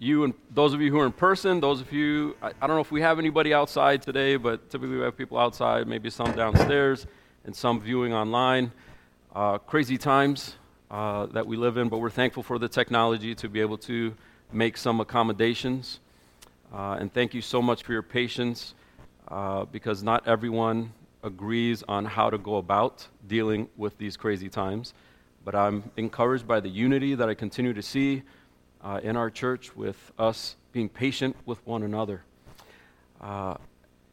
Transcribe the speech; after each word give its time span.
you 0.00 0.24
and 0.24 0.32
those 0.50 0.72
of 0.72 0.80
you 0.80 0.90
who 0.90 0.98
are 0.98 1.04
in 1.04 1.12
person, 1.12 1.60
those 1.60 1.82
of 1.82 1.92
you, 1.92 2.34
I, 2.40 2.52
I, 2.62 2.66
don't 2.66 2.76
know 2.76 2.80
if 2.80 2.90
we 2.90 3.02
have 3.02 3.18
anybody 3.18 3.52
outside 3.52 4.00
today, 4.00 4.36
but 4.36 4.70
typically 4.70 4.96
we 4.96 5.02
have 5.02 5.16
people 5.16 5.36
outside, 5.36 5.86
maybe 5.86 6.08
some 6.08 6.32
downstairs, 6.32 7.06
and 7.44 7.54
some 7.54 7.78
viewing 7.78 8.14
online. 8.14 8.72
Uh, 9.34 9.58
crazy 9.58 9.98
times 9.98 10.54
uh, 10.90 11.26
that 11.26 11.46
we 11.46 11.58
live 11.58 11.76
in, 11.76 11.90
but 11.90 11.98
we're 11.98 12.08
thankful 12.08 12.42
for 12.42 12.58
the 12.58 12.66
technology 12.66 13.34
to 13.34 13.48
be 13.50 13.60
able 13.60 13.76
to 13.76 14.14
make 14.50 14.78
some 14.78 15.00
accommodations. 15.00 16.00
Uh, 16.72 16.96
and 16.98 17.12
thank 17.12 17.34
you 17.34 17.42
so 17.42 17.60
much 17.60 17.82
for 17.82 17.92
your 17.92 18.02
patience 18.02 18.74
uh, 19.28 19.66
because 19.66 20.02
not 20.02 20.26
everyone 20.26 20.90
agrees 21.22 21.84
on 21.88 22.06
how 22.06 22.30
to 22.30 22.38
go 22.38 22.56
about 22.56 23.06
dealing 23.28 23.68
with 23.76 23.98
these 23.98 24.16
crazy 24.16 24.48
times. 24.48 24.94
But 25.44 25.54
I'm 25.54 25.90
encouraged 25.98 26.48
by 26.48 26.60
the 26.60 26.70
unity 26.70 27.14
that 27.16 27.28
I 27.28 27.34
continue 27.34 27.74
to 27.74 27.82
see 27.82 28.22
uh, 28.82 29.00
in 29.02 29.16
our 29.16 29.30
church 29.30 29.74
with 29.76 30.12
us 30.18 30.56
being 30.72 30.88
patient 30.88 31.36
with 31.46 31.64
one 31.66 31.82
another. 31.82 32.22
Uh, 33.20 33.54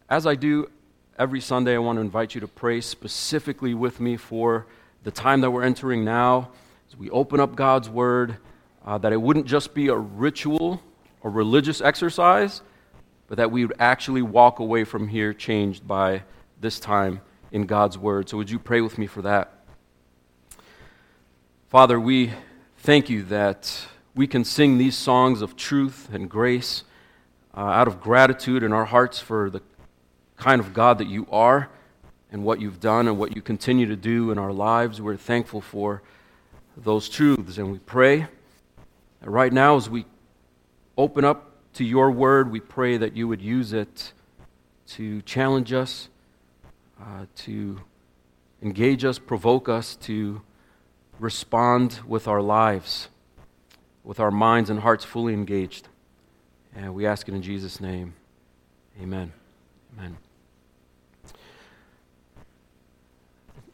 as 0.09 0.25
I 0.25 0.35
do 0.35 0.69
every 1.17 1.41
Sunday, 1.41 1.75
I 1.75 1.77
want 1.77 1.97
to 1.97 2.01
invite 2.01 2.35
you 2.35 2.41
to 2.41 2.47
pray 2.47 2.81
specifically 2.81 3.73
with 3.73 3.99
me 3.99 4.17
for 4.17 4.67
the 5.03 5.11
time 5.11 5.41
that 5.41 5.51
we're 5.51 5.63
entering 5.63 6.03
now 6.03 6.49
as 6.89 6.97
we 6.97 7.09
open 7.09 7.39
up 7.39 7.55
God's 7.55 7.89
Word, 7.89 8.37
uh, 8.85 8.97
that 8.97 9.13
it 9.13 9.21
wouldn't 9.21 9.45
just 9.45 9.73
be 9.73 9.87
a 9.87 9.95
ritual 9.95 10.81
or 11.21 11.31
religious 11.31 11.81
exercise, 11.81 12.61
but 13.27 13.37
that 13.37 13.51
we 13.51 13.65
would 13.65 13.75
actually 13.79 14.21
walk 14.21 14.59
away 14.59 14.83
from 14.83 15.07
here 15.07 15.33
changed 15.33 15.87
by 15.87 16.23
this 16.61 16.79
time 16.79 17.21
in 17.51 17.65
God's 17.65 17.97
Word. 17.97 18.29
So, 18.29 18.37
would 18.37 18.49
you 18.49 18.59
pray 18.59 18.81
with 18.81 18.97
me 18.97 19.07
for 19.07 19.21
that? 19.23 19.53
Father, 21.69 21.99
we 21.99 22.31
thank 22.77 23.09
you 23.09 23.23
that 23.23 23.87
we 24.17 24.25
can 24.25 24.43
sing 24.43 24.79
these 24.79 24.97
songs 24.97 25.43
of 25.43 25.55
truth 25.55 26.09
and 26.11 26.27
grace 26.27 26.83
uh, 27.55 27.59
out 27.59 27.87
of 27.87 28.01
gratitude 28.01 28.63
in 28.63 28.73
our 28.73 28.85
hearts 28.85 29.19
for 29.19 29.51
the 29.51 29.61
kind 30.37 30.59
of 30.59 30.73
God 30.73 30.97
that 30.97 31.07
you 31.07 31.27
are 31.31 31.69
and 32.31 32.43
what 32.43 32.59
you've 32.59 32.79
done 32.79 33.07
and 33.07 33.19
what 33.19 33.35
you 33.35 33.43
continue 33.43 33.85
to 33.85 33.95
do 33.95 34.31
in 34.31 34.39
our 34.39 34.51
lives. 34.51 34.99
We're 34.99 35.17
thankful 35.17 35.61
for 35.61 36.01
those 36.75 37.07
truths. 37.09 37.59
And 37.59 37.71
we 37.71 37.77
pray 37.77 38.25
that 39.21 39.29
right 39.29 39.53
now, 39.53 39.77
as 39.77 39.87
we 39.87 40.05
open 40.97 41.23
up 41.23 41.51
to 41.73 41.85
your 41.85 42.09
word, 42.09 42.51
we 42.51 42.59
pray 42.59 42.97
that 42.97 43.15
you 43.15 43.27
would 43.27 43.41
use 43.41 43.71
it 43.71 44.13
to 44.87 45.21
challenge 45.21 45.73
us, 45.73 46.09
uh, 46.99 47.27
to 47.35 47.81
engage 48.63 49.05
us, 49.05 49.19
provoke 49.19 49.69
us 49.69 49.95
to 49.97 50.41
respond 51.19 51.99
with 52.07 52.27
our 52.27 52.41
lives 52.41 53.09
with 54.07 54.21
our 54.21 54.31
minds 54.31 54.69
and 54.69 54.79
hearts 54.79 55.03
fully 55.03 55.33
engaged. 55.33 55.89
And 56.73 56.95
we 56.95 57.05
ask 57.05 57.27
it 57.27 57.35
in 57.35 57.41
Jesus' 57.41 57.81
name. 57.81 58.13
Amen. 59.01 59.33
Amen. 59.97 60.17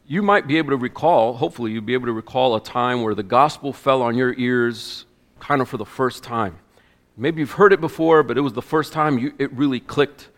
You 0.08 0.23
might 0.23 0.48
be 0.48 0.58
able 0.58 0.72
to 0.72 0.78
recall, 0.78 1.36
hopefully, 1.36 1.72
you'll 1.72 1.84
be 1.84 1.94
able 1.94 2.08
to 2.08 2.14
recall 2.14 2.56
a 2.56 2.59
time 2.59 3.03
where 3.03 3.14
the 3.14 3.22
gospel 3.22 3.72
fell 3.73 4.02
on 4.02 4.16
your 4.16 4.34
ears 4.34 5.06
kind 5.40 5.62
of 5.62 5.70
for 5.70 5.78
the 5.78 5.86
first 5.86 6.23
time. 6.23 6.58
Maybe 7.16 7.42
you've 7.42 7.52
heard 7.52 7.72
it 7.72 7.80
before, 7.80 8.23
but 8.23 8.36
it 8.36 8.42
was 8.42 8.53
the 8.53 8.62
first 8.62 8.92
time 8.92 9.20
you, 9.20 9.34
it 9.38 9.53
really 9.53 9.80
clicked 9.80 10.30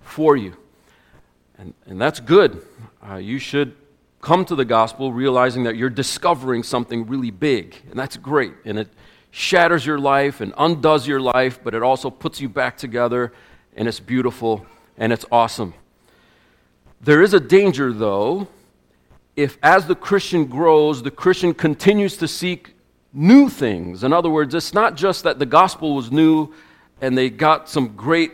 for 0.00 0.34
you. 0.34 0.56
And, 1.58 1.74
and 1.84 2.00
that's 2.00 2.20
good. 2.20 2.62
Uh, 3.06 3.16
you 3.16 3.38
should 3.38 3.76
come 4.22 4.46
to 4.46 4.54
the 4.54 4.64
gospel 4.64 5.12
realizing 5.12 5.64
that 5.64 5.76
you're 5.76 5.90
discovering 5.90 6.62
something 6.62 7.06
really 7.06 7.30
big, 7.30 7.76
and 7.90 7.98
that's 7.98 8.16
great. 8.16 8.54
And 8.64 8.78
it, 8.78 8.88
shatters 9.36 9.84
your 9.84 9.98
life 9.98 10.40
and 10.40 10.54
undoes 10.56 11.06
your 11.06 11.20
life, 11.20 11.60
but 11.62 11.74
it 11.74 11.82
also 11.82 12.08
puts 12.08 12.40
you 12.40 12.48
back 12.48 12.74
together, 12.74 13.34
and 13.76 13.86
it's 13.86 14.00
beautiful 14.00 14.64
and 14.96 15.12
it's 15.12 15.26
awesome. 15.30 15.74
There 17.02 17.20
is 17.20 17.34
a 17.34 17.40
danger, 17.40 17.92
though, 17.92 18.48
if 19.36 19.58
as 19.62 19.86
the 19.86 19.94
Christian 19.94 20.46
grows, 20.46 21.02
the 21.02 21.10
Christian 21.10 21.52
continues 21.52 22.16
to 22.16 22.26
seek 22.26 22.72
new 23.12 23.50
things. 23.50 24.04
In 24.04 24.14
other 24.14 24.30
words, 24.30 24.54
it's 24.54 24.72
not 24.72 24.96
just 24.96 25.24
that 25.24 25.38
the 25.38 25.44
gospel 25.44 25.94
was 25.94 26.10
new 26.10 26.54
and 27.02 27.16
they 27.16 27.28
got 27.28 27.68
some 27.68 27.88
great 27.88 28.32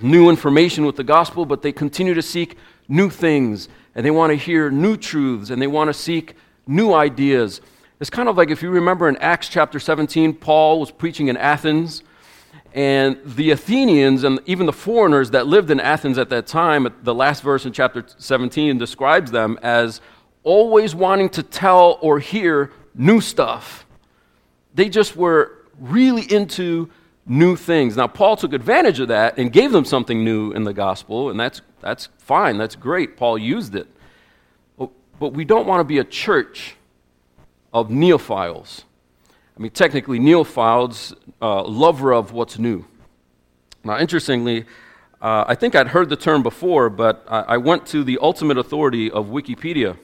new 0.00 0.30
information 0.30 0.86
with 0.86 0.94
the 0.94 1.02
gospel, 1.02 1.44
but 1.44 1.60
they 1.60 1.72
continue 1.72 2.14
to 2.14 2.22
seek 2.22 2.56
new 2.86 3.10
things 3.10 3.68
and 3.96 4.06
they 4.06 4.12
want 4.12 4.30
to 4.30 4.36
hear 4.36 4.70
new 4.70 4.96
truths 4.96 5.50
and 5.50 5.60
they 5.60 5.66
want 5.66 5.88
to 5.88 5.94
seek 5.94 6.36
new 6.68 6.92
ideas. 6.92 7.60
It's 7.98 8.10
kind 8.10 8.28
of 8.28 8.36
like 8.36 8.50
if 8.50 8.62
you 8.62 8.68
remember 8.70 9.08
in 9.08 9.16
Acts 9.18 9.48
chapter 9.48 9.80
17, 9.80 10.34
Paul 10.34 10.80
was 10.80 10.90
preaching 10.90 11.28
in 11.28 11.36
Athens, 11.38 12.02
and 12.74 13.18
the 13.24 13.52
Athenians 13.52 14.22
and 14.22 14.38
even 14.44 14.66
the 14.66 14.72
foreigners 14.72 15.30
that 15.30 15.46
lived 15.46 15.70
in 15.70 15.80
Athens 15.80 16.18
at 16.18 16.28
that 16.28 16.46
time, 16.46 16.86
the 17.02 17.14
last 17.14 17.42
verse 17.42 17.64
in 17.64 17.72
chapter 17.72 18.04
17 18.18 18.76
describes 18.76 19.30
them 19.30 19.58
as 19.62 20.02
always 20.42 20.94
wanting 20.94 21.30
to 21.30 21.42
tell 21.42 21.98
or 22.02 22.18
hear 22.18 22.70
new 22.94 23.18
stuff. 23.22 23.86
They 24.74 24.90
just 24.90 25.16
were 25.16 25.64
really 25.80 26.30
into 26.30 26.90
new 27.24 27.56
things. 27.56 27.96
Now, 27.96 28.08
Paul 28.08 28.36
took 28.36 28.52
advantage 28.52 29.00
of 29.00 29.08
that 29.08 29.38
and 29.38 29.50
gave 29.50 29.72
them 29.72 29.86
something 29.86 30.22
new 30.22 30.52
in 30.52 30.64
the 30.64 30.74
gospel, 30.74 31.30
and 31.30 31.40
that's, 31.40 31.62
that's 31.80 32.10
fine, 32.18 32.58
that's 32.58 32.76
great. 32.76 33.16
Paul 33.16 33.38
used 33.38 33.74
it. 33.74 33.88
But 34.78 35.32
we 35.32 35.46
don't 35.46 35.66
want 35.66 35.80
to 35.80 35.84
be 35.84 35.98
a 35.98 36.04
church 36.04 36.76
of 37.76 37.90
neophiles. 37.90 38.84
I 39.54 39.60
mean, 39.60 39.70
technically, 39.70 40.18
neophiles, 40.18 41.14
uh, 41.42 41.62
lover 41.62 42.14
of 42.14 42.32
what's 42.32 42.58
new. 42.58 42.86
Now, 43.84 43.98
interestingly, 43.98 44.64
uh, 45.20 45.44
I 45.46 45.54
think 45.56 45.74
I'd 45.74 45.88
heard 45.88 46.08
the 46.08 46.16
term 46.16 46.42
before, 46.42 46.88
but 46.88 47.22
I, 47.28 47.40
I 47.40 47.56
went 47.58 47.84
to 47.88 48.02
the 48.02 48.18
ultimate 48.22 48.56
authority 48.56 49.10
of 49.10 49.26
Wikipedia 49.26 49.98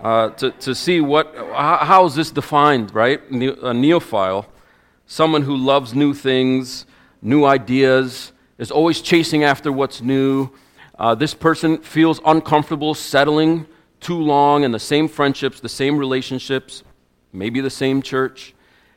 uh, 0.00 0.30
to, 0.30 0.50
to 0.50 0.74
see 0.74 1.00
what, 1.00 1.32
how, 1.36 1.76
how 1.76 2.06
is 2.06 2.16
this 2.16 2.32
defined, 2.32 2.92
right? 2.92 3.20
A 3.30 3.72
neophile, 3.72 4.46
someone 5.06 5.42
who 5.42 5.56
loves 5.56 5.94
new 5.94 6.12
things, 6.12 6.86
new 7.22 7.44
ideas, 7.44 8.32
is 8.58 8.72
always 8.72 9.00
chasing 9.00 9.44
after 9.44 9.70
what's 9.70 10.02
new. 10.02 10.50
Uh, 10.98 11.14
this 11.14 11.34
person 11.34 11.78
feels 11.78 12.20
uncomfortable 12.26 12.94
settling 12.94 13.66
too 14.00 14.18
long 14.20 14.64
in 14.64 14.72
the 14.72 14.78
same 14.78 15.08
friendships, 15.08 15.60
the 15.60 15.68
same 15.68 15.98
relationships, 15.98 16.82
maybe 17.32 17.60
the 17.60 17.70
same 17.70 18.02
church. 18.02 18.54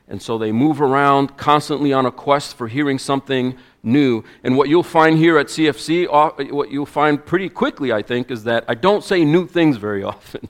And 0.08 0.20
so 0.20 0.36
they 0.36 0.52
move 0.52 0.80
around 0.80 1.36
constantly 1.36 1.92
on 1.92 2.04
a 2.04 2.10
quest 2.10 2.56
for 2.56 2.68
hearing 2.68 2.98
something 2.98 3.56
new. 3.82 4.22
And 4.42 4.56
what 4.56 4.68
you'll 4.68 4.82
find 4.82 5.16
here 5.16 5.38
at 5.38 5.46
CFC, 5.46 6.06
uh, 6.10 6.54
what 6.54 6.70
you'll 6.70 6.84
find 6.84 7.24
pretty 7.24 7.48
quickly, 7.48 7.92
I 7.92 8.02
think, 8.02 8.30
is 8.30 8.44
that 8.44 8.64
I 8.68 8.74
don't 8.74 9.02
say 9.02 9.24
new 9.24 9.46
things 9.46 9.76
very 9.78 10.02
often. 10.12 10.48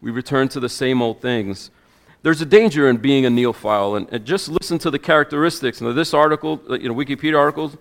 we 0.00 0.10
return 0.10 0.48
to 0.48 0.60
the 0.60 0.68
same 0.68 1.02
old 1.02 1.20
things. 1.20 1.70
There's 2.22 2.40
a 2.40 2.46
danger 2.46 2.88
in 2.88 2.96
being 2.96 3.26
a 3.26 3.28
neophile. 3.28 4.08
And, 4.10 4.24
just 4.24 4.48
listen 4.48 4.78
to 4.78 4.90
the 4.90 4.98
characteristics. 4.98 5.80
Now, 5.80 5.92
this 5.92 6.14
article, 6.14 6.60
uh, 6.68 6.74
you 6.74 6.88
know, 6.88 6.94
Wikipedia 6.94 7.38
article, 7.38 7.72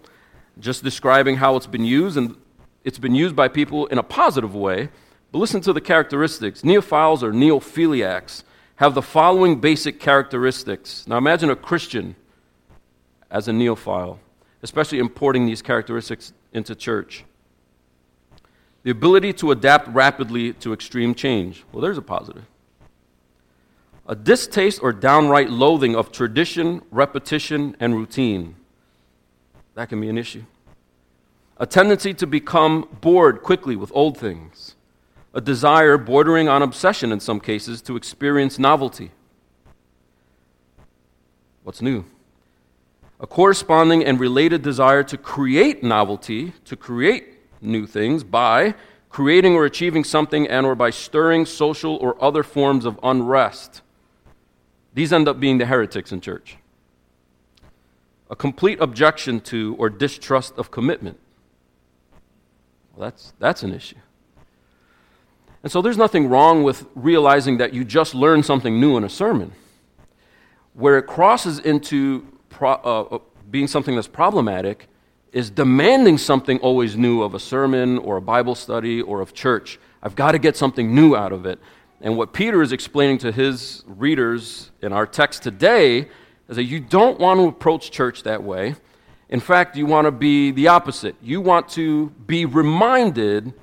just 0.59 0.83
describing 0.83 1.37
how 1.37 1.55
it's 1.55 1.67
been 1.67 1.85
used, 1.85 2.17
and 2.17 2.35
it's 2.83 2.99
been 2.99 3.15
used 3.15 3.35
by 3.35 3.47
people 3.47 3.87
in 3.87 3.97
a 3.97 4.03
positive 4.03 4.53
way. 4.53 4.89
But 5.35 5.39
listen 5.39 5.59
to 5.63 5.73
the 5.73 5.81
characteristics. 5.81 6.61
Neophiles 6.61 7.21
or 7.21 7.33
neophiliacs 7.33 8.43
have 8.77 8.93
the 8.93 9.01
following 9.01 9.59
basic 9.59 9.99
characteristics. 9.99 11.05
Now 11.09 11.17
imagine 11.17 11.49
a 11.49 11.57
Christian 11.57 12.15
as 13.29 13.49
a 13.49 13.51
neophile, 13.51 14.19
especially 14.63 14.99
importing 14.99 15.45
these 15.45 15.61
characteristics 15.61 16.31
into 16.53 16.73
church. 16.73 17.25
The 18.83 18.91
ability 18.91 19.33
to 19.33 19.51
adapt 19.51 19.89
rapidly 19.89 20.53
to 20.53 20.71
extreme 20.71 21.13
change. 21.13 21.65
Well, 21.73 21.81
there's 21.81 21.97
a 21.97 22.01
positive. 22.01 22.45
A 24.07 24.15
distaste 24.15 24.81
or 24.81 24.93
downright 24.93 25.49
loathing 25.49 25.97
of 25.97 26.13
tradition, 26.13 26.81
repetition, 26.91 27.75
and 27.81 27.93
routine. 27.93 28.55
That 29.73 29.89
can 29.89 29.99
be 29.99 30.07
an 30.07 30.17
issue. 30.17 30.45
A 31.57 31.65
tendency 31.65 32.13
to 32.13 32.25
become 32.25 32.87
bored 33.01 33.43
quickly 33.43 33.75
with 33.75 33.91
old 33.93 34.17
things 34.17 34.74
a 35.35 35.41
desire 35.41 35.97
bordering 35.97 36.47
on 36.47 36.61
obsession 36.61 37.11
in 37.11 37.19
some 37.19 37.41
cases 37.41 37.81
to 37.83 37.97
experience 37.97 38.57
novelty. 38.57 39.11
What's 41.63 41.81
new? 41.81 42.05
A 43.19 43.27
corresponding 43.27 44.03
and 44.03 44.17
related 44.17 44.61
desire 44.61 45.03
to 45.03 45.17
create 45.17 45.83
novelty, 45.83 46.53
to 46.63 46.77
create 46.77 47.39
new 47.61 47.85
things 47.85 48.23
by 48.23 48.75
creating 49.09 49.55
or 49.55 49.65
achieving 49.65 50.05
something 50.05 50.47
and 50.47 50.65
or 50.65 50.75
by 50.75 50.89
stirring 50.89 51.45
social 51.45 51.95
or 51.97 52.21
other 52.23 52.43
forms 52.43 52.85
of 52.85 52.97
unrest. 53.03 53.81
These 54.93 55.11
end 55.11 55.27
up 55.27 55.39
being 55.39 55.57
the 55.57 55.65
heretics 55.65 56.13
in 56.13 56.21
church. 56.21 56.57
A 58.29 58.35
complete 58.37 58.79
objection 58.79 59.41
to 59.41 59.75
or 59.77 59.89
distrust 59.89 60.57
of 60.57 60.71
commitment. 60.71 61.19
Well, 62.93 63.09
that's, 63.09 63.33
that's 63.39 63.63
an 63.63 63.73
issue. 63.73 63.97
And 65.65 65.71
so 65.71 65.81
there's 65.81 65.97
nothing 65.97 66.29
wrong 66.29 66.61
with 66.61 66.85
realizing 66.93 67.57
that 67.57 67.73
you 67.73 67.83
just 67.83 68.13
learned 68.13 68.45
something 68.45 68.79
new 68.79 68.97
in 68.97 69.03
a 69.03 69.09
sermon. 69.09 69.51
Where 70.75 70.99
it 70.99 71.07
crosses 71.07 71.57
into 71.57 72.27
pro, 72.49 72.73
uh, 72.73 73.15
uh, 73.15 73.19
being 73.49 73.65
something 73.65 73.95
that's 73.95 74.07
problematic 74.07 74.87
is 75.31 75.49
demanding 75.49 76.19
something 76.19 76.59
always 76.59 76.95
new 76.95 77.23
of 77.23 77.33
a 77.33 77.39
sermon 77.39 77.97
or 77.97 78.17
a 78.17 78.21
Bible 78.21 78.53
study 78.53 79.01
or 79.01 79.21
of 79.21 79.33
church. 79.33 79.79
I've 80.03 80.15
got 80.15 80.33
to 80.33 80.37
get 80.37 80.55
something 80.55 80.93
new 80.93 81.15
out 81.15 81.31
of 81.31 81.47
it. 81.47 81.57
And 81.99 82.15
what 82.15 82.31
Peter 82.31 82.61
is 82.61 82.71
explaining 82.71 83.17
to 83.19 83.31
his 83.31 83.83
readers 83.87 84.69
in 84.83 84.93
our 84.93 85.07
text 85.07 85.41
today 85.41 86.09
is 86.47 86.57
that 86.57 86.65
you 86.65 86.79
don't 86.79 87.19
want 87.19 87.39
to 87.39 87.47
approach 87.47 87.89
church 87.89 88.21
that 88.21 88.43
way. 88.43 88.75
In 89.29 89.39
fact, 89.39 89.75
you 89.75 89.87
want 89.87 90.05
to 90.05 90.11
be 90.11 90.51
the 90.51 90.67
opposite. 90.67 91.15
You 91.23 91.41
want 91.41 91.69
to 91.69 92.11
be 92.27 92.45
reminded 92.45 93.55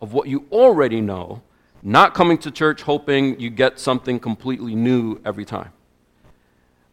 of 0.00 0.12
what 0.12 0.28
you 0.28 0.46
already 0.52 1.00
know, 1.00 1.42
not 1.82 2.14
coming 2.14 2.38
to 2.38 2.50
church 2.50 2.82
hoping 2.82 3.38
you 3.38 3.50
get 3.50 3.78
something 3.78 4.18
completely 4.18 4.74
new 4.74 5.20
every 5.24 5.44
time. 5.44 5.72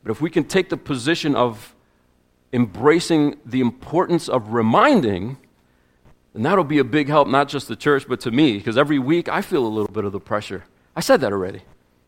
But 0.03 0.11
if 0.11 0.21
we 0.21 0.29
can 0.29 0.43
take 0.43 0.69
the 0.69 0.77
position 0.77 1.35
of 1.35 1.73
embracing 2.53 3.39
the 3.45 3.59
importance 3.59 4.29
of 4.29 4.53
reminding, 4.53 5.37
then 6.33 6.43
that'll 6.43 6.63
be 6.63 6.79
a 6.79 6.83
big 6.83 7.07
help, 7.07 7.27
not 7.27 7.49
just 7.49 7.67
the 7.67 7.75
church, 7.75 8.07
but 8.07 8.19
to 8.21 8.31
me, 8.31 8.57
because 8.57 8.77
every 8.77 8.99
week 8.99 9.27
I 9.27 9.41
feel 9.41 9.65
a 9.65 9.67
little 9.67 9.91
bit 9.91 10.05
of 10.05 10.11
the 10.11 10.19
pressure. 10.19 10.63
I 10.95 10.99
said 10.99 11.21
that 11.21 11.33
already. 11.33 11.63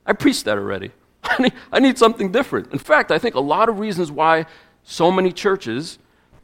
I 0.05 0.13
preached 0.13 0.45
that 0.45 0.57
already. 0.57 0.91
I 1.23 1.41
need, 1.41 1.53
I 1.71 1.79
need 1.79 1.97
something 1.97 2.31
different. 2.31 2.71
In 2.71 2.79
fact, 2.79 3.11
I 3.11 3.17
think 3.19 3.35
a 3.35 3.39
lot 3.39 3.67
of 3.67 3.79
reasons 3.79 4.11
why 4.11 4.45
so 4.83 5.11
many 5.11 5.33
churches, 5.33 5.99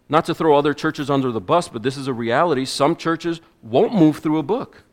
not 0.10 0.26
to 0.26 0.36
throw 0.36 0.58
other 0.58 0.74
churches 0.74 1.10
under 1.10 1.32
the 1.32 1.40
bus, 1.40 1.70
but 1.70 1.84
this 1.84 1.96
is 1.96 2.08
a 2.08 2.14
reality, 2.14 2.66
some 2.66 2.96
churches 2.96 3.40
won't 3.62 3.94
move 3.94 4.18
through 4.18 4.40
a 4.40 4.44
book. 4.44 4.84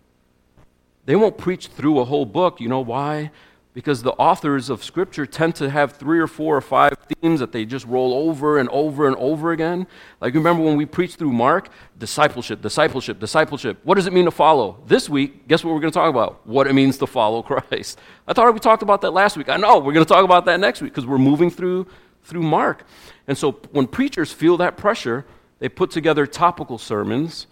They 1.11 1.17
won't 1.17 1.37
preach 1.37 1.67
through 1.67 1.99
a 1.99 2.05
whole 2.05 2.25
book. 2.25 2.61
You 2.61 2.69
know 2.69 2.79
why? 2.79 3.33
because 3.75 4.03
the 4.03 4.13
authors 4.13 4.71
of 4.71 4.85
Scripture 4.85 5.27
tend 5.27 5.57
to 5.57 5.69
have 5.69 5.93
three 5.93 6.21
or 6.21 6.29
four 6.29 6.57
or 6.57 6.61
five 6.61 6.95
themes 7.09 7.41
that 7.41 7.51
they 7.51 7.65
just 7.65 7.85
roll 7.87 8.29
over 8.29 8.59
and 8.59 8.69
over 8.69 9.09
and 9.09 9.17
over 9.17 9.51
again. 9.51 9.89
Like, 10.21 10.35
remember 10.35 10.63
when 10.63 10.77
we 10.77 10.87
preached 10.87 11.19
through 11.19 11.33
Mark? 11.33 11.69
Discipleship, 11.99 12.63
discipleship, 12.63 13.19
discipleship. 13.19 13.79
What 13.83 13.95
does 13.97 14.07
it 14.07 14.13
mean 14.13 14.27
to 14.27 14.31
follow? 14.31 14.83
This 14.87 15.09
week, 15.09 15.49
guess 15.49 15.65
what 15.65 15.73
we're 15.73 15.81
going 15.81 15.93
to 15.93 15.99
talk 15.99 16.11
about? 16.11 16.47
What 16.47 16.69
it 16.69 16.75
means 16.75 16.99
to 16.99 17.09
follow 17.09 17.43
Christ. 17.51 17.99
I 18.29 18.33
thought 18.33 18.53
we 18.53 18.61
talked 18.61 18.83
about 18.83 19.01
that 19.01 19.13
last 19.13 19.37
week. 19.37 19.49
I 19.49 19.57
know, 19.57 19.79
we're 19.79 19.93
going 19.93 20.07
to 20.07 20.13
talk 20.13 20.25
about 20.25 20.45
that 20.45 20.61
next 20.61 20.81
week 20.81 20.93
because 20.93 21.07
we're 21.07 21.19
moving 21.19 21.51
through, 21.51 21.89
through 22.23 22.43
Mark. 22.43 22.85
And 23.27 23.37
so 23.37 23.53
when 23.73 23.89
preachers 23.89 24.33
feel 24.33 24.57
that 24.59 24.77
pressure, 24.77 25.27
they 25.59 25.69
put 25.69 25.91
together 25.91 26.27
topical 26.27 26.79
sermons 26.79 27.49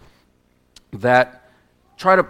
that 0.92 1.48
try 1.96 2.16
to 2.16 2.26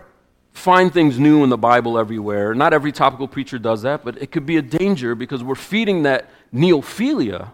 find 0.58 0.93
things 0.93 1.19
new 1.19 1.44
in 1.44 1.50
the 1.50 1.56
Bible 1.56 1.99
everywhere. 1.99 2.55
Not 2.55 2.75
every 2.75 2.93
topical 2.93 3.28
preacher 3.28 3.58
does 3.58 3.82
that, 3.82 4.05
but 4.05 4.20
it 4.20 4.32
could 4.32 4.44
be 4.44 4.56
a 4.56 4.62
danger 4.62 5.14
because 5.14 5.43
we're 5.43 5.55
feeding 5.55 6.02
that 6.02 6.28
neophilia. 6.52 7.50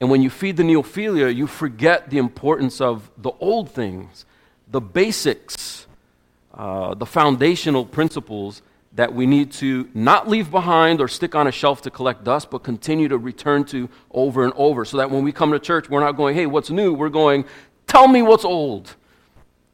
And 0.00 0.10
when 0.10 0.22
you 0.22 0.30
feed 0.30 0.56
the 0.56 0.62
neophilia, 0.62 1.34
you 1.34 1.46
forget 1.46 2.08
the 2.08 2.18
importance 2.18 2.80
of 2.80 3.10
the 3.18 3.32
old 3.40 3.70
things, 3.70 4.24
the 4.68 4.80
basics, 4.80 5.86
uh, 6.54 6.94
the 6.94 7.06
foundational 7.06 7.84
principles 7.84 8.62
that 8.92 9.12
we 9.14 9.26
need 9.26 9.52
to 9.52 9.88
not 9.94 10.28
leave 10.28 10.50
behind 10.50 11.00
or 11.00 11.08
stick 11.08 11.34
on 11.34 11.46
a 11.46 11.52
shelf 11.52 11.82
to 11.82 11.90
collect 11.90 12.24
dust, 12.24 12.50
but 12.50 12.62
continue 12.62 13.08
to 13.08 13.18
return 13.18 13.64
to 13.64 13.88
over 14.10 14.44
and 14.44 14.52
over. 14.56 14.84
So 14.84 14.96
that 14.96 15.10
when 15.10 15.22
we 15.22 15.32
come 15.32 15.52
to 15.52 15.58
church, 15.58 15.90
we're 15.90 16.00
not 16.00 16.12
going, 16.12 16.34
hey, 16.34 16.46
what's 16.46 16.70
new? 16.70 16.94
We're 16.94 17.08
going, 17.08 17.44
tell 17.86 18.08
me 18.08 18.22
what's 18.22 18.44
old 18.44 18.96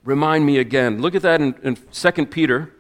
remind 0.07 0.47
me 0.47 0.57
again. 0.59 1.03
Look 1.03 1.15
at 1.15 1.23
that 1.23 1.43
in, 1.43 1.55
in 1.63 1.77
2 1.77 2.27
Peter. 2.27 2.73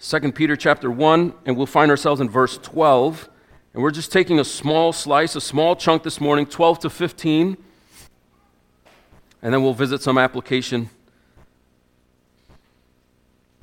2 0.00 0.32
Peter 0.32 0.56
chapter 0.56 0.90
1, 0.90 1.34
and 1.44 1.56
we'll 1.56 1.66
find 1.66 1.90
ourselves 1.90 2.20
in 2.20 2.28
verse 2.28 2.58
12. 2.58 3.28
And 3.74 3.82
we're 3.82 3.90
just 3.90 4.10
taking 4.10 4.40
a 4.40 4.44
small 4.44 4.92
slice, 4.92 5.36
a 5.36 5.40
small 5.40 5.76
chunk 5.76 6.02
this 6.02 6.20
morning, 6.20 6.46
12 6.46 6.80
to 6.80 6.90
15. 6.90 7.56
And 9.42 9.54
then 9.54 9.62
we'll 9.62 9.74
visit 9.74 10.02
some 10.02 10.18
application 10.18 10.88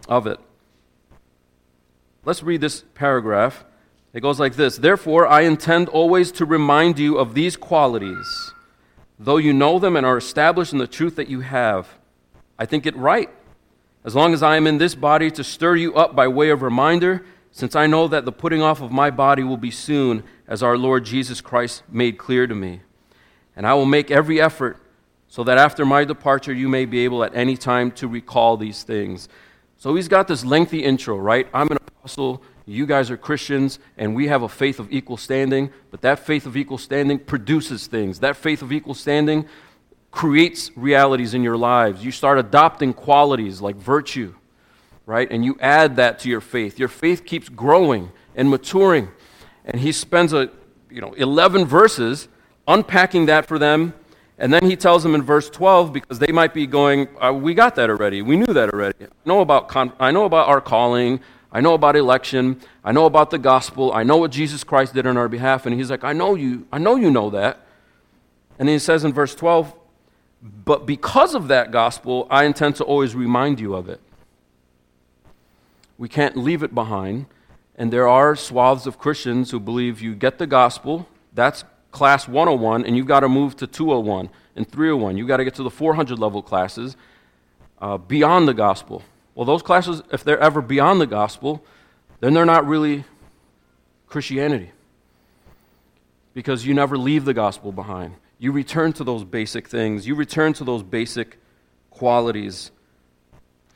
of 0.07 0.27
it. 0.27 0.39
Let's 2.25 2.43
read 2.43 2.61
this 2.61 2.83
paragraph. 2.93 3.65
It 4.13 4.21
goes 4.21 4.39
like 4.39 4.55
this 4.55 4.77
Therefore, 4.77 5.27
I 5.27 5.41
intend 5.41 5.89
always 5.89 6.31
to 6.33 6.45
remind 6.45 6.99
you 6.99 7.17
of 7.17 7.33
these 7.33 7.57
qualities 7.57 8.52
though 9.23 9.37
you 9.37 9.53
know 9.53 9.79
them 9.79 9.95
and 9.95 10.05
are 10.05 10.17
established 10.17 10.73
in 10.73 10.79
the 10.79 10.87
truth 10.87 11.15
that 11.15 11.29
you 11.29 11.39
have. 11.39 11.87
I 12.59 12.65
think 12.65 12.85
it 12.85 12.95
right, 12.95 13.29
as 14.03 14.15
long 14.15 14.33
as 14.33 14.43
I 14.43 14.57
am 14.57 14.67
in 14.67 14.77
this 14.77 14.95
body, 14.95 15.31
to 15.31 15.43
stir 15.43 15.77
you 15.77 15.95
up 15.95 16.15
by 16.15 16.27
way 16.27 16.49
of 16.49 16.61
reminder, 16.61 17.25
since 17.51 17.75
I 17.75 17.87
know 17.87 18.07
that 18.07 18.25
the 18.25 18.31
putting 18.31 18.61
off 18.61 18.81
of 18.81 18.91
my 18.91 19.09
body 19.09 19.43
will 19.43 19.57
be 19.57 19.71
soon, 19.71 20.23
as 20.47 20.61
our 20.61 20.77
Lord 20.77 21.05
Jesus 21.05 21.39
Christ 21.39 21.83
made 21.89 22.17
clear 22.17 22.47
to 22.47 22.55
me. 22.55 22.81
And 23.55 23.65
I 23.65 23.73
will 23.75 23.85
make 23.85 24.11
every 24.11 24.41
effort 24.41 24.77
so 25.27 25.43
that 25.45 25.57
after 25.57 25.85
my 25.85 26.03
departure 26.03 26.53
you 26.53 26.67
may 26.67 26.85
be 26.85 26.99
able 27.05 27.23
at 27.23 27.35
any 27.35 27.55
time 27.55 27.91
to 27.91 28.07
recall 28.07 28.57
these 28.57 28.83
things. 28.83 29.29
So 29.77 29.95
he's 29.95 30.07
got 30.07 30.27
this 30.27 30.43
lengthy 30.43 30.83
intro, 30.83 31.17
right? 31.17 31.47
I'm 31.53 31.69
an 31.71 31.77
apostle 31.77 32.43
you 32.65 32.85
guys 32.85 33.11
are 33.11 33.17
Christians 33.17 33.79
and 33.97 34.15
we 34.15 34.27
have 34.27 34.43
a 34.43 34.49
faith 34.49 34.79
of 34.79 34.91
equal 34.91 35.17
standing, 35.17 35.71
but 35.91 36.01
that 36.01 36.19
faith 36.19 36.45
of 36.45 36.55
equal 36.55 36.77
standing 36.77 37.19
produces 37.19 37.87
things. 37.87 38.19
That 38.19 38.37
faith 38.37 38.61
of 38.61 38.71
equal 38.71 38.93
standing 38.93 39.45
creates 40.11 40.71
realities 40.75 41.33
in 41.33 41.43
your 41.43 41.57
lives. 41.57 42.05
You 42.05 42.11
start 42.11 42.37
adopting 42.37 42.93
qualities 42.93 43.61
like 43.61 43.75
virtue, 43.75 44.33
right? 45.05 45.29
And 45.29 45.43
you 45.43 45.57
add 45.59 45.97
that 45.97 46.19
to 46.19 46.29
your 46.29 46.41
faith. 46.41 46.79
Your 46.79 46.87
faith 46.87 47.25
keeps 47.25 47.49
growing 47.49 48.11
and 48.35 48.49
maturing. 48.49 49.09
And 49.65 49.81
he 49.81 49.91
spends 49.91 50.31
a, 50.31 50.49
you 50.89 51.01
know, 51.01 51.13
11 51.13 51.65
verses 51.65 52.27
unpacking 52.67 53.25
that 53.25 53.45
for 53.45 53.57
them. 53.59 53.93
And 54.37 54.53
then 54.53 54.65
he 54.65 54.75
tells 54.75 55.03
them 55.03 55.15
in 55.15 55.21
verse 55.21 55.49
12 55.49 55.93
because 55.93 56.19
they 56.19 56.31
might 56.31 56.53
be 56.53 56.67
going, 56.67 57.07
uh, 57.21 57.33
we 57.33 57.53
got 57.53 57.75
that 57.75 57.89
already. 57.89 58.21
We 58.21 58.37
knew 58.37 58.53
that 58.53 58.73
already. 58.73 59.05
I 59.05 59.07
know 59.25 59.41
about 59.41 59.67
con- 59.67 59.93
I 59.99 60.11
know 60.11 60.25
about 60.25 60.47
our 60.47 60.61
calling. 60.61 61.21
I 61.53 61.61
know 61.61 61.75
about 61.75 61.95
election. 61.95 62.59
I 62.83 62.91
know 62.91 63.05
about 63.05 63.29
the 63.29 63.37
gospel. 63.37 63.93
I 63.93 64.01
know 64.01 64.17
what 64.17 64.31
Jesus 64.31 64.63
Christ 64.63 64.95
did 64.95 65.05
on 65.05 65.17
our 65.17 65.29
behalf. 65.29 65.67
And 65.67 65.75
he's 65.75 65.91
like, 65.91 66.03
I 66.03 66.11
know 66.11 66.33
you. 66.33 66.65
I 66.71 66.79
know 66.79 66.95
you 66.95 67.11
know 67.11 67.29
that. 67.29 67.59
And 68.57 68.67
then 68.67 68.75
he 68.75 68.79
says 68.79 69.03
in 69.03 69.13
verse 69.13 69.35
12, 69.35 69.73
but 70.41 70.85
because 70.87 71.35
of 71.35 71.47
that 71.49 71.71
gospel, 71.71 72.27
I 72.29 72.45
intend 72.45 72.75
to 72.77 72.83
always 72.83 73.15
remind 73.15 73.59
you 73.59 73.75
of 73.75 73.87
it. 73.87 74.01
We 75.97 76.09
can't 76.09 76.35
leave 76.35 76.63
it 76.63 76.73
behind. 76.73 77.27
And 77.75 77.93
there 77.93 78.07
are 78.07 78.35
swaths 78.35 78.85
of 78.85 78.97
Christians 78.97 79.51
who 79.51 79.59
believe 79.59 80.01
you 80.01 80.15
get 80.15 80.39
the 80.39 80.47
gospel, 80.47 81.07
that's 81.33 81.63
class 81.91 82.27
101, 82.27 82.85
and 82.85 82.97
you've 82.97 83.07
got 83.07 83.21
to 83.21 83.29
move 83.29 83.55
to 83.57 83.67
201 83.67 84.29
and 84.55 84.69
301. 84.69 85.17
You've 85.17 85.27
got 85.27 85.37
to 85.37 85.43
get 85.43 85.55
to 85.55 85.63
the 85.63 85.71
400 85.71 86.19
level 86.19 86.41
classes 86.41 86.97
uh, 87.79 87.97
beyond 87.97 88.47
the 88.47 88.53
gospel. 88.53 89.03
Well, 89.35 89.45
those 89.45 89.61
classes, 89.61 90.01
if 90.11 90.23
they're 90.23 90.39
ever 90.39 90.61
beyond 90.61 91.01
the 91.01 91.07
gospel, 91.07 91.63
then 92.19 92.33
they're 92.33 92.45
not 92.45 92.67
really 92.67 93.03
Christianity. 94.07 94.71
Because 96.33 96.65
you 96.65 96.73
never 96.73 96.97
leave 96.97 97.25
the 97.25 97.33
gospel 97.33 97.71
behind. 97.71 98.15
You 98.39 98.51
return 98.51 98.93
to 98.93 99.03
those 99.03 99.23
basic 99.23 99.67
things, 99.67 100.07
you 100.07 100.15
return 100.15 100.53
to 100.53 100.63
those 100.63 100.83
basic 100.83 101.37
qualities 101.89 102.71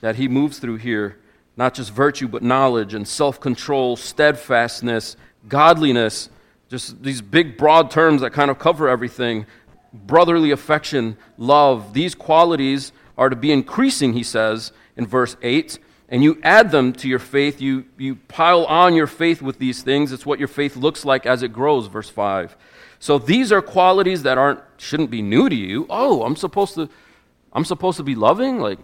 that 0.01 0.15
he 0.15 0.27
moves 0.27 0.59
through 0.59 0.77
here 0.77 1.17
not 1.57 1.73
just 1.73 1.91
virtue, 1.91 2.27
but 2.27 2.43
knowledge 2.43 2.93
and 2.93 3.05
self 3.05 3.41
control, 3.41 3.97
steadfastness, 3.97 5.17
godliness, 5.49 6.29
just 6.69 7.03
these 7.03 7.21
big, 7.21 7.57
broad 7.57 7.89
terms 7.89 8.21
that 8.21 8.31
kind 8.31 8.51
of 8.51 8.59
cover 8.59 8.87
everything. 8.87 9.45
Brotherly 9.91 10.51
affection, 10.51 11.17
love, 11.37 11.93
these 11.93 12.13
qualities 12.13 12.91
are 13.17 13.29
to 13.29 13.35
be 13.35 13.51
increasing, 13.51 14.13
he 14.13 14.23
says, 14.23 14.71
in 14.95 15.07
verse 15.07 15.35
8, 15.41 15.79
and 16.09 16.23
you 16.23 16.39
add 16.43 16.71
them 16.71 16.93
to 16.93 17.07
your 17.07 17.19
faith. 17.19 17.59
You, 17.59 17.85
you 17.97 18.15
pile 18.15 18.65
on 18.65 18.93
your 18.93 19.07
faith 19.07 19.41
with 19.41 19.59
these 19.59 19.83
things. 19.83 20.11
It's 20.11 20.25
what 20.25 20.39
your 20.39 20.47
faith 20.47 20.77
looks 20.77 21.03
like 21.03 21.25
as 21.25 21.43
it 21.43 21.51
grows, 21.51 21.87
verse 21.87 22.09
5. 22.09 22.55
So 22.99 23.17
these 23.19 23.51
are 23.51 23.61
qualities 23.61 24.23
that 24.23 24.37
aren't 24.37 24.61
shouldn't 24.77 25.09
be 25.09 25.21
new 25.21 25.49
to 25.49 25.55
you. 25.55 25.85
Oh, 25.89 26.23
I'm 26.23 26.35
supposed 26.35 26.75
to 26.75 26.89
I'm 27.53 27.65
supposed 27.65 27.97
to 27.97 28.03
be 28.03 28.15
loving? 28.15 28.59
Like 28.59 28.79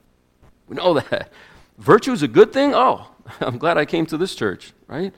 we 0.68 0.76
know 0.76 0.94
that. 0.94 1.32
Virtue 1.78 2.12
is 2.12 2.22
a 2.22 2.28
good 2.28 2.52
thing? 2.52 2.74
Oh, 2.74 3.08
I'm 3.40 3.58
glad 3.58 3.78
I 3.78 3.84
came 3.84 4.06
to 4.06 4.16
this 4.16 4.34
church, 4.34 4.72
right? 4.86 5.12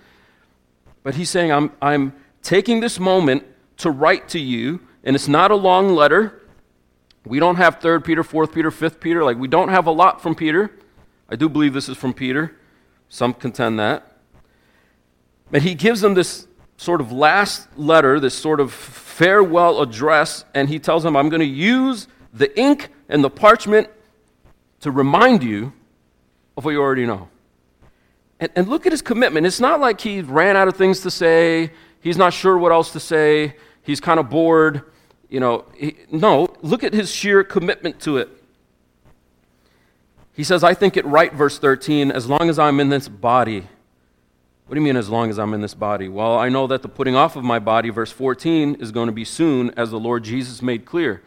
But 1.02 1.14
he's 1.14 1.30
saying 1.30 1.52
I'm 1.52 1.72
I'm 1.80 2.14
taking 2.42 2.80
this 2.80 2.98
moment 2.98 3.44
to 3.78 3.90
write 3.90 4.28
to 4.30 4.38
you, 4.38 4.80
and 5.04 5.16
it's 5.16 5.28
not 5.28 5.50
a 5.50 5.56
long 5.56 5.94
letter. 5.94 6.41
We 7.24 7.38
don't 7.38 7.56
have 7.56 7.78
3rd 7.78 8.04
Peter, 8.04 8.22
4th 8.22 8.52
Peter, 8.52 8.70
5th 8.70 9.00
Peter. 9.00 9.22
Like, 9.22 9.36
we 9.36 9.48
don't 9.48 9.68
have 9.68 9.86
a 9.86 9.90
lot 9.90 10.20
from 10.20 10.34
Peter. 10.34 10.70
I 11.28 11.36
do 11.36 11.48
believe 11.48 11.72
this 11.72 11.88
is 11.88 11.96
from 11.96 12.14
Peter. 12.14 12.56
Some 13.08 13.32
contend 13.32 13.78
that. 13.78 14.16
But 15.50 15.62
he 15.62 15.74
gives 15.74 16.00
them 16.00 16.14
this 16.14 16.48
sort 16.76 17.00
of 17.00 17.12
last 17.12 17.68
letter, 17.78 18.18
this 18.18 18.34
sort 18.34 18.58
of 18.58 18.72
farewell 18.72 19.80
address, 19.80 20.44
and 20.54 20.68
he 20.68 20.78
tells 20.78 21.02
them, 21.04 21.16
I'm 21.16 21.28
going 21.28 21.40
to 21.40 21.46
use 21.46 22.08
the 22.32 22.58
ink 22.58 22.88
and 23.08 23.22
the 23.22 23.30
parchment 23.30 23.88
to 24.80 24.90
remind 24.90 25.44
you 25.44 25.72
of 26.56 26.64
what 26.64 26.72
you 26.72 26.80
already 26.80 27.06
know. 27.06 27.28
And, 28.40 28.50
and 28.56 28.68
look 28.68 28.84
at 28.84 28.92
his 28.92 29.02
commitment. 29.02 29.46
It's 29.46 29.60
not 29.60 29.78
like 29.78 30.00
he 30.00 30.22
ran 30.22 30.56
out 30.56 30.66
of 30.66 30.76
things 30.76 31.00
to 31.00 31.10
say, 31.10 31.70
he's 32.00 32.16
not 32.16 32.32
sure 32.32 32.58
what 32.58 32.72
else 32.72 32.92
to 32.92 33.00
say, 33.00 33.56
he's 33.82 34.00
kind 34.00 34.18
of 34.18 34.28
bored. 34.28 34.82
You 35.32 35.40
know, 35.40 35.64
he, 35.74 35.96
no, 36.10 36.46
look 36.60 36.84
at 36.84 36.92
his 36.92 37.10
sheer 37.10 37.42
commitment 37.42 37.98
to 38.00 38.18
it. 38.18 38.28
He 40.34 40.44
says, 40.44 40.62
I 40.62 40.74
think 40.74 40.98
it 40.98 41.06
right, 41.06 41.32
verse 41.32 41.58
13, 41.58 42.12
as 42.12 42.26
long 42.26 42.50
as 42.50 42.58
I'm 42.58 42.78
in 42.80 42.90
this 42.90 43.08
body. 43.08 43.66
What 44.66 44.74
do 44.74 44.78
you 44.78 44.84
mean, 44.84 44.98
as 44.98 45.08
long 45.08 45.30
as 45.30 45.38
I'm 45.38 45.54
in 45.54 45.62
this 45.62 45.72
body? 45.72 46.10
Well, 46.10 46.38
I 46.38 46.50
know 46.50 46.66
that 46.66 46.82
the 46.82 46.88
putting 46.88 47.16
off 47.16 47.34
of 47.34 47.44
my 47.44 47.58
body, 47.58 47.88
verse 47.88 48.12
14, 48.12 48.74
is 48.74 48.92
going 48.92 49.06
to 49.06 49.12
be 49.12 49.24
soon, 49.24 49.70
as 49.70 49.90
the 49.90 49.98
Lord 49.98 50.22
Jesus 50.22 50.60
made 50.60 50.84
clear. 50.84 51.22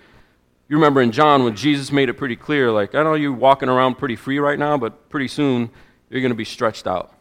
You 0.69 0.75
remember 0.77 1.01
in 1.01 1.11
John 1.11 1.43
when 1.43 1.55
Jesus 1.55 1.91
made 1.91 2.07
it 2.07 2.13
pretty 2.13 2.35
clear, 2.35 2.71
like, 2.71 2.93
I 2.93 3.01
know 3.01 3.15
you're 3.15 3.33
walking 3.33 3.69
around 3.69 3.95
pretty 3.95 4.15
free 4.15 4.37
right 4.37 4.59
now, 4.59 4.77
but 4.77 5.09
pretty 5.09 5.29
soon 5.29 5.71
you're 6.11 6.21
going 6.21 6.29
to 6.29 6.35
be 6.35 6.45
stretched 6.45 6.85
out. 6.85 7.11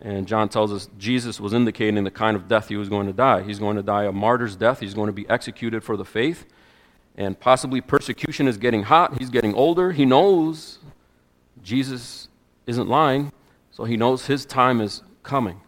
And 0.00 0.28
John 0.28 0.48
tells 0.48 0.72
us 0.72 0.88
Jesus 0.96 1.40
was 1.40 1.52
indicating 1.52 2.04
the 2.04 2.10
kind 2.10 2.36
of 2.36 2.46
death 2.46 2.68
he 2.68 2.76
was 2.76 2.88
going 2.88 3.06
to 3.08 3.12
die. 3.12 3.42
He's 3.42 3.58
going 3.58 3.76
to 3.76 3.82
die 3.82 4.04
a 4.04 4.12
martyr's 4.12 4.56
death, 4.56 4.80
he's 4.80 4.94
going 4.94 5.08
to 5.08 5.12
be 5.12 5.28
executed 5.28 5.82
for 5.82 5.96
the 5.96 6.04
faith 6.04 6.46
and 7.18 7.38
possibly 7.38 7.80
persecution 7.80 8.46
is 8.46 8.56
getting 8.56 8.84
hot. 8.84 9.18
He's 9.18 9.28
getting 9.28 9.52
older. 9.52 9.90
He 9.90 10.06
knows 10.06 10.78
Jesus 11.64 12.28
isn't 12.68 12.88
lying, 12.88 13.32
so 13.72 13.84
he 13.84 13.96
knows 13.96 14.26
his 14.26 14.46
time 14.46 14.80
is 14.80 15.02
coming. 15.24 15.60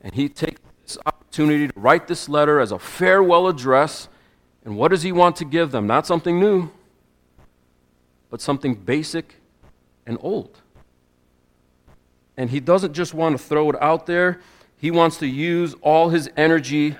And 0.00 0.14
he 0.14 0.28
takes 0.28 0.60
this 0.84 0.96
opportunity 1.04 1.66
to 1.66 1.72
write 1.74 2.06
this 2.06 2.28
letter 2.28 2.60
as 2.60 2.70
a 2.70 2.78
farewell 2.78 3.48
address. 3.48 4.08
And 4.64 4.76
what 4.76 4.92
does 4.92 5.02
he 5.02 5.10
want 5.10 5.34
to 5.36 5.44
give 5.44 5.72
them? 5.72 5.88
Not 5.88 6.06
something 6.06 6.38
new, 6.38 6.70
but 8.30 8.40
something 8.40 8.76
basic 8.76 9.40
and 10.06 10.18
old. 10.20 10.61
And 12.36 12.50
he 12.50 12.60
doesn't 12.60 12.92
just 12.92 13.14
want 13.14 13.36
to 13.36 13.42
throw 13.42 13.70
it 13.70 13.76
out 13.80 14.06
there, 14.06 14.40
he 14.76 14.90
wants 14.90 15.18
to 15.18 15.26
use 15.26 15.74
all 15.82 16.08
his 16.08 16.30
energy 16.36 16.96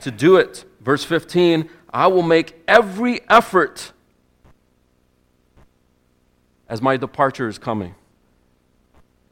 to 0.00 0.10
do 0.10 0.36
it. 0.36 0.64
Verse 0.80 1.04
15 1.04 1.68
I 1.92 2.06
will 2.06 2.22
make 2.22 2.62
every 2.68 3.20
effort 3.28 3.92
as 6.68 6.82
my 6.82 6.96
departure 6.96 7.48
is 7.48 7.58
coming. 7.58 7.94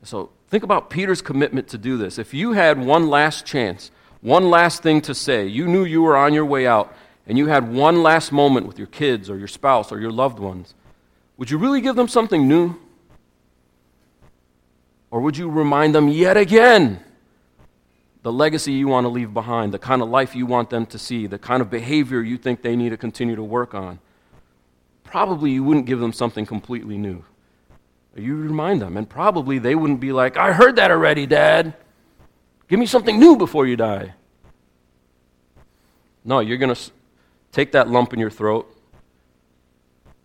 So 0.02 0.30
think 0.48 0.62
about 0.62 0.88
Peter's 0.88 1.20
commitment 1.20 1.68
to 1.68 1.78
do 1.78 1.96
this. 1.96 2.18
If 2.18 2.32
you 2.32 2.52
had 2.52 2.78
one 2.78 3.08
last 3.08 3.44
chance, 3.44 3.90
one 4.20 4.48
last 4.50 4.82
thing 4.82 5.00
to 5.02 5.14
say, 5.14 5.46
you 5.46 5.66
knew 5.66 5.84
you 5.84 6.02
were 6.02 6.16
on 6.16 6.32
your 6.32 6.46
way 6.46 6.66
out, 6.66 6.94
and 7.26 7.36
you 7.36 7.46
had 7.46 7.72
one 7.72 8.02
last 8.02 8.32
moment 8.32 8.66
with 8.66 8.78
your 8.78 8.86
kids 8.86 9.28
or 9.28 9.36
your 9.36 9.48
spouse 9.48 9.90
or 9.90 10.00
your 10.00 10.12
loved 10.12 10.38
ones, 10.38 10.74
would 11.36 11.50
you 11.50 11.58
really 11.58 11.80
give 11.80 11.96
them 11.96 12.08
something 12.08 12.48
new? 12.48 12.76
Or 15.16 15.20
would 15.20 15.38
you 15.38 15.48
remind 15.48 15.94
them 15.94 16.08
yet 16.08 16.36
again 16.36 17.02
the 18.20 18.30
legacy 18.30 18.72
you 18.72 18.86
want 18.86 19.06
to 19.06 19.08
leave 19.08 19.32
behind, 19.32 19.72
the 19.72 19.78
kind 19.78 20.02
of 20.02 20.10
life 20.10 20.36
you 20.36 20.44
want 20.44 20.68
them 20.68 20.84
to 20.84 20.98
see, 20.98 21.26
the 21.26 21.38
kind 21.38 21.62
of 21.62 21.70
behavior 21.70 22.20
you 22.20 22.36
think 22.36 22.60
they 22.60 22.76
need 22.76 22.90
to 22.90 22.98
continue 22.98 23.34
to 23.34 23.42
work 23.42 23.72
on. 23.72 23.98
Probably 25.04 25.52
you 25.52 25.64
wouldn't 25.64 25.86
give 25.86 26.00
them 26.00 26.12
something 26.12 26.44
completely 26.44 26.98
new. 26.98 27.24
You 28.14 28.36
remind 28.36 28.82
them, 28.82 28.98
and 28.98 29.08
probably 29.08 29.58
they 29.58 29.74
wouldn't 29.74 30.00
be 30.00 30.12
like, 30.12 30.36
I 30.36 30.52
heard 30.52 30.76
that 30.76 30.90
already, 30.90 31.24
Dad. 31.24 31.72
Give 32.68 32.78
me 32.78 32.84
something 32.84 33.18
new 33.18 33.36
before 33.36 33.66
you 33.66 33.76
die. 33.76 34.12
No, 36.26 36.40
you're 36.40 36.58
going 36.58 36.74
to 36.74 36.90
take 37.52 37.72
that 37.72 37.88
lump 37.88 38.12
in 38.12 38.18
your 38.18 38.28
throat. 38.28 38.70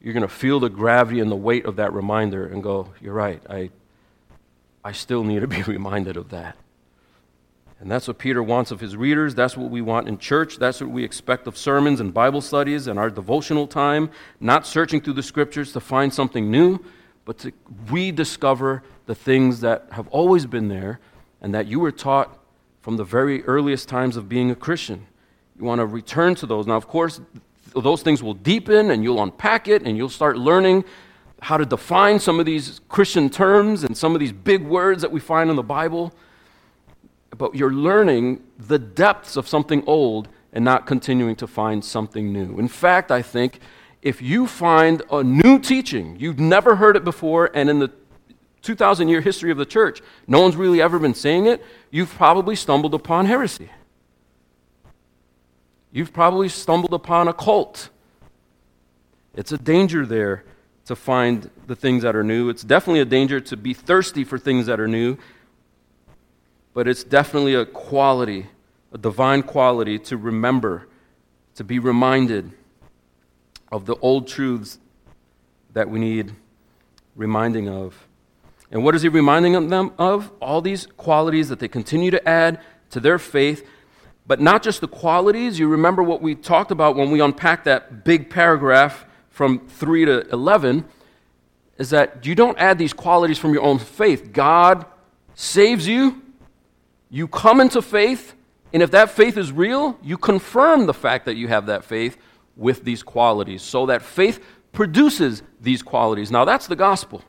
You're 0.01 0.13
going 0.13 0.27
to 0.27 0.27
feel 0.27 0.59
the 0.59 0.67
gravity 0.69 1.21
and 1.21 1.31
the 1.31 1.37
weight 1.37 1.63
of 1.63 1.77
that 1.77 1.93
reminder 1.93 2.45
and 2.45 2.61
go, 2.61 2.89
You're 2.99 3.13
right. 3.13 3.41
I, 3.49 3.69
I 4.83 4.91
still 4.91 5.23
need 5.23 5.41
to 5.41 5.47
be 5.47 5.61
reminded 5.67 6.17
of 6.17 6.29
that. 6.29 6.57
And 7.79 7.89
that's 7.89 8.07
what 8.07 8.19
Peter 8.19 8.43
wants 8.43 8.69
of 8.69 8.79
his 8.79 8.95
readers. 8.95 9.33
That's 9.33 9.57
what 9.57 9.71
we 9.71 9.81
want 9.81 10.07
in 10.07 10.19
church. 10.19 10.57
That's 10.57 10.81
what 10.81 10.91
we 10.91 11.03
expect 11.03 11.47
of 11.47 11.57
sermons 11.57 11.99
and 11.99 12.13
Bible 12.13 12.41
studies 12.41 12.85
and 12.85 12.99
our 12.99 13.09
devotional 13.09 13.65
time. 13.65 14.11
Not 14.39 14.67
searching 14.67 15.01
through 15.01 15.13
the 15.13 15.23
scriptures 15.23 15.73
to 15.73 15.79
find 15.79 16.13
something 16.13 16.51
new, 16.51 16.79
but 17.25 17.39
to 17.39 17.51
rediscover 17.89 18.83
the 19.07 19.15
things 19.15 19.61
that 19.61 19.87
have 19.91 20.07
always 20.09 20.45
been 20.45 20.67
there 20.67 20.99
and 21.41 21.55
that 21.55 21.65
you 21.65 21.79
were 21.79 21.91
taught 21.91 22.37
from 22.81 22.97
the 22.97 23.03
very 23.03 23.43
earliest 23.45 23.89
times 23.89 24.15
of 24.15 24.29
being 24.29 24.51
a 24.51 24.55
Christian. 24.55 25.07
You 25.57 25.65
want 25.65 25.79
to 25.79 25.87
return 25.87 26.35
to 26.35 26.45
those. 26.45 26.67
Now, 26.67 26.75
of 26.75 26.87
course, 26.87 27.19
those 27.75 28.03
things 28.03 28.21
will 28.21 28.35
deepen 28.35 28.91
and 28.91 29.03
you'll 29.03 29.23
unpack 29.23 29.67
it 29.67 29.81
and 29.83 29.97
you'll 29.97 30.09
start 30.09 30.37
learning 30.37 30.83
how 31.41 31.57
to 31.57 31.65
define 31.65 32.19
some 32.19 32.39
of 32.39 32.45
these 32.45 32.81
Christian 32.87 33.29
terms 33.29 33.83
and 33.83 33.97
some 33.97 34.13
of 34.13 34.19
these 34.19 34.31
big 34.31 34.63
words 34.63 35.01
that 35.01 35.11
we 35.11 35.19
find 35.19 35.49
in 35.49 35.55
the 35.55 35.63
Bible 35.63 36.13
but 37.37 37.55
you're 37.55 37.73
learning 37.73 38.43
the 38.57 38.77
depths 38.77 39.35
of 39.35 39.47
something 39.47 39.83
old 39.87 40.27
and 40.53 40.63
not 40.65 40.85
continuing 40.85 41.35
to 41.37 41.47
find 41.47 41.83
something 41.83 42.31
new. 42.31 42.59
In 42.59 42.67
fact, 42.67 43.11
I 43.11 43.21
think 43.21 43.59
if 44.01 44.21
you 44.21 44.47
find 44.47 45.01
a 45.11 45.23
new 45.23 45.59
teaching, 45.59 46.17
you've 46.19 46.39
never 46.39 46.75
heard 46.75 46.95
it 46.95 47.03
before, 47.03 47.49
and 47.53 47.69
in 47.69 47.79
the 47.79 47.91
2,000 48.61 49.07
year 49.07 49.21
history 49.21 49.49
of 49.49 49.57
the 49.57 49.65
church, 49.65 50.01
no 50.27 50.41
one's 50.41 50.55
really 50.55 50.81
ever 50.81 50.99
been 50.99 51.13
saying 51.13 51.45
it, 51.45 51.63
you've 51.89 52.13
probably 52.13 52.55
stumbled 52.55 52.93
upon 52.93 53.25
heresy. 53.25 53.69
You've 55.91 56.13
probably 56.13 56.47
stumbled 56.47 56.93
upon 56.93 57.27
a 57.27 57.33
cult. 57.33 57.89
It's 59.33 59.51
a 59.51 59.57
danger 59.57 60.05
there 60.05 60.43
to 60.85 60.95
find 60.95 61.49
the 61.67 61.75
things 61.75 62.03
that 62.03 62.15
are 62.15 62.23
new. 62.23 62.49
It's 62.49 62.63
definitely 62.63 63.01
a 63.01 63.05
danger 63.05 63.39
to 63.39 63.57
be 63.57 63.73
thirsty 63.73 64.23
for 64.23 64.37
things 64.37 64.65
that 64.65 64.79
are 64.79 64.87
new 64.87 65.17
but 66.73 66.87
it's 66.87 67.03
definitely 67.03 67.55
a 67.55 67.65
quality, 67.65 68.47
a 68.91 68.97
divine 68.97 69.43
quality 69.43 69.99
to 69.99 70.17
remember, 70.17 70.87
to 71.55 71.63
be 71.63 71.79
reminded 71.79 72.51
of 73.71 73.85
the 73.85 73.95
old 73.97 74.27
truths 74.27 74.79
that 75.73 75.89
we 75.89 75.99
need 75.99 76.33
reminding 77.15 77.67
of. 77.67 78.07
And 78.71 78.83
what 78.85 78.95
is 78.95 79.01
he 79.01 79.09
reminding 79.09 79.67
them 79.67 79.91
of? 79.97 80.31
All 80.41 80.61
these 80.61 80.87
qualities 80.97 81.49
that 81.49 81.59
they 81.59 81.67
continue 81.67 82.11
to 82.11 82.27
add 82.27 82.61
to 82.91 83.01
their 83.01 83.19
faith, 83.19 83.67
but 84.25 84.39
not 84.39 84.63
just 84.63 84.79
the 84.79 84.87
qualities. 84.87 85.59
You 85.59 85.67
remember 85.67 86.03
what 86.03 86.21
we 86.21 86.35
talked 86.35 86.71
about 86.71 86.95
when 86.95 87.11
we 87.11 87.19
unpacked 87.19 87.65
that 87.65 88.05
big 88.05 88.29
paragraph 88.29 89.05
from 89.41 89.57
3 89.57 90.05
to 90.05 90.29
11 90.31 90.85
is 91.79 91.89
that 91.89 92.23
you 92.27 92.35
don't 92.35 92.59
add 92.59 92.77
these 92.77 92.93
qualities 92.93 93.39
from 93.39 93.55
your 93.55 93.63
own 93.63 93.79
faith. 93.79 94.31
God 94.31 94.85
saves 95.33 95.87
you, 95.87 96.21
you 97.09 97.27
come 97.27 97.59
into 97.59 97.81
faith, 97.81 98.35
and 98.71 98.83
if 98.83 98.91
that 98.91 99.09
faith 99.09 99.37
is 99.37 99.51
real, 99.51 99.97
you 100.03 100.15
confirm 100.15 100.85
the 100.85 100.93
fact 100.93 101.25
that 101.25 101.37
you 101.37 101.47
have 101.47 101.65
that 101.65 101.83
faith 101.83 102.19
with 102.55 102.83
these 102.83 103.01
qualities. 103.01 103.63
So 103.63 103.87
that 103.87 104.03
faith 104.03 104.45
produces 104.73 105.41
these 105.59 105.81
qualities. 105.81 106.29
Now, 106.29 106.45
that's 106.45 106.67
the 106.67 106.75
gospel. 106.75 107.23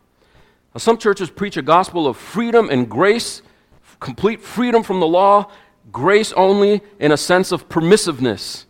Now, 0.74 0.80
some 0.80 0.98
churches 0.98 1.30
preach 1.30 1.56
a 1.56 1.62
gospel 1.62 2.06
of 2.06 2.18
freedom 2.18 2.68
and 2.68 2.90
grace, 2.90 3.40
complete 4.00 4.42
freedom 4.42 4.82
from 4.82 5.00
the 5.00 5.08
law, 5.08 5.50
grace 5.90 6.34
only 6.34 6.82
in 6.98 7.10
a 7.10 7.16
sense 7.16 7.52
of 7.52 7.70
permissiveness. 7.70 8.66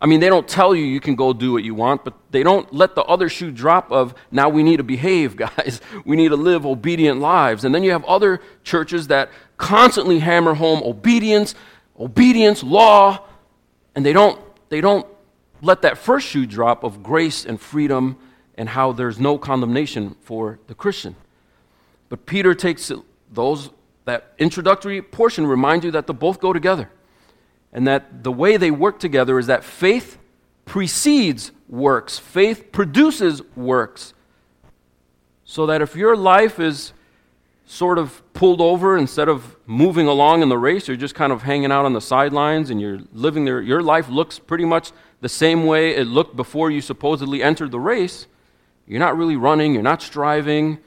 I 0.00 0.06
mean, 0.06 0.20
they 0.20 0.28
don't 0.28 0.48
tell 0.48 0.74
you 0.74 0.84
you 0.84 1.00
can 1.00 1.14
go 1.14 1.32
do 1.32 1.52
what 1.52 1.62
you 1.62 1.74
want, 1.74 2.04
but 2.04 2.14
they 2.30 2.42
don't 2.42 2.72
let 2.72 2.94
the 2.94 3.02
other 3.02 3.28
shoe 3.28 3.50
drop 3.50 3.92
of 3.92 4.14
now 4.30 4.48
we 4.48 4.62
need 4.62 4.78
to 4.78 4.82
behave, 4.82 5.36
guys. 5.36 5.80
We 6.04 6.16
need 6.16 6.28
to 6.28 6.36
live 6.36 6.64
obedient 6.64 7.20
lives. 7.20 7.64
And 7.64 7.74
then 7.74 7.82
you 7.82 7.90
have 7.90 8.04
other 8.04 8.40
churches 8.64 9.08
that 9.08 9.30
constantly 9.58 10.20
hammer 10.20 10.54
home 10.54 10.82
obedience, 10.82 11.54
obedience, 11.98 12.62
law, 12.62 13.26
and 13.94 14.06
they 14.06 14.14
don't, 14.14 14.40
they 14.70 14.80
don't 14.80 15.06
let 15.60 15.82
that 15.82 15.98
first 15.98 16.26
shoe 16.26 16.46
drop 16.46 16.82
of 16.82 17.02
grace 17.02 17.44
and 17.44 17.60
freedom 17.60 18.16
and 18.54 18.70
how 18.70 18.92
there's 18.92 19.18
no 19.18 19.36
condemnation 19.36 20.16
for 20.22 20.58
the 20.66 20.74
Christian. 20.74 21.14
But 22.08 22.24
Peter 22.24 22.54
takes 22.54 22.90
those 23.30 23.70
that 24.06 24.32
introductory 24.38 25.02
portion 25.02 25.46
remind 25.46 25.84
you 25.84 25.90
that 25.90 26.06
they 26.06 26.14
both 26.14 26.40
go 26.40 26.52
together. 26.52 26.90
And 27.72 27.86
that 27.86 28.24
the 28.24 28.32
way 28.32 28.56
they 28.56 28.70
work 28.70 28.98
together 28.98 29.38
is 29.38 29.46
that 29.46 29.64
faith 29.64 30.18
precedes 30.64 31.52
works, 31.68 32.18
faith 32.18 32.72
produces 32.72 33.42
works. 33.56 34.14
So 35.44 35.66
that 35.66 35.82
if 35.82 35.96
your 35.96 36.16
life 36.16 36.60
is 36.60 36.92
sort 37.66 37.98
of 37.98 38.22
pulled 38.34 38.60
over 38.60 38.96
instead 38.96 39.28
of 39.28 39.56
moving 39.66 40.08
along 40.08 40.42
in 40.42 40.48
the 40.48 40.58
race, 40.58 40.88
you're 40.88 40.96
just 40.96 41.14
kind 41.14 41.32
of 41.32 41.42
hanging 41.42 41.70
out 41.70 41.84
on 41.84 41.92
the 41.92 42.00
sidelines 42.00 42.70
and 42.70 42.80
you're 42.80 43.00
living 43.12 43.44
there, 43.44 43.60
your 43.60 43.82
life 43.82 44.08
looks 44.08 44.38
pretty 44.38 44.64
much 44.64 44.90
the 45.20 45.28
same 45.28 45.66
way 45.66 45.94
it 45.94 46.06
looked 46.06 46.34
before 46.34 46.70
you 46.70 46.80
supposedly 46.80 47.42
entered 47.42 47.70
the 47.70 47.78
race. 47.78 48.26
You're 48.86 48.98
not 48.98 49.16
really 49.16 49.36
running, 49.36 49.74
you're 49.74 49.84
not 49.84 50.02
striving, 50.02 50.78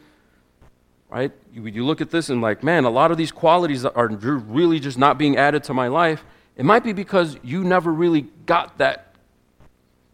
right? 1.09 1.31
You, 1.53 1.65
you 1.67 1.85
look 1.85 2.01
at 2.01 2.09
this 2.09 2.29
and, 2.29 2.41
like, 2.41 2.63
man, 2.63 2.83
a 2.83 2.89
lot 2.89 3.11
of 3.11 3.17
these 3.17 3.31
qualities 3.31 3.85
are 3.85 4.07
really 4.07 4.79
just 4.79 4.97
not 4.97 5.17
being 5.17 5.37
added 5.37 5.63
to 5.65 5.73
my 5.73 5.87
life. 5.87 6.25
It 6.55 6.65
might 6.65 6.83
be 6.83 6.93
because 6.93 7.37
you 7.43 7.63
never 7.63 7.91
really 7.91 8.27
got 8.45 8.77
that 8.77 9.15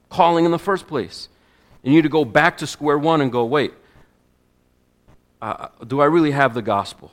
calling 0.09 0.45
in 0.45 0.51
the 0.51 0.59
first 0.59 0.87
place. 0.87 1.27
And 1.83 1.93
you 1.93 1.97
need 1.97 2.03
to 2.03 2.09
go 2.09 2.25
back 2.25 2.57
to 2.57 2.67
square 2.67 2.97
one 2.97 3.21
and 3.21 3.31
go, 3.31 3.45
wait, 3.45 3.73
uh, 5.41 5.67
do 5.85 6.01
I 6.01 6.05
really 6.05 6.31
have 6.31 6.53
the 6.53 6.61
gospel? 6.61 7.11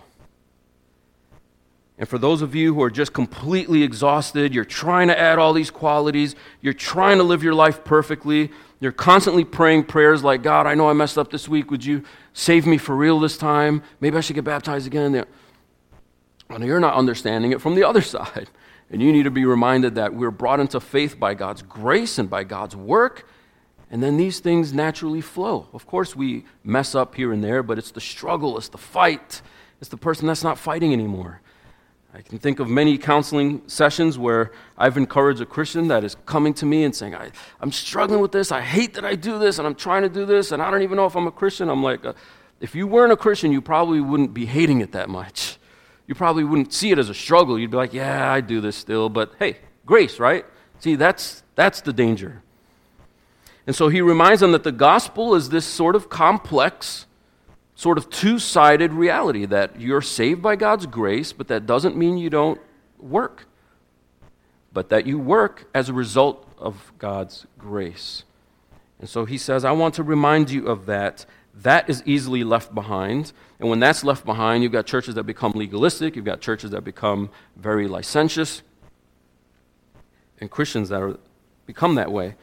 And 1.98 2.08
for 2.08 2.18
those 2.18 2.42
of 2.42 2.54
you 2.54 2.74
who 2.74 2.82
are 2.82 2.90
just 2.90 3.12
completely 3.14 3.82
exhausted, 3.82 4.54
you're 4.54 4.66
trying 4.66 5.08
to 5.08 5.18
add 5.18 5.38
all 5.38 5.54
these 5.54 5.70
qualities, 5.70 6.34
you're 6.60 6.74
trying 6.74 7.16
to 7.18 7.24
live 7.24 7.42
your 7.42 7.54
life 7.54 7.84
perfectly, 7.84 8.50
you're 8.80 8.92
constantly 8.92 9.44
praying 9.44 9.84
prayers 9.84 10.22
like, 10.22 10.42
God, 10.42 10.66
I 10.66 10.74
know 10.74 10.90
I 10.90 10.92
messed 10.92 11.16
up 11.16 11.30
this 11.30 11.48
week. 11.48 11.70
Would 11.70 11.84
you 11.84 12.02
save 12.34 12.66
me 12.66 12.76
for 12.76 12.94
real 12.94 13.18
this 13.18 13.38
time? 13.38 13.82
Maybe 14.00 14.18
I 14.18 14.20
should 14.20 14.34
get 14.34 14.44
baptized 14.44 14.86
again. 14.86 15.24
And 16.50 16.64
you're 16.64 16.80
not 16.80 16.94
understanding 16.94 17.52
it 17.52 17.62
from 17.62 17.74
the 17.74 17.84
other 17.84 18.02
side. 18.02 18.50
And 18.90 19.02
you 19.02 19.12
need 19.12 19.24
to 19.24 19.30
be 19.30 19.44
reminded 19.44 19.96
that 19.96 20.14
we're 20.14 20.30
brought 20.30 20.60
into 20.60 20.80
faith 20.80 21.18
by 21.18 21.34
God's 21.34 21.62
grace 21.62 22.18
and 22.18 22.30
by 22.30 22.44
God's 22.44 22.76
work. 22.76 23.28
And 23.90 24.02
then 24.02 24.16
these 24.16 24.40
things 24.40 24.72
naturally 24.72 25.20
flow. 25.20 25.68
Of 25.72 25.86
course, 25.86 26.14
we 26.14 26.44
mess 26.64 26.94
up 26.94 27.14
here 27.14 27.32
and 27.32 27.42
there, 27.42 27.62
but 27.62 27.78
it's 27.78 27.90
the 27.90 28.00
struggle, 28.00 28.58
it's 28.58 28.68
the 28.68 28.78
fight, 28.78 29.42
it's 29.80 29.90
the 29.90 29.96
person 29.96 30.26
that's 30.26 30.44
not 30.44 30.58
fighting 30.58 30.92
anymore. 30.92 31.40
I 32.16 32.22
can 32.22 32.38
think 32.38 32.60
of 32.60 32.68
many 32.68 32.96
counseling 32.96 33.62
sessions 33.66 34.18
where 34.18 34.52
I've 34.78 34.96
encouraged 34.96 35.42
a 35.42 35.46
Christian 35.46 35.88
that 35.88 36.02
is 36.02 36.16
coming 36.24 36.54
to 36.54 36.66
me 36.66 36.84
and 36.84 36.94
saying, 36.96 37.14
I, 37.14 37.30
am 37.60 37.70
struggling 37.70 38.20
with 38.20 38.32
this. 38.32 38.50
I 38.50 38.62
hate 38.62 38.94
that 38.94 39.04
I 39.04 39.16
do 39.16 39.38
this, 39.38 39.58
and 39.58 39.66
I'm 39.66 39.74
trying 39.74 40.02
to 40.02 40.08
do 40.08 40.24
this, 40.24 40.50
and 40.50 40.62
I 40.62 40.70
don't 40.70 40.82
even 40.82 40.96
know 40.96 41.04
if 41.04 41.14
I'm 41.14 41.26
a 41.26 41.32
Christian. 41.32 41.68
I'm 41.68 41.82
like, 41.82 42.06
uh, 42.06 42.14
if 42.58 42.74
you 42.74 42.86
weren't 42.86 43.12
a 43.12 43.18
Christian, 43.18 43.52
you 43.52 43.60
probably 43.60 44.00
wouldn't 44.00 44.32
be 44.32 44.46
hating 44.46 44.80
it 44.80 44.92
that 44.92 45.10
much. 45.10 45.58
You 46.06 46.14
probably 46.14 46.44
wouldn't 46.44 46.72
see 46.72 46.90
it 46.90 46.98
as 46.98 47.08
a 47.08 47.14
struggle. 47.14 47.58
You'd 47.58 47.70
be 47.70 47.76
like, 47.76 47.92
yeah, 47.92 48.32
I 48.32 48.40
do 48.40 48.60
this 48.60 48.76
still, 48.76 49.08
but 49.08 49.32
hey, 49.38 49.58
grace, 49.84 50.18
right? 50.18 50.44
See, 50.78 50.94
that's, 50.94 51.42
that's 51.54 51.80
the 51.80 51.92
danger. 51.92 52.42
And 53.66 53.74
so 53.74 53.88
he 53.88 54.00
reminds 54.00 54.40
them 54.40 54.52
that 54.52 54.62
the 54.62 54.72
gospel 54.72 55.34
is 55.34 55.48
this 55.48 55.64
sort 55.64 55.96
of 55.96 56.08
complex 56.08 57.06
sort 57.74 57.98
of 57.98 58.08
two 58.08 58.38
sided 58.38 58.92
reality 58.92 59.44
that 59.44 59.80
you're 59.80 60.00
saved 60.00 60.40
by 60.40 60.56
God's 60.56 60.86
grace, 60.86 61.32
but 61.32 61.48
that 61.48 61.66
doesn't 61.66 61.96
mean 61.96 62.16
you 62.16 62.30
don't 62.30 62.60
work, 62.98 63.46
but 64.72 64.88
that 64.88 65.06
you 65.06 65.18
work 65.18 65.68
as 65.74 65.88
a 65.88 65.92
result 65.92 66.48
of 66.58 66.92
God's 66.98 67.46
grace. 67.58 68.24
And 68.98 69.08
so 69.08 69.26
he 69.26 69.36
says, 69.36 69.64
I 69.64 69.72
want 69.72 69.94
to 69.94 70.02
remind 70.02 70.50
you 70.50 70.66
of 70.66 70.86
that. 70.86 71.26
That 71.62 71.88
is 71.88 72.02
easily 72.06 72.44
left 72.44 72.74
behind. 72.74 73.32
And 73.58 73.68
when 73.68 73.80
that's 73.80 74.04
left 74.04 74.24
behind, 74.24 74.62
you've 74.62 74.72
got 74.72 74.86
churches 74.86 75.14
that 75.14 75.24
become 75.24 75.52
legalistic, 75.52 76.16
you've 76.16 76.24
got 76.24 76.40
churches 76.40 76.70
that 76.72 76.82
become 76.82 77.30
very 77.56 77.88
licentious, 77.88 78.62
and 80.40 80.50
Christians 80.50 80.90
that 80.90 81.00
are, 81.00 81.18
become 81.66 81.94
that 81.94 82.12
way 82.12 82.34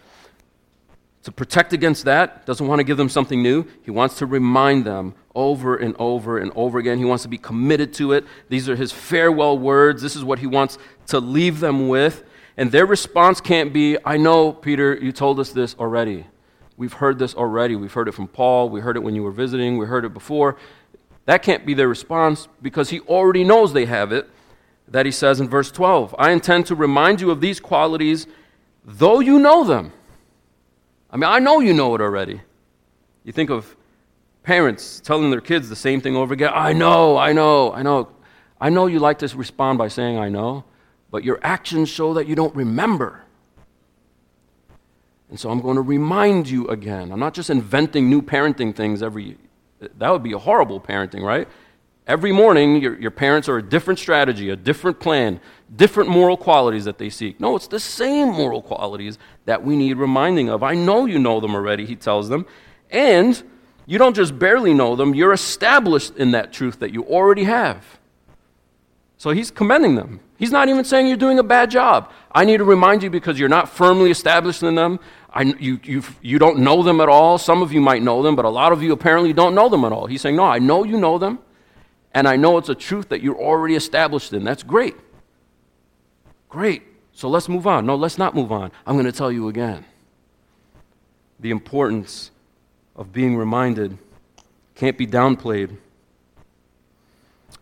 to 1.23 1.31
protect 1.31 1.71
against 1.71 2.03
that, 2.05 2.45
doesn't 2.45 2.67
want 2.67 2.79
to 2.79 2.83
give 2.83 2.97
them 2.97 3.07
something 3.07 3.41
new. 3.41 3.65
He 3.83 3.91
wants 3.91 4.17
to 4.17 4.25
remind 4.25 4.83
them 4.83 5.15
over 5.33 5.77
and 5.77 5.95
over 5.97 6.37
and 6.37 6.51
over 6.53 6.79
again. 6.79 6.97
He 6.97 7.05
wants 7.05 7.23
to 7.23 7.29
be 7.29 7.37
committed 7.37 7.93
to 7.95 8.11
it. 8.11 8.25
These 8.49 8.67
are 8.67 8.75
his 8.75 8.91
farewell 8.91 9.57
words. 9.57 10.01
This 10.01 10.17
is 10.17 10.23
what 10.23 10.39
he 10.39 10.47
wants 10.47 10.77
to 11.07 11.19
leave 11.19 11.61
them 11.61 11.87
with. 11.87 12.23
And 12.57 12.71
their 12.71 12.85
response 12.85 13.39
can't 13.39 13.71
be, 13.71 13.97
I 14.03 14.17
know, 14.17 14.51
Peter, 14.51 14.95
you 14.95 15.13
told 15.13 15.39
us 15.39 15.51
this 15.51 15.75
already. 15.79 16.25
We've 16.77 16.93
heard 16.93 17.19
this 17.19 17.35
already. 17.35 17.75
We've 17.75 17.93
heard 17.93 18.07
it 18.07 18.13
from 18.13 18.27
Paul. 18.27 18.69
We 18.69 18.81
heard 18.81 18.95
it 18.97 19.01
when 19.01 19.15
you 19.15 19.23
were 19.23 19.31
visiting. 19.31 19.77
We 19.77 19.85
heard 19.85 20.05
it 20.05 20.13
before. 20.13 20.57
That 21.25 21.43
can't 21.43 21.65
be 21.65 21.73
their 21.73 21.87
response 21.87 22.47
because 22.61 22.89
he 22.89 22.99
already 23.01 23.43
knows 23.43 23.73
they 23.73 23.85
have 23.85 24.11
it. 24.11 24.29
That 24.87 25.05
he 25.05 25.11
says 25.11 25.39
in 25.39 25.49
verse 25.49 25.71
12 25.71 26.15
I 26.19 26.31
intend 26.31 26.65
to 26.67 26.75
remind 26.75 27.21
you 27.21 27.31
of 27.31 27.41
these 27.41 27.59
qualities, 27.59 28.27
though 28.83 29.19
you 29.19 29.39
know 29.39 29.63
them. 29.63 29.93
I 31.09 31.15
mean, 31.15 31.29
I 31.29 31.39
know 31.39 31.59
you 31.59 31.73
know 31.73 31.95
it 31.95 32.01
already. 32.01 32.41
You 33.23 33.31
think 33.31 33.49
of 33.49 33.75
parents 34.43 34.99
telling 34.99 35.31
their 35.31 35.41
kids 35.41 35.69
the 35.69 35.75
same 35.75 36.01
thing 36.01 36.15
over 36.15 36.33
again. 36.33 36.51
I 36.53 36.73
know, 36.73 37.17
I 37.17 37.31
know, 37.33 37.71
I 37.71 37.81
know. 37.81 38.09
I 38.59 38.69
know 38.69 38.87
you 38.87 38.99
like 38.99 39.19
to 39.19 39.27
respond 39.37 39.77
by 39.77 39.87
saying, 39.87 40.17
I 40.17 40.29
know, 40.29 40.65
but 41.11 41.23
your 41.23 41.39
actions 41.43 41.89
show 41.89 42.13
that 42.15 42.27
you 42.27 42.35
don't 42.35 42.55
remember. 42.55 43.22
And 45.33 45.39
so 45.39 45.49
I'm 45.49 45.61
going 45.61 45.77
to 45.77 45.81
remind 45.81 46.47
you 46.47 46.67
again. 46.67 47.11
I'm 47.11 47.19
not 47.19 47.33
just 47.33 47.49
inventing 47.49 48.07
new 48.07 48.21
parenting 48.21 48.75
things 48.75 49.01
every 49.01 49.35
that 49.79 50.09
would 50.11 50.21
be 50.21 50.33
a 50.33 50.37
horrible 50.37 50.79
parenting, 50.79 51.23
right? 51.23 51.47
Every 52.05 52.31
morning, 52.31 52.79
your, 52.79 52.99
your 52.99 53.09
parents 53.09 53.49
are 53.49 53.57
a 53.57 53.63
different 53.63 53.99
strategy, 53.99 54.51
a 54.51 54.55
different 54.55 54.99
plan, 54.99 55.39
different 55.75 56.11
moral 56.11 56.37
qualities 56.37 56.85
that 56.85 56.99
they 56.99 57.09
seek. 57.09 57.39
No, 57.39 57.55
it's 57.55 57.65
the 57.65 57.79
same 57.79 58.27
moral 58.27 58.61
qualities 58.61 59.17
that 59.45 59.63
we 59.63 59.75
need 59.75 59.97
reminding 59.97 60.51
of. 60.51 60.61
I 60.61 60.75
know 60.75 61.07
you 61.07 61.17
know 61.17 61.39
them 61.39 61.55
already, 61.55 61.87
he 61.87 61.95
tells 61.95 62.29
them. 62.29 62.45
And 62.91 63.41
you 63.87 63.97
don't 63.97 64.15
just 64.15 64.37
barely 64.37 64.75
know 64.75 64.95
them, 64.95 65.15
you're 65.15 65.33
established 65.33 66.15
in 66.15 66.29
that 66.33 66.53
truth 66.53 66.77
that 66.77 66.93
you 66.93 67.05
already 67.05 67.45
have. 67.45 67.83
So 69.17 69.31
he's 69.31 69.49
commending 69.49 69.95
them. 69.95 70.19
He's 70.37 70.51
not 70.51 70.67
even 70.67 70.83
saying 70.83 71.07
you're 71.07 71.15
doing 71.15 71.39
a 71.39 71.43
bad 71.43 71.71
job. 71.71 72.11
I 72.33 72.43
need 72.43 72.57
to 72.57 72.65
remind 72.65 73.01
you 73.03 73.09
because 73.09 73.39
you're 73.39 73.47
not 73.47 73.69
firmly 73.69 74.11
established 74.11 74.61
in 74.61 74.75
them. 74.75 74.99
I, 75.33 75.41
you, 75.41 75.79
you, 75.83 76.03
you 76.21 76.37
don't 76.37 76.59
know 76.59 76.83
them 76.83 77.01
at 77.01 77.09
all. 77.09 77.37
Some 77.37 77.63
of 77.63 77.73
you 77.73 77.81
might 77.81 78.03
know 78.03 78.21
them, 78.21 78.35
but 78.35 78.45
a 78.45 78.49
lot 78.49 78.71
of 78.71 78.83
you 78.83 78.93
apparently 78.93 79.33
don't 79.33 79.55
know 79.55 79.67
them 79.67 79.83
at 79.83 79.91
all. 79.91 80.05
He's 80.05 80.21
saying, 80.21 80.35
No, 80.35 80.45
I 80.45 80.59
know 80.59 80.83
you 80.83 80.99
know 80.99 81.17
them, 81.17 81.39
and 82.13 82.27
I 82.27 82.35
know 82.35 82.57
it's 82.57 82.69
a 82.69 82.75
truth 82.75 83.09
that 83.09 83.21
you're 83.21 83.39
already 83.39 83.75
established 83.75 84.31
in. 84.31 84.43
That's 84.43 84.63
great. 84.63 84.95
Great. 86.49 86.83
So 87.13 87.29
let's 87.29 87.49
move 87.49 87.65
on. 87.65 87.85
No, 87.85 87.95
let's 87.95 88.17
not 88.19 88.35
move 88.35 88.51
on. 88.51 88.71
I'm 88.85 88.93
going 88.95 89.05
to 89.05 89.11
tell 89.11 89.31
you 89.31 89.47
again. 89.47 89.85
The 91.39 91.49
importance 91.49 92.29
of 92.95 93.11
being 93.11 93.35
reminded 93.35 93.97
can't 94.75 94.97
be 94.97 95.07
downplayed. 95.07 95.77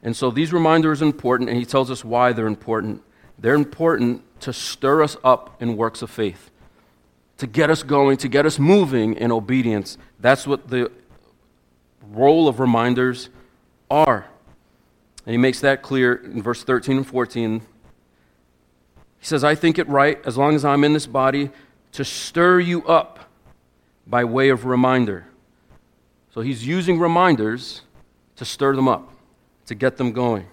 And 0.03 0.15
so 0.15 0.29
these 0.29 0.51
reminders 0.51 1.01
are 1.01 1.05
important, 1.05 1.49
and 1.49 1.57
he 1.57 1.65
tells 1.65 1.89
us 1.89 2.03
why 2.03 2.34
they're 2.34 2.47
important. 2.47 3.01
They're 3.39 3.55
important 3.55 4.23
to 4.41 4.53
stir 4.53 5.03
us 5.03 5.17
up 5.23 5.62
in 5.62 5.77
works 5.77 6.01
of 6.01 6.10
faith, 6.10 6.50
to 7.41 7.47
get 7.47 7.71
us 7.71 7.82
going, 7.82 8.17
to 8.17 8.27
get 8.27 8.45
us 8.45 8.60
moving 8.60 9.15
in 9.15 9.32
obedience. 9.32 9.97
That's 10.19 10.45
what 10.45 10.67
the 10.67 10.91
role 12.12 12.47
of 12.47 12.60
reminders 12.60 13.30
are. 13.89 14.27
And 15.25 15.32
he 15.32 15.39
makes 15.39 15.60
that 15.62 15.82
clear 15.82 16.13
in 16.13 16.43
verse 16.43 16.63
13 16.63 16.97
and 16.97 17.08
14. 17.08 17.62
He 19.17 19.25
says, 19.25 19.43
I 19.43 19.56
think 19.56 19.80
it 19.80 19.89
right, 19.89 20.23
as 20.23 20.38
long 20.38 20.54
as 20.54 20.63
I'm 20.63 20.84
in 20.84 20.93
this 20.93 21.08
body, 21.08 21.49
to 21.93 22.06
stir 22.06 22.60
you 22.60 22.84
up 22.86 23.32
by 24.06 24.23
way 24.23 24.49
of 24.49 24.65
reminder. 24.65 25.25
So 26.36 26.41
he's 26.41 26.67
using 26.67 26.99
reminders 26.99 27.82
to 28.36 28.45
stir 28.45 28.75
them 28.75 28.88
up, 28.88 29.12
to 29.65 29.73
get 29.73 29.97
them 29.97 30.12
going. 30.12 30.45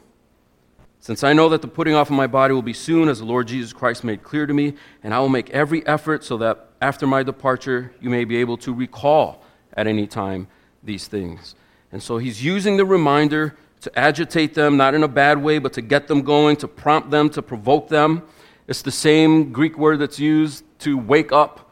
Since 1.00 1.22
I 1.22 1.34
know 1.34 1.50
that 1.50 1.60
the 1.60 1.68
putting 1.68 1.92
off 1.92 2.08
of 2.08 2.16
my 2.16 2.26
body 2.26 2.54
will 2.54 2.62
be 2.62 2.72
soon, 2.72 3.10
as 3.10 3.18
the 3.18 3.26
Lord 3.26 3.46
Jesus 3.46 3.74
Christ 3.74 4.04
made 4.04 4.22
clear 4.22 4.46
to 4.46 4.54
me, 4.54 4.72
and 5.02 5.12
I 5.12 5.18
will 5.18 5.28
make 5.28 5.50
every 5.50 5.86
effort 5.86 6.24
so 6.24 6.38
that 6.38 6.67
after 6.80 7.06
my 7.06 7.22
departure 7.22 7.92
you 8.00 8.10
may 8.10 8.24
be 8.24 8.36
able 8.36 8.56
to 8.58 8.72
recall 8.72 9.42
at 9.74 9.86
any 9.86 10.06
time 10.06 10.48
these 10.82 11.06
things. 11.06 11.54
And 11.92 12.02
so 12.02 12.18
he's 12.18 12.44
using 12.44 12.76
the 12.76 12.84
reminder 12.84 13.56
to 13.80 13.98
agitate 13.98 14.54
them, 14.54 14.76
not 14.76 14.94
in 14.94 15.02
a 15.02 15.08
bad 15.08 15.42
way, 15.42 15.58
but 15.58 15.72
to 15.74 15.82
get 15.82 16.08
them 16.08 16.22
going, 16.22 16.56
to 16.56 16.68
prompt 16.68 17.10
them, 17.10 17.30
to 17.30 17.42
provoke 17.42 17.88
them. 17.88 18.22
It's 18.66 18.82
the 18.82 18.90
same 18.90 19.52
Greek 19.52 19.78
word 19.78 19.98
that's 20.00 20.18
used 20.18 20.64
to 20.80 20.98
wake 20.98 21.32
up 21.32 21.70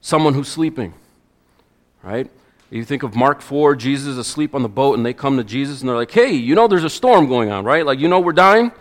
someone 0.00 0.34
who's 0.34 0.48
sleeping, 0.48 0.94
right? 2.02 2.30
You 2.70 2.84
think 2.84 3.04
of 3.04 3.14
Mark 3.14 3.40
4, 3.40 3.76
Jesus 3.76 4.16
asleep 4.16 4.54
on 4.54 4.62
the 4.62 4.68
boat, 4.68 4.96
and 4.96 5.06
they 5.06 5.12
come 5.12 5.36
to 5.36 5.44
Jesus 5.44 5.80
and 5.80 5.88
they're 5.88 5.96
like, 5.96 6.10
hey, 6.10 6.32
you 6.32 6.54
know 6.54 6.66
there's 6.66 6.84
a 6.84 6.90
storm 6.90 7.28
going 7.28 7.50
on, 7.50 7.64
right? 7.64 7.86
Like, 7.86 8.00
you 8.00 8.08
know 8.08 8.20
we're 8.20 8.32
dying? 8.32 8.72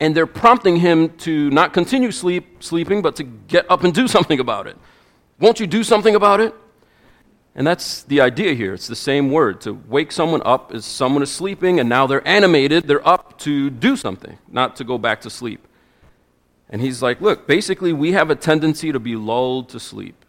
And 0.00 0.14
they're 0.14 0.26
prompting 0.26 0.76
him 0.76 1.10
to 1.18 1.50
not 1.50 1.72
continue 1.72 2.10
sleep, 2.10 2.62
sleeping, 2.62 3.00
but 3.00 3.16
to 3.16 3.24
get 3.24 3.70
up 3.70 3.84
and 3.84 3.94
do 3.94 4.08
something 4.16 4.40
about 4.40 4.66
it. 4.66 4.76
Won't 5.38 5.60
you 5.60 5.66
do 5.66 5.82
something 5.82 6.14
about 6.14 6.40
it? 6.40 6.54
And 7.56 7.66
that's 7.66 8.02
the 8.02 8.20
idea 8.20 8.54
here. 8.54 8.74
It's 8.74 8.88
the 8.88 8.96
same 8.96 9.30
word. 9.30 9.60
To 9.62 9.72
wake 9.72 10.10
someone 10.10 10.42
up 10.44 10.74
is 10.74 10.84
someone 10.84 11.22
is 11.22 11.30
sleeping, 11.30 11.78
and 11.78 11.88
now 11.88 12.06
they're 12.06 12.26
animated, 12.26 12.84
they're 12.84 13.06
up 13.06 13.38
to 13.40 13.70
do 13.70 13.96
something, 13.96 14.38
not 14.48 14.76
to 14.76 14.84
go 14.84 14.98
back 14.98 15.20
to 15.20 15.30
sleep. 15.30 15.66
And 16.68 16.80
he's 16.82 17.00
like, 17.00 17.20
Look, 17.20 17.46
basically, 17.46 17.92
we 17.92 18.12
have 18.12 18.30
a 18.30 18.34
tendency 18.34 18.90
to 18.90 18.98
be 18.98 19.14
lulled 19.14 19.68
to 19.68 19.78
sleep. 19.78 20.24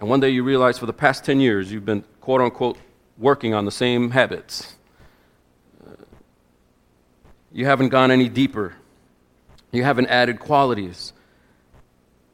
And 0.00 0.08
one 0.08 0.20
day 0.20 0.30
you 0.30 0.42
realize 0.44 0.78
for 0.78 0.86
the 0.86 0.92
past 0.92 1.24
10 1.24 1.40
years 1.40 1.70
you've 1.70 1.84
been, 1.84 2.04
quote 2.20 2.40
unquote, 2.40 2.78
working 3.18 3.52
on 3.52 3.64
the 3.64 3.72
same 3.72 4.12
habits. 4.12 4.76
You 7.52 7.66
haven't 7.66 7.88
gone 7.88 8.10
any 8.10 8.28
deeper, 8.28 8.74
you 9.72 9.84
haven't 9.84 10.06
added 10.06 10.38
qualities. 10.38 11.12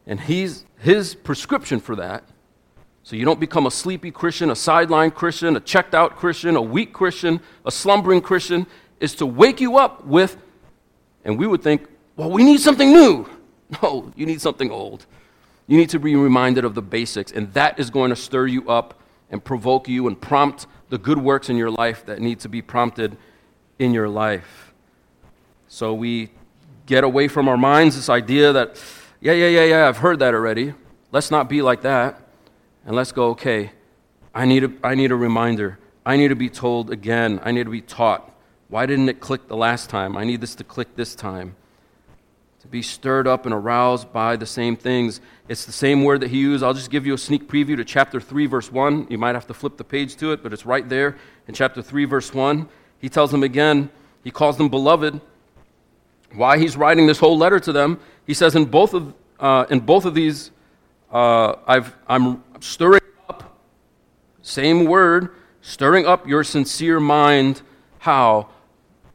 And 0.06 0.20
he's, 0.20 0.66
his 0.78 1.14
prescription 1.14 1.80
for 1.80 1.96
that, 1.96 2.24
so 3.02 3.16
you 3.16 3.24
don't 3.24 3.40
become 3.40 3.66
a 3.66 3.70
sleepy 3.70 4.10
Christian, 4.10 4.50
a 4.50 4.56
sideline 4.56 5.10
Christian, 5.10 5.56
a 5.56 5.60
checked 5.60 5.94
out 5.94 6.16
Christian, 6.16 6.56
a 6.56 6.62
weak 6.62 6.92
Christian, 6.92 7.40
a 7.64 7.70
slumbering 7.70 8.20
Christian, 8.20 8.66
is 9.00 9.14
to 9.16 9.26
wake 9.26 9.60
you 9.60 9.78
up 9.78 10.06
with, 10.06 10.36
and 11.24 11.38
we 11.38 11.46
would 11.46 11.62
think, 11.62 11.86
well, 12.16 12.30
we 12.30 12.44
need 12.44 12.60
something 12.60 12.90
new. 12.92 13.28
No, 13.82 14.12
you 14.14 14.26
need 14.26 14.42
something 14.42 14.70
old. 14.70 15.06
You 15.66 15.78
need 15.78 15.88
to 15.88 15.98
be 15.98 16.14
reminded 16.14 16.64
of 16.66 16.74
the 16.74 16.82
basics, 16.82 17.32
and 17.32 17.52
that 17.54 17.80
is 17.80 17.88
going 17.88 18.10
to 18.10 18.16
stir 18.16 18.46
you 18.46 18.68
up 18.68 19.00
and 19.30 19.42
provoke 19.42 19.88
you 19.88 20.06
and 20.06 20.20
prompt 20.20 20.66
the 20.90 20.98
good 20.98 21.18
works 21.18 21.48
in 21.48 21.56
your 21.56 21.70
life 21.70 22.04
that 22.06 22.20
need 22.20 22.40
to 22.40 22.48
be 22.48 22.60
prompted 22.60 23.16
in 23.78 23.94
your 23.94 24.08
life. 24.08 24.73
So 25.74 25.92
we 25.92 26.30
get 26.86 27.02
away 27.02 27.26
from 27.26 27.48
our 27.48 27.56
minds 27.56 27.96
this 27.96 28.08
idea 28.08 28.52
that, 28.52 28.80
yeah, 29.20 29.32
yeah, 29.32 29.48
yeah, 29.48 29.64
yeah, 29.64 29.88
I've 29.88 29.96
heard 29.96 30.20
that 30.20 30.32
already. 30.32 30.72
Let's 31.10 31.32
not 31.32 31.48
be 31.48 31.62
like 31.62 31.82
that. 31.82 32.20
And 32.86 32.94
let's 32.94 33.10
go, 33.10 33.30
okay, 33.30 33.72
I 34.32 34.44
need 34.44 34.62
a, 34.62 34.72
I 34.84 34.94
need 34.94 35.10
a 35.10 35.16
reminder. 35.16 35.80
I 36.06 36.16
need 36.16 36.28
to 36.28 36.36
be 36.36 36.48
told 36.48 36.92
again. 36.92 37.40
I 37.42 37.50
need 37.50 37.64
to 37.64 37.72
be 37.72 37.80
taught. 37.80 38.32
Why 38.68 38.86
didn't 38.86 39.08
it 39.08 39.18
click 39.18 39.48
the 39.48 39.56
last 39.56 39.90
time? 39.90 40.16
I 40.16 40.22
need 40.22 40.40
this 40.40 40.54
to 40.54 40.62
click 40.62 40.94
this 40.94 41.16
time. 41.16 41.56
To 42.60 42.68
be 42.68 42.80
stirred 42.80 43.26
up 43.26 43.44
and 43.44 43.52
aroused 43.52 44.12
by 44.12 44.36
the 44.36 44.46
same 44.46 44.76
things. 44.76 45.20
It's 45.48 45.64
the 45.64 45.72
same 45.72 46.04
word 46.04 46.20
that 46.20 46.30
he 46.30 46.38
used. 46.38 46.62
I'll 46.62 46.72
just 46.72 46.92
give 46.92 47.04
you 47.04 47.14
a 47.14 47.18
sneak 47.18 47.48
preview 47.48 47.76
to 47.78 47.84
chapter 47.84 48.20
3, 48.20 48.46
verse 48.46 48.70
1. 48.70 49.08
You 49.10 49.18
might 49.18 49.34
have 49.34 49.48
to 49.48 49.54
flip 49.54 49.76
the 49.76 49.82
page 49.82 50.14
to 50.18 50.30
it, 50.30 50.40
but 50.40 50.52
it's 50.52 50.66
right 50.66 50.88
there 50.88 51.16
in 51.48 51.54
chapter 51.54 51.82
3, 51.82 52.04
verse 52.04 52.32
1. 52.32 52.68
He 53.00 53.08
tells 53.08 53.32
them 53.32 53.42
again, 53.42 53.90
he 54.22 54.30
calls 54.30 54.56
them 54.56 54.68
beloved. 54.68 55.20
Why 56.34 56.58
he's 56.58 56.76
writing 56.76 57.06
this 57.06 57.18
whole 57.18 57.38
letter 57.38 57.60
to 57.60 57.72
them, 57.72 58.00
he 58.26 58.34
says, 58.34 58.54
in 58.54 58.64
both 58.64 58.94
of, 58.94 59.14
uh, 59.38 59.66
in 59.70 59.80
both 59.80 60.04
of 60.04 60.14
these, 60.14 60.50
uh, 61.12 61.54
I've, 61.66 61.94
I'm 62.08 62.42
stirring 62.60 63.02
up, 63.28 63.58
same 64.42 64.84
word, 64.84 65.34
stirring 65.60 66.06
up 66.06 66.26
your 66.26 66.44
sincere 66.44 67.00
mind. 67.00 67.62
How? 67.98 68.48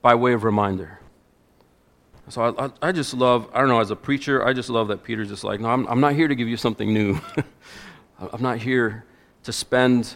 By 0.01 0.15
way 0.15 0.33
of 0.33 0.43
reminder. 0.43 0.99
So 2.29 2.43
I, 2.43 2.65
I, 2.65 2.69
I, 2.81 2.91
just 2.91 3.13
love, 3.15 3.49
I 3.53 3.59
don't 3.59 3.69
know, 3.69 3.79
as 3.79 3.89
a 3.89 3.95
preacher, 3.95 4.45
I 4.45 4.53
just 4.53 4.69
love 4.69 4.87
that 4.89 5.03
Peter's 5.03 5.29
just 5.29 5.43
like, 5.43 5.59
no, 5.59 5.69
I'm, 5.69 5.87
I'm 5.87 5.99
not 5.99 6.13
here 6.13 6.27
to 6.27 6.35
give 6.35 6.47
you 6.47 6.57
something 6.57 6.93
new. 6.93 7.19
I'm 8.19 8.41
not 8.41 8.59
here 8.59 9.03
to 9.43 9.51
spend 9.51 10.15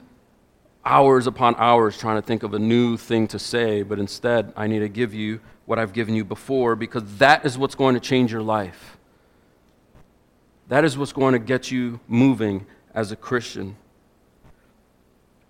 hours 0.86 1.28
upon 1.28 1.56
hours 1.58 1.98
trying 1.98 2.22
to 2.22 2.26
think 2.26 2.44
of 2.44 2.54
a 2.54 2.60
new 2.60 2.98
thing 2.98 3.28
to 3.28 3.40
say, 3.40 3.84
but 3.84 4.00
instead, 4.00 4.54
I 4.56 4.68
need 4.68 4.80
to 4.80 4.90
give 4.90 5.14
you 5.14 5.40
what 5.66 5.80
I've 5.80 5.94
given 5.94 6.14
you 6.14 6.26
before 6.26 6.76
because 6.76 7.18
that 7.18 7.46
is 7.46 7.58
what's 7.58 7.76
going 7.76 7.94
to 7.96 8.02
change 8.02 8.32
your 8.32 8.42
life. 8.42 8.98
That 10.68 10.84
is 10.84 10.98
what's 10.98 11.14
going 11.14 11.34
to 11.34 11.40
get 11.40 11.72
you 11.72 12.00
moving 12.08 12.66
as 12.94 13.12
a 13.12 13.16
Christian. 13.16 13.78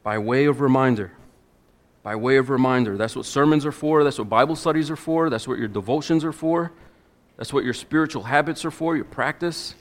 By 0.04 0.17
way 0.17 0.46
of 0.46 0.62
reminder. 0.62 1.12
By 2.04 2.15
way 2.15 2.38
of 2.38 2.50
reminder. 2.50 2.98
That's 2.98 3.15
what 3.15 3.26
sermons 3.26 3.65
are 3.65 3.72
for. 3.72 4.04
That's 4.04 4.19
what 4.19 4.30
Bible 4.30 4.56
studies 4.56 4.91
are 4.91 4.96
for. 4.96 5.30
That's 5.30 5.48
what 5.48 5.58
your 5.58 5.67
devotions 5.67 6.24
are 6.24 6.34
for. 6.34 6.72
That's 7.38 7.54
what 7.54 7.63
your 7.63 7.74
spiritual 7.74 8.24
habits 8.24 8.65
are 8.65 8.72
for, 8.72 8.96
your 8.96 9.06
practice. 9.06 9.76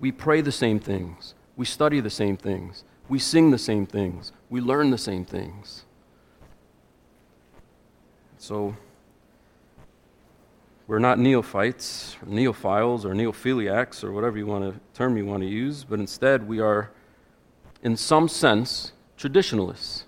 We 0.00 0.10
pray 0.10 0.40
the 0.40 0.52
same 0.52 0.80
things. 0.80 1.34
We 1.58 1.64
study 1.64 1.98
the 1.98 2.08
same 2.08 2.36
things. 2.36 2.84
We 3.08 3.18
sing 3.18 3.50
the 3.50 3.58
same 3.58 3.84
things. 3.84 4.32
We 4.48 4.60
learn 4.60 4.90
the 4.90 4.96
same 4.96 5.24
things. 5.24 5.84
So, 8.38 8.76
we're 10.86 11.00
not 11.00 11.18
neophytes, 11.18 12.16
or 12.22 12.28
neophiles, 12.28 13.04
or 13.04 13.08
neophiliacs, 13.08 14.04
or 14.04 14.12
whatever 14.12 14.38
you 14.38 14.46
want 14.46 14.72
to, 14.72 14.80
term 14.94 15.16
you 15.16 15.26
want 15.26 15.42
to 15.42 15.48
use, 15.48 15.82
but 15.82 15.98
instead 15.98 16.46
we 16.46 16.60
are, 16.60 16.92
in 17.82 17.96
some 17.96 18.28
sense, 18.28 18.92
traditionalists. 19.16 20.04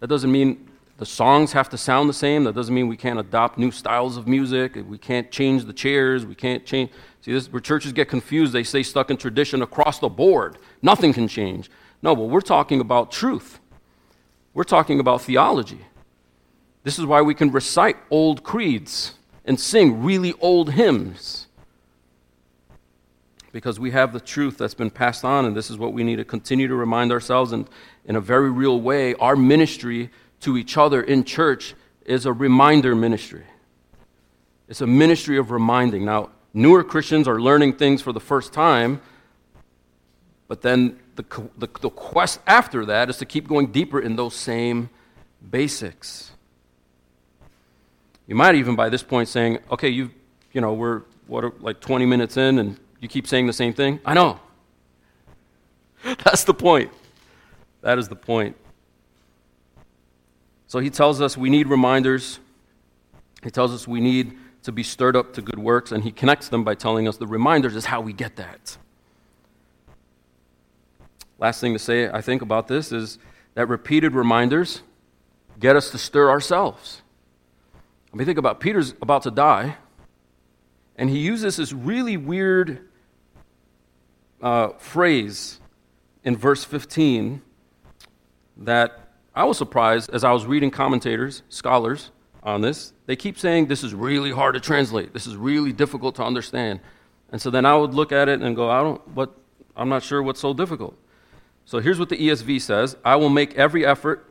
That 0.00 0.06
doesn't 0.06 0.32
mean 0.32 0.69
the 1.00 1.06
songs 1.06 1.52
have 1.52 1.70
to 1.70 1.78
sound 1.78 2.10
the 2.10 2.14
same. 2.14 2.44
That 2.44 2.54
doesn't 2.54 2.74
mean 2.74 2.86
we 2.86 2.96
can't 2.96 3.18
adopt 3.18 3.56
new 3.56 3.70
styles 3.70 4.18
of 4.18 4.28
music. 4.28 4.76
We 4.86 4.98
can't 4.98 5.30
change 5.30 5.64
the 5.64 5.72
chairs. 5.72 6.26
We 6.26 6.34
can't 6.34 6.66
change. 6.66 6.90
See, 7.22 7.32
this 7.32 7.50
where 7.50 7.58
churches 7.58 7.94
get 7.94 8.10
confused. 8.10 8.52
They 8.52 8.64
stay 8.64 8.82
stuck 8.82 9.10
in 9.10 9.16
tradition 9.16 9.62
across 9.62 9.98
the 9.98 10.10
board. 10.10 10.58
Nothing 10.82 11.14
can 11.14 11.26
change. 11.26 11.70
No, 12.02 12.14
but 12.14 12.24
we're 12.24 12.42
talking 12.42 12.80
about 12.80 13.10
truth. 13.10 13.60
We're 14.52 14.64
talking 14.64 15.00
about 15.00 15.22
theology. 15.22 15.86
This 16.82 16.98
is 16.98 17.06
why 17.06 17.22
we 17.22 17.34
can 17.34 17.50
recite 17.50 17.96
old 18.10 18.42
creeds 18.42 19.14
and 19.46 19.58
sing 19.58 20.02
really 20.02 20.34
old 20.38 20.72
hymns. 20.72 21.46
Because 23.52 23.80
we 23.80 23.92
have 23.92 24.12
the 24.12 24.20
truth 24.20 24.58
that's 24.58 24.74
been 24.74 24.90
passed 24.90 25.24
on, 25.24 25.46
and 25.46 25.56
this 25.56 25.70
is 25.70 25.78
what 25.78 25.94
we 25.94 26.04
need 26.04 26.16
to 26.16 26.26
continue 26.26 26.68
to 26.68 26.74
remind 26.74 27.10
ourselves. 27.10 27.52
And 27.52 27.70
in 28.04 28.16
a 28.16 28.20
very 28.20 28.50
real 28.50 28.82
way, 28.82 29.14
our 29.14 29.34
ministry 29.34 30.10
to 30.40 30.56
each 30.56 30.76
other 30.76 31.02
in 31.02 31.24
church 31.24 31.74
is 32.04 32.26
a 32.26 32.32
reminder 32.32 32.94
ministry. 32.94 33.44
It's 34.68 34.80
a 34.80 34.86
ministry 34.86 35.38
of 35.38 35.50
reminding. 35.50 36.04
Now, 36.04 36.30
newer 36.54 36.84
Christians 36.84 37.28
are 37.28 37.40
learning 37.40 37.74
things 37.74 38.02
for 38.02 38.12
the 38.12 38.20
first 38.20 38.52
time, 38.52 39.00
but 40.48 40.62
then 40.62 40.98
the, 41.16 41.24
the, 41.58 41.68
the 41.80 41.90
quest 41.90 42.40
after 42.46 42.86
that 42.86 43.10
is 43.10 43.18
to 43.18 43.26
keep 43.26 43.48
going 43.48 43.72
deeper 43.72 44.00
in 44.00 44.16
those 44.16 44.34
same 44.34 44.90
basics. 45.48 46.30
You 48.26 48.34
might 48.34 48.54
even 48.54 48.76
by 48.76 48.88
this 48.88 49.02
point 49.02 49.28
saying, 49.28 49.58
okay, 49.70 49.88
you 49.88 50.10
you 50.52 50.60
know, 50.60 50.72
we're 50.72 51.02
what 51.26 51.44
are, 51.44 51.52
like 51.60 51.80
20 51.80 52.06
minutes 52.06 52.36
in 52.36 52.58
and 52.58 52.78
you 53.00 53.08
keep 53.08 53.26
saying 53.26 53.46
the 53.46 53.52
same 53.52 53.72
thing. 53.72 54.00
I 54.04 54.14
know. 54.14 54.40
That's 56.24 56.44
the 56.44 56.54
point. 56.54 56.90
That 57.82 57.98
is 57.98 58.08
the 58.08 58.16
point. 58.16 58.56
So 60.70 60.78
he 60.78 60.88
tells 60.88 61.20
us 61.20 61.36
we 61.36 61.50
need 61.50 61.66
reminders. 61.66 62.38
He 63.42 63.50
tells 63.50 63.72
us 63.72 63.88
we 63.88 64.00
need 64.00 64.38
to 64.62 64.70
be 64.70 64.84
stirred 64.84 65.16
up 65.16 65.32
to 65.32 65.42
good 65.42 65.58
works, 65.58 65.90
and 65.90 66.04
he 66.04 66.12
connects 66.12 66.48
them 66.48 66.62
by 66.62 66.76
telling 66.76 67.08
us 67.08 67.16
the 67.16 67.26
reminders 67.26 67.74
is 67.74 67.86
how 67.86 68.00
we 68.00 68.12
get 68.12 68.36
that. 68.36 68.78
Last 71.40 71.60
thing 71.60 71.72
to 71.72 71.78
say, 71.80 72.08
I 72.08 72.20
think, 72.20 72.40
about 72.40 72.68
this 72.68 72.92
is 72.92 73.18
that 73.54 73.66
repeated 73.66 74.14
reminders 74.14 74.82
get 75.58 75.74
us 75.74 75.90
to 75.90 75.98
stir 75.98 76.30
ourselves. 76.30 77.02
I 78.14 78.16
mean, 78.16 78.24
think 78.24 78.38
about 78.38 78.60
Peter's 78.60 78.94
about 79.02 79.24
to 79.24 79.32
die, 79.32 79.76
and 80.94 81.10
he 81.10 81.18
uses 81.18 81.56
this 81.56 81.72
really 81.72 82.16
weird 82.16 82.86
uh, 84.40 84.68
phrase 84.78 85.58
in 86.22 86.36
verse 86.36 86.62
15 86.62 87.42
that 88.58 88.99
I 89.40 89.44
was 89.44 89.56
surprised 89.56 90.10
as 90.10 90.22
I 90.22 90.32
was 90.32 90.44
reading 90.44 90.70
commentators, 90.70 91.42
scholars 91.48 92.10
on 92.42 92.60
this. 92.60 92.92
They 93.06 93.16
keep 93.16 93.38
saying 93.38 93.68
this 93.68 93.82
is 93.82 93.94
really 93.94 94.30
hard 94.30 94.52
to 94.52 94.60
translate. 94.60 95.14
This 95.14 95.26
is 95.26 95.34
really 95.34 95.72
difficult 95.72 96.16
to 96.16 96.22
understand. 96.22 96.80
And 97.32 97.40
so 97.40 97.48
then 97.48 97.64
I 97.64 97.74
would 97.74 97.94
look 97.94 98.12
at 98.12 98.28
it 98.28 98.42
and 98.42 98.54
go, 98.54 98.68
I 98.68 98.82
don't, 98.82 99.08
what, 99.08 99.34
I'm 99.74 99.88
not 99.88 100.02
sure 100.02 100.22
what's 100.22 100.40
so 100.40 100.52
difficult. 100.52 100.94
So 101.64 101.78
here's 101.78 101.98
what 101.98 102.10
the 102.10 102.18
ESV 102.18 102.60
says 102.60 102.98
I 103.02 103.16
will 103.16 103.30
make 103.30 103.54
every 103.54 103.86
effort 103.86 104.30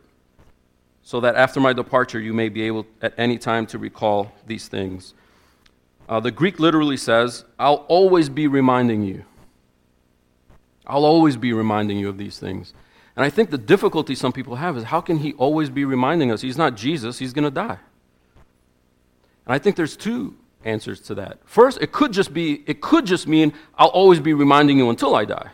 so 1.01 1.19
that 1.21 1.33
after 1.33 1.59
my 1.59 1.73
departure 1.73 2.19
you 2.19 2.31
may 2.31 2.49
be 2.49 2.61
able 2.61 2.85
at 3.01 3.15
any 3.17 3.39
time 3.39 3.65
to 3.65 3.79
recall 3.79 4.31
these 4.45 4.67
things. 4.67 5.15
Uh, 6.07 6.19
the 6.19 6.29
Greek 6.29 6.59
literally 6.59 6.97
says, 6.97 7.45
I'll 7.57 7.83
always 7.87 8.29
be 8.29 8.45
reminding 8.45 9.01
you. 9.01 9.25
I'll 10.85 11.05
always 11.05 11.35
be 11.35 11.51
reminding 11.51 11.97
you 11.97 12.09
of 12.09 12.19
these 12.19 12.37
things. 12.37 12.75
And 13.19 13.25
I 13.25 13.29
think 13.29 13.49
the 13.49 13.57
difficulty 13.57 14.15
some 14.15 14.31
people 14.31 14.55
have 14.55 14.77
is 14.77 14.85
how 14.85 15.01
can 15.01 15.17
he 15.17 15.33
always 15.33 15.69
be 15.69 15.83
reminding 15.83 16.31
us? 16.31 16.39
He's 16.39 16.57
not 16.57 16.77
Jesus, 16.77 17.19
he's 17.19 17.33
going 17.33 17.43
to 17.43 17.51
die. 17.51 17.77
And 19.45 19.53
I 19.53 19.59
think 19.59 19.75
there's 19.75 19.97
two 19.97 20.37
answers 20.63 21.01
to 21.01 21.15
that. 21.15 21.39
First, 21.43 21.79
it 21.81 21.91
could 21.91 22.13
just 22.13 22.33
be 22.33 22.63
it 22.65 22.79
could 22.79 23.05
just 23.05 23.27
mean 23.27 23.51
I'll 23.77 23.89
always 23.89 24.21
be 24.21 24.33
reminding 24.33 24.77
you 24.77 24.89
until 24.89 25.15
I 25.15 25.25
die. 25.25 25.49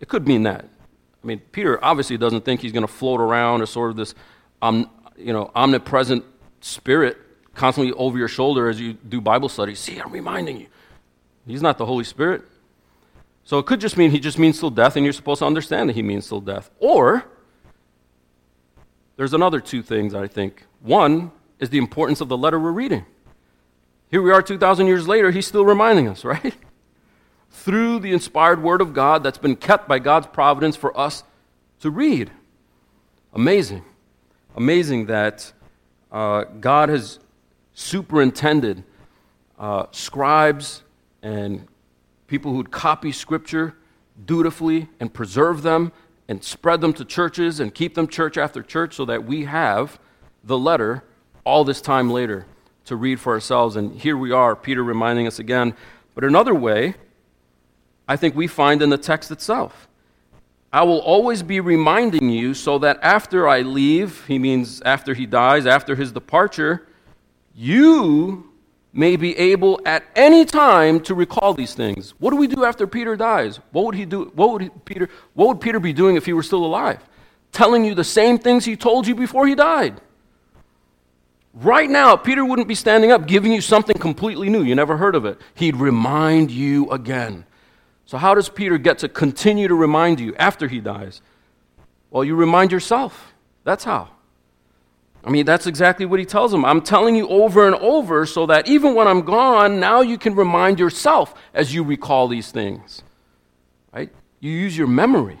It 0.00 0.08
could 0.08 0.26
mean 0.26 0.44
that. 0.44 0.64
I 1.22 1.26
mean, 1.26 1.40
Peter 1.52 1.84
obviously 1.84 2.16
doesn't 2.16 2.46
think 2.46 2.62
he's 2.62 2.72
going 2.72 2.86
to 2.86 2.90
float 2.90 3.20
around 3.20 3.60
as 3.60 3.68
sort 3.68 3.90
of 3.90 3.96
this 3.96 4.14
um, 4.62 4.88
you 5.18 5.34
know, 5.34 5.50
omnipresent 5.54 6.24
spirit 6.62 7.18
constantly 7.52 7.92
over 7.92 8.16
your 8.16 8.28
shoulder 8.28 8.70
as 8.70 8.80
you 8.80 8.94
do 8.94 9.20
Bible 9.20 9.50
study. 9.50 9.74
See, 9.74 9.98
I'm 9.98 10.12
reminding 10.12 10.62
you. 10.62 10.68
He's 11.46 11.60
not 11.60 11.76
the 11.76 11.84
Holy 11.84 12.04
Spirit. 12.04 12.42
So 13.44 13.58
it 13.58 13.66
could 13.66 13.80
just 13.80 13.96
mean 13.96 14.10
he 14.10 14.20
just 14.20 14.38
means 14.38 14.58
till 14.58 14.70
death, 14.70 14.96
and 14.96 15.04
you're 15.04 15.12
supposed 15.12 15.40
to 15.40 15.46
understand 15.46 15.88
that 15.88 15.94
he 15.94 16.02
means 16.02 16.28
till 16.28 16.40
death. 16.40 16.70
Or 16.78 17.24
there's 19.16 19.34
another 19.34 19.60
two 19.60 19.82
things 19.82 20.14
I 20.14 20.26
think. 20.26 20.64
One 20.80 21.30
is 21.58 21.70
the 21.70 21.78
importance 21.78 22.20
of 22.20 22.28
the 22.28 22.36
letter 22.36 22.58
we're 22.58 22.72
reading. 22.72 23.04
Here 24.10 24.22
we 24.22 24.30
are 24.30 24.42
2,000 24.42 24.86
years 24.86 25.08
later, 25.08 25.30
he's 25.30 25.46
still 25.46 25.64
reminding 25.64 26.08
us, 26.08 26.24
right? 26.24 26.54
Through 27.50 28.00
the 28.00 28.12
inspired 28.12 28.62
word 28.62 28.80
of 28.80 28.94
God 28.94 29.22
that's 29.22 29.38
been 29.38 29.56
kept 29.56 29.88
by 29.88 29.98
God's 29.98 30.26
providence 30.26 30.76
for 30.76 30.96
us 30.98 31.24
to 31.80 31.90
read. 31.90 32.30
Amazing 33.32 33.84
amazing 34.56 35.06
that 35.06 35.52
uh, 36.12 36.44
God 36.60 36.88
has 36.88 37.18
superintended 37.74 38.84
uh, 39.58 39.86
scribes 39.90 40.82
and 41.22 41.66
people 42.26 42.52
who'd 42.52 42.70
copy 42.70 43.12
Scripture 43.12 43.74
dutifully 44.24 44.88
and 45.00 45.12
preserve 45.12 45.62
them 45.62 45.92
and 46.28 46.42
spread 46.42 46.80
them 46.80 46.92
to 46.94 47.04
churches 47.04 47.60
and 47.60 47.74
keep 47.74 47.94
them 47.94 48.08
church 48.08 48.38
after 48.38 48.62
church 48.62 48.94
so 48.94 49.04
that 49.04 49.24
we 49.24 49.44
have 49.44 49.98
the 50.42 50.56
letter 50.56 51.04
all 51.44 51.64
this 51.64 51.80
time 51.80 52.10
later 52.10 52.46
to 52.86 52.96
read 52.96 53.20
for 53.20 53.32
ourselves. 53.32 53.76
And 53.76 54.00
here 54.00 54.16
we 54.16 54.32
are, 54.32 54.56
Peter 54.56 54.82
reminding 54.82 55.26
us 55.26 55.38
again. 55.38 55.74
But 56.14 56.24
another 56.24 56.54
way, 56.54 56.94
I 58.08 58.16
think 58.16 58.34
we 58.34 58.46
find 58.46 58.82
in 58.82 58.90
the 58.90 58.98
text 58.98 59.30
itself. 59.30 59.88
I 60.72 60.82
will 60.82 60.98
always 60.98 61.42
be 61.42 61.60
reminding 61.60 62.30
you 62.30 62.52
so 62.52 62.78
that 62.78 62.98
after 63.00 63.48
I 63.48 63.60
leave, 63.60 64.26
he 64.26 64.38
means 64.38 64.82
after 64.82 65.14
he 65.14 65.24
dies, 65.24 65.66
after 65.66 65.94
his 65.94 66.10
departure, 66.10 66.88
you 67.54 68.52
may 68.94 69.16
be 69.16 69.36
able 69.36 69.80
at 69.84 70.04
any 70.14 70.44
time 70.44 71.00
to 71.00 71.14
recall 71.14 71.52
these 71.52 71.74
things. 71.74 72.14
What 72.18 72.30
do 72.30 72.36
we 72.36 72.46
do 72.46 72.64
after 72.64 72.86
Peter 72.86 73.16
dies? 73.16 73.58
What 73.72 73.84
would 73.86 73.96
he 73.96 74.06
do? 74.06 74.30
What 74.34 74.52
would 74.52 74.62
he, 74.62 74.70
Peter 74.84 75.10
what 75.34 75.48
would 75.48 75.60
Peter 75.60 75.80
be 75.80 75.92
doing 75.92 76.16
if 76.16 76.24
he 76.24 76.32
were 76.32 76.44
still 76.44 76.64
alive? 76.64 77.00
Telling 77.50 77.84
you 77.84 77.94
the 77.94 78.04
same 78.04 78.38
things 78.38 78.64
he 78.64 78.76
told 78.76 79.06
you 79.06 79.16
before 79.16 79.48
he 79.48 79.56
died. 79.56 80.00
Right 81.54 81.90
now, 81.90 82.16
Peter 82.16 82.44
wouldn't 82.44 82.68
be 82.68 82.74
standing 82.74 83.12
up 83.12 83.26
giving 83.26 83.52
you 83.52 83.60
something 83.60 83.96
completely 83.98 84.48
new. 84.48 84.62
You 84.62 84.74
never 84.74 84.96
heard 84.96 85.14
of 85.14 85.24
it. 85.24 85.40
He'd 85.54 85.76
remind 85.76 86.50
you 86.50 86.90
again. 86.90 87.44
So, 88.06 88.16
how 88.18 88.34
does 88.34 88.48
Peter 88.48 88.78
get 88.78 88.98
to 88.98 89.08
continue 89.08 89.66
to 89.68 89.74
remind 89.74 90.20
you 90.20 90.34
after 90.36 90.68
he 90.68 90.80
dies? 90.80 91.20
Well, 92.10 92.24
you 92.24 92.36
remind 92.36 92.70
yourself. 92.70 93.34
That's 93.64 93.82
how. 93.82 94.10
I 95.24 95.30
mean, 95.30 95.46
that's 95.46 95.66
exactly 95.66 96.04
what 96.04 96.20
he 96.20 96.26
tells 96.26 96.52
them. 96.52 96.64
I'm 96.64 96.82
telling 96.82 97.16
you 97.16 97.26
over 97.28 97.66
and 97.66 97.74
over 97.76 98.26
so 98.26 98.44
that 98.46 98.68
even 98.68 98.94
when 98.94 99.08
I'm 99.08 99.22
gone, 99.22 99.80
now 99.80 100.02
you 100.02 100.18
can 100.18 100.34
remind 100.34 100.78
yourself 100.78 101.34
as 101.54 101.74
you 101.74 101.82
recall 101.82 102.28
these 102.28 102.50
things. 102.50 103.02
Right? 103.92 104.12
You 104.40 104.50
use 104.50 104.76
your 104.76 104.86
memory 104.86 105.38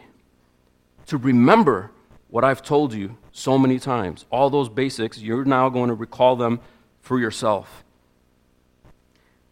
to 1.06 1.18
remember 1.18 1.90
what 2.28 2.44
I've 2.44 2.62
told 2.62 2.94
you 2.94 3.18
so 3.30 3.58
many 3.58 3.78
times. 3.78 4.24
All 4.30 4.48
those 4.48 4.70
basics, 4.70 5.18
you're 5.18 5.44
now 5.44 5.68
going 5.68 5.88
to 5.88 5.94
recall 5.94 6.34
them 6.34 6.60
for 7.02 7.20
yourself. 7.20 7.84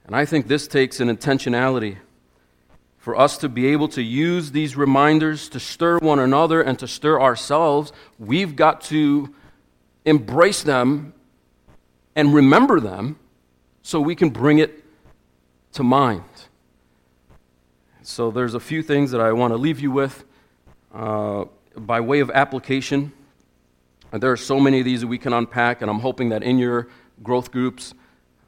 And 0.06 0.16
I 0.16 0.24
think 0.24 0.48
this 0.48 0.66
takes 0.66 0.98
an 0.98 1.14
intentionality 1.14 1.98
for 2.96 3.18
us 3.18 3.36
to 3.38 3.48
be 3.48 3.66
able 3.66 3.88
to 3.88 4.02
use 4.02 4.52
these 4.52 4.76
reminders 4.76 5.48
to 5.50 5.60
stir 5.60 5.98
one 5.98 6.18
another 6.18 6.62
and 6.62 6.78
to 6.78 6.88
stir 6.88 7.20
ourselves. 7.20 7.92
We've 8.18 8.56
got 8.56 8.80
to 8.82 9.34
embrace 10.04 10.62
them 10.62 11.14
and 12.14 12.34
remember 12.34 12.80
them 12.80 13.18
so 13.82 14.00
we 14.00 14.14
can 14.14 14.30
bring 14.30 14.58
it 14.58 14.84
to 15.72 15.82
mind. 15.82 16.24
So, 18.02 18.30
there's 18.30 18.54
a 18.54 18.60
few 18.60 18.82
things 18.82 19.12
that 19.12 19.20
I 19.20 19.32
want 19.32 19.52
to 19.52 19.56
leave 19.56 19.78
you 19.78 19.90
with 19.90 20.24
uh, 20.92 21.44
by 21.76 22.00
way 22.00 22.20
of 22.20 22.30
application. 22.30 23.12
There 24.12 24.30
are 24.30 24.36
so 24.36 24.60
many 24.60 24.80
of 24.80 24.84
these 24.84 25.00
that 25.00 25.06
we 25.06 25.18
can 25.18 25.32
unpack, 25.32 25.80
and 25.80 25.90
I'm 25.90 26.00
hoping 26.00 26.28
that 26.30 26.42
in 26.42 26.58
your 26.58 26.88
growth 27.22 27.50
groups, 27.50 27.94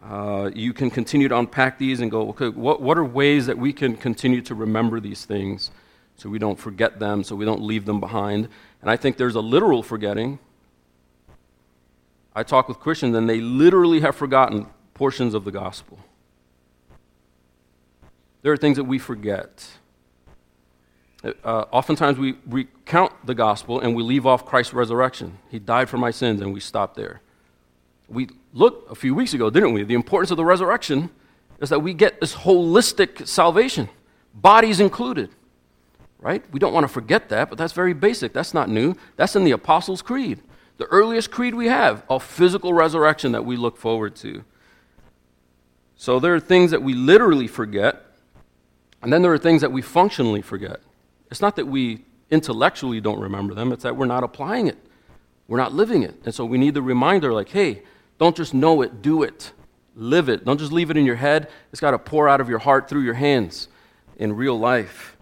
uh, 0.02 0.50
you 0.54 0.74
can 0.74 0.90
continue 0.90 1.28
to 1.28 1.38
unpack 1.38 1.78
these 1.78 2.00
and 2.00 2.10
go, 2.10 2.28
okay, 2.30 2.48
what, 2.48 2.82
what 2.82 2.98
are 2.98 3.04
ways 3.04 3.46
that 3.46 3.56
we 3.56 3.72
can 3.72 3.96
continue 3.96 4.42
to 4.42 4.54
remember 4.54 5.00
these 5.00 5.24
things 5.24 5.70
so 6.16 6.28
we 6.28 6.38
don't 6.38 6.58
forget 6.58 6.98
them, 6.98 7.24
so 7.24 7.34
we 7.34 7.46
don't 7.46 7.62
leave 7.62 7.86
them 7.86 8.00
behind? 8.00 8.48
And 8.82 8.90
I 8.90 8.96
think 8.96 9.16
there's 9.16 9.36
a 9.36 9.40
literal 9.40 9.82
forgetting. 9.82 10.38
I 12.34 12.42
talk 12.42 12.68
with 12.68 12.80
Christians, 12.80 13.16
and 13.16 13.28
they 13.28 13.40
literally 13.40 14.00
have 14.00 14.16
forgotten 14.16 14.66
portions 14.92 15.34
of 15.34 15.44
the 15.44 15.50
gospel. 15.50 15.98
There 18.42 18.52
are 18.52 18.56
things 18.56 18.76
that 18.76 18.84
we 18.84 18.98
forget. 18.98 19.66
Uh, 21.42 21.64
oftentimes 21.70 22.18
we 22.18 22.36
recount 22.46 23.12
the 23.24 23.34
gospel 23.34 23.80
and 23.80 23.96
we 23.96 24.02
leave 24.02 24.26
off 24.26 24.44
Christ's 24.44 24.74
resurrection. 24.74 25.38
He 25.50 25.58
died 25.58 25.88
for 25.88 25.96
my 25.96 26.10
sins, 26.10 26.40
and 26.40 26.52
we 26.52 26.60
stop 26.60 26.94
there. 26.94 27.22
We 28.08 28.28
looked 28.52 28.90
a 28.92 28.94
few 28.94 29.14
weeks 29.14 29.32
ago, 29.32 29.48
didn't 29.48 29.72
we? 29.72 29.82
The 29.84 29.94
importance 29.94 30.30
of 30.30 30.36
the 30.36 30.44
resurrection 30.44 31.08
is 31.60 31.70
that 31.70 31.80
we 31.80 31.94
get 31.94 32.20
this 32.20 32.34
holistic 32.34 33.26
salvation, 33.26 33.88
bodies 34.34 34.80
included, 34.80 35.30
right? 36.18 36.44
We 36.52 36.58
don't 36.58 36.74
want 36.74 36.84
to 36.84 36.92
forget 36.92 37.30
that, 37.30 37.48
but 37.48 37.56
that's 37.56 37.72
very 37.72 37.94
basic. 37.94 38.34
That's 38.34 38.52
not 38.52 38.68
new. 38.68 38.94
That's 39.16 39.34
in 39.36 39.44
the 39.44 39.52
Apostles' 39.52 40.02
Creed, 40.02 40.42
the 40.76 40.87
earliest 40.87 41.30
creed 41.30 41.54
we 41.54 41.66
have, 41.66 42.02
a 42.10 42.18
physical 42.18 42.74
resurrection 42.74 43.32
that 43.32 43.44
we 43.44 43.56
look 43.56 43.76
forward 43.76 44.16
to. 44.16 44.44
So 45.96 46.18
there 46.18 46.34
are 46.34 46.40
things 46.40 46.70
that 46.72 46.82
we 46.82 46.94
literally 46.94 47.46
forget, 47.46 48.04
and 49.02 49.12
then 49.12 49.22
there 49.22 49.32
are 49.32 49.38
things 49.38 49.60
that 49.60 49.70
we 49.70 49.82
functionally 49.82 50.42
forget. 50.42 50.80
It's 51.30 51.40
not 51.40 51.56
that 51.56 51.66
we 51.66 52.04
intellectually 52.30 53.00
don't 53.00 53.20
remember 53.20 53.54
them, 53.54 53.72
it's 53.72 53.84
that 53.84 53.96
we're 53.96 54.06
not 54.06 54.24
applying 54.24 54.66
it. 54.66 54.78
We're 55.46 55.58
not 55.58 55.72
living 55.72 56.02
it. 56.02 56.14
And 56.24 56.34
so 56.34 56.44
we 56.44 56.58
need 56.58 56.74
the 56.74 56.82
reminder 56.82 57.32
like, 57.32 57.50
hey, 57.50 57.82
don't 58.18 58.34
just 58.34 58.54
know 58.54 58.82
it, 58.82 59.02
do 59.02 59.22
it. 59.22 59.52
Live 59.96 60.28
it. 60.28 60.44
Don't 60.44 60.58
just 60.58 60.72
leave 60.72 60.90
it 60.90 60.96
in 60.96 61.04
your 61.04 61.16
head. 61.16 61.48
It's 61.70 61.80
got 61.80 61.92
to 61.92 61.98
pour 61.98 62.28
out 62.28 62.40
of 62.40 62.48
your 62.48 62.58
heart 62.58 62.88
through 62.88 63.02
your 63.02 63.14
hands 63.14 63.68
in 64.16 64.34
real 64.34 64.58
life. 64.58 65.16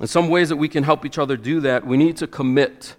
In 0.00 0.06
some 0.06 0.28
ways 0.28 0.48
that 0.50 0.56
we 0.56 0.68
can 0.68 0.84
help 0.84 1.04
each 1.04 1.18
other 1.18 1.36
do 1.36 1.60
that, 1.60 1.86
we 1.86 1.96
need 1.96 2.16
to 2.18 2.26
commit 2.26 2.94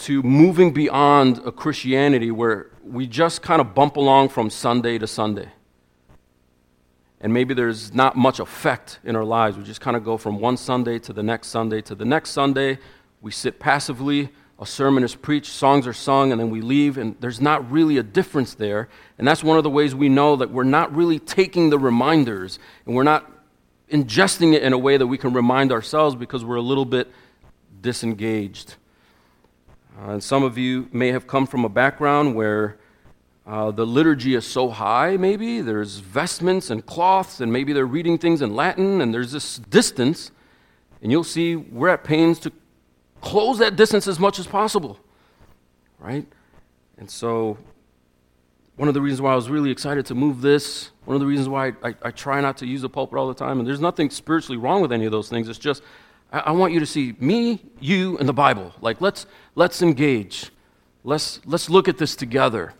to 0.00 0.22
moving 0.22 0.72
beyond 0.72 1.38
a 1.44 1.52
Christianity 1.52 2.30
where 2.30 2.70
we 2.82 3.06
just 3.06 3.42
kind 3.42 3.60
of 3.60 3.74
bump 3.74 3.96
along 3.96 4.30
from 4.30 4.50
Sunday 4.50 4.98
to 4.98 5.06
Sunday 5.06 5.50
and 7.20 7.32
maybe 7.34 7.52
there's 7.52 7.92
not 7.94 8.16
much 8.16 8.40
effect 8.40 8.98
in 9.04 9.14
our 9.14 9.24
lives. 9.24 9.58
We 9.58 9.64
just 9.64 9.80
kind 9.80 9.96
of 9.96 10.04
go 10.04 10.16
from 10.16 10.40
one 10.40 10.56
Sunday 10.56 10.98
to 11.00 11.12
the 11.12 11.22
next 11.22 11.48
Sunday 11.48 11.82
to 11.82 11.94
the 11.94 12.04
next 12.04 12.30
Sunday. 12.30 12.78
We 13.20 13.30
sit 13.30 13.58
passively, 13.58 14.30
a 14.58 14.64
sermon 14.64 15.04
is 15.04 15.14
preached, 15.14 15.52
songs 15.52 15.86
are 15.86 15.92
sung, 15.92 16.32
and 16.32 16.40
then 16.40 16.48
we 16.48 16.62
leave, 16.62 16.96
and 16.96 17.16
there's 17.20 17.40
not 17.40 17.70
really 17.70 17.98
a 17.98 18.02
difference 18.02 18.54
there. 18.54 18.88
And 19.18 19.28
that's 19.28 19.44
one 19.44 19.58
of 19.58 19.64
the 19.64 19.70
ways 19.70 19.94
we 19.94 20.08
know 20.08 20.36
that 20.36 20.50
we're 20.50 20.64
not 20.64 20.94
really 20.94 21.18
taking 21.18 21.68
the 21.68 21.78
reminders 21.78 22.58
and 22.86 22.94
we're 22.94 23.02
not 23.02 23.30
ingesting 23.92 24.54
it 24.54 24.62
in 24.62 24.72
a 24.72 24.78
way 24.78 24.96
that 24.96 25.06
we 25.06 25.18
can 25.18 25.34
remind 25.34 25.72
ourselves 25.72 26.14
because 26.14 26.42
we're 26.42 26.56
a 26.56 26.62
little 26.62 26.86
bit 26.86 27.10
disengaged. 27.82 28.76
Uh, 30.00 30.12
and 30.12 30.22
some 30.22 30.42
of 30.42 30.56
you 30.56 30.88
may 30.92 31.08
have 31.08 31.26
come 31.26 31.46
from 31.46 31.64
a 31.64 31.68
background 31.68 32.34
where 32.34 32.78
uh, 33.46 33.70
the 33.70 33.84
liturgy 33.84 34.34
is 34.34 34.46
so 34.46 34.70
high, 34.70 35.16
maybe. 35.16 35.60
There's 35.60 35.96
vestments 35.96 36.70
and 36.70 36.84
cloths, 36.86 37.40
and 37.40 37.52
maybe 37.52 37.72
they're 37.72 37.86
reading 37.86 38.16
things 38.16 38.40
in 38.40 38.54
Latin, 38.54 39.00
and 39.00 39.12
there's 39.12 39.32
this 39.32 39.58
distance. 39.58 40.30
And 41.02 41.10
you'll 41.10 41.24
see 41.24 41.56
we're 41.56 41.88
at 41.88 42.04
pains 42.04 42.38
to 42.40 42.52
close 43.20 43.58
that 43.58 43.76
distance 43.76 44.06
as 44.06 44.18
much 44.18 44.38
as 44.38 44.46
possible, 44.46 44.98
right? 45.98 46.26
And 46.96 47.10
so, 47.10 47.58
one 48.76 48.88
of 48.88 48.94
the 48.94 49.00
reasons 49.02 49.20
why 49.20 49.32
I 49.32 49.36
was 49.36 49.50
really 49.50 49.70
excited 49.70 50.06
to 50.06 50.14
move 50.14 50.40
this, 50.40 50.90
one 51.04 51.14
of 51.14 51.20
the 51.20 51.26
reasons 51.26 51.48
why 51.48 51.68
I, 51.68 51.72
I, 51.82 51.94
I 52.04 52.10
try 52.10 52.40
not 52.40 52.56
to 52.58 52.66
use 52.66 52.80
the 52.80 52.88
pulpit 52.88 53.18
all 53.18 53.28
the 53.28 53.34
time, 53.34 53.58
and 53.58 53.68
there's 53.68 53.80
nothing 53.80 54.08
spiritually 54.08 54.56
wrong 54.56 54.80
with 54.80 54.92
any 54.92 55.04
of 55.04 55.12
those 55.12 55.28
things, 55.28 55.48
it's 55.48 55.58
just 55.58 55.82
I, 56.32 56.38
I 56.40 56.50
want 56.52 56.72
you 56.72 56.80
to 56.80 56.86
see 56.86 57.14
me, 57.20 57.62
you, 57.80 58.18
and 58.18 58.28
the 58.28 58.32
Bible. 58.32 58.72
Like, 58.80 59.00
let's, 59.00 59.26
let's 59.54 59.82
engage. 59.82 60.50
Let's, 61.04 61.40
let's 61.44 61.70
look 61.70 61.88
at 61.88 61.98
this 61.98 62.14
together. 62.14 62.74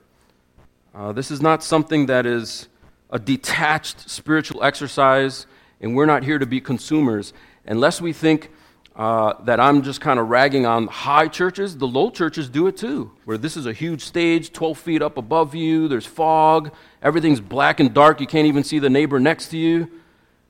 Uh, 0.95 1.13
this 1.13 1.31
is 1.31 1.41
not 1.41 1.63
something 1.63 2.07
that 2.07 2.27
is 2.27 2.69
a 3.11 3.19
detached 3.19 4.09
spiritual 4.09 4.63
exercise, 4.63 5.47
and 5.81 5.95
we're 5.95 6.07
not 6.07 6.25
here 6.25 6.39
to 6.39 6.47
be 6.47 6.61
consumers. 6.61 7.33
Unless 7.67 8.01
we 8.01 8.13
think 8.13 8.51
uh, 8.97 9.35
that 9.45 9.61
I'm 9.61 9.83
just 9.83 10.01
kind 10.01 10.19
of 10.19 10.29
ragging 10.29 10.67
on 10.67 10.87
high 10.87 11.29
churches, 11.29 11.79
the 11.79 11.87
low 11.87 12.11
churches 12.11 12.49
do 12.49 12.67
it 12.67 12.77
too, 12.77 13.13
where 13.25 13.39
this 13.39 13.57
is 13.57 13.67
a 13.67 13.73
huge 13.73 14.03
stage, 14.03 14.53
12 14.53 14.79
feet 14.79 15.03
up 15.03 15.17
above 15.17 15.55
you, 15.55 15.89
there's 15.89 16.07
fog, 16.07 16.73
everything's 17.03 17.41
black 17.41 17.81
and 17.81 17.95
dark, 17.95 18.21
you 18.21 18.27
can't 18.27 18.47
even 18.47 18.65
see 18.65 18.79
the 18.79 18.91
neighbor 18.91 19.21
next 19.21 19.49
to 19.49 19.57
you. 19.57 19.91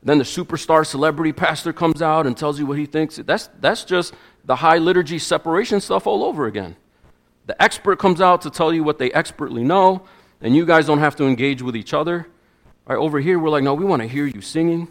Then 0.02 0.18
the 0.18 0.24
superstar 0.24 0.86
celebrity 0.86 1.32
pastor 1.32 1.72
comes 1.72 2.00
out 2.00 2.26
and 2.26 2.36
tells 2.36 2.58
you 2.58 2.66
what 2.66 2.78
he 2.78 2.86
thinks. 2.86 3.16
That's, 3.16 3.50
that's 3.60 3.84
just 3.84 4.14
the 4.44 4.56
high 4.56 4.78
liturgy 4.78 5.18
separation 5.18 5.80
stuff 5.80 6.06
all 6.06 6.24
over 6.24 6.46
again. 6.46 6.76
The 7.46 7.60
expert 7.62 7.98
comes 7.98 8.20
out 8.20 8.42
to 8.42 8.50
tell 8.50 8.72
you 8.72 8.82
what 8.82 8.98
they 8.98 9.12
expertly 9.12 9.62
know 9.62 10.06
and 10.40 10.56
you 10.56 10.64
guys 10.64 10.86
don't 10.86 10.98
have 10.98 11.16
to 11.16 11.24
engage 11.24 11.62
with 11.62 11.76
each 11.76 11.92
other. 11.92 12.26
Right, 12.86 12.96
over 12.96 13.20
here, 13.20 13.38
we're 13.38 13.50
like, 13.50 13.62
no, 13.62 13.74
we 13.74 13.84
want 13.84 14.02
to 14.02 14.08
hear 14.08 14.26
you 14.26 14.40
singing. 14.40 14.88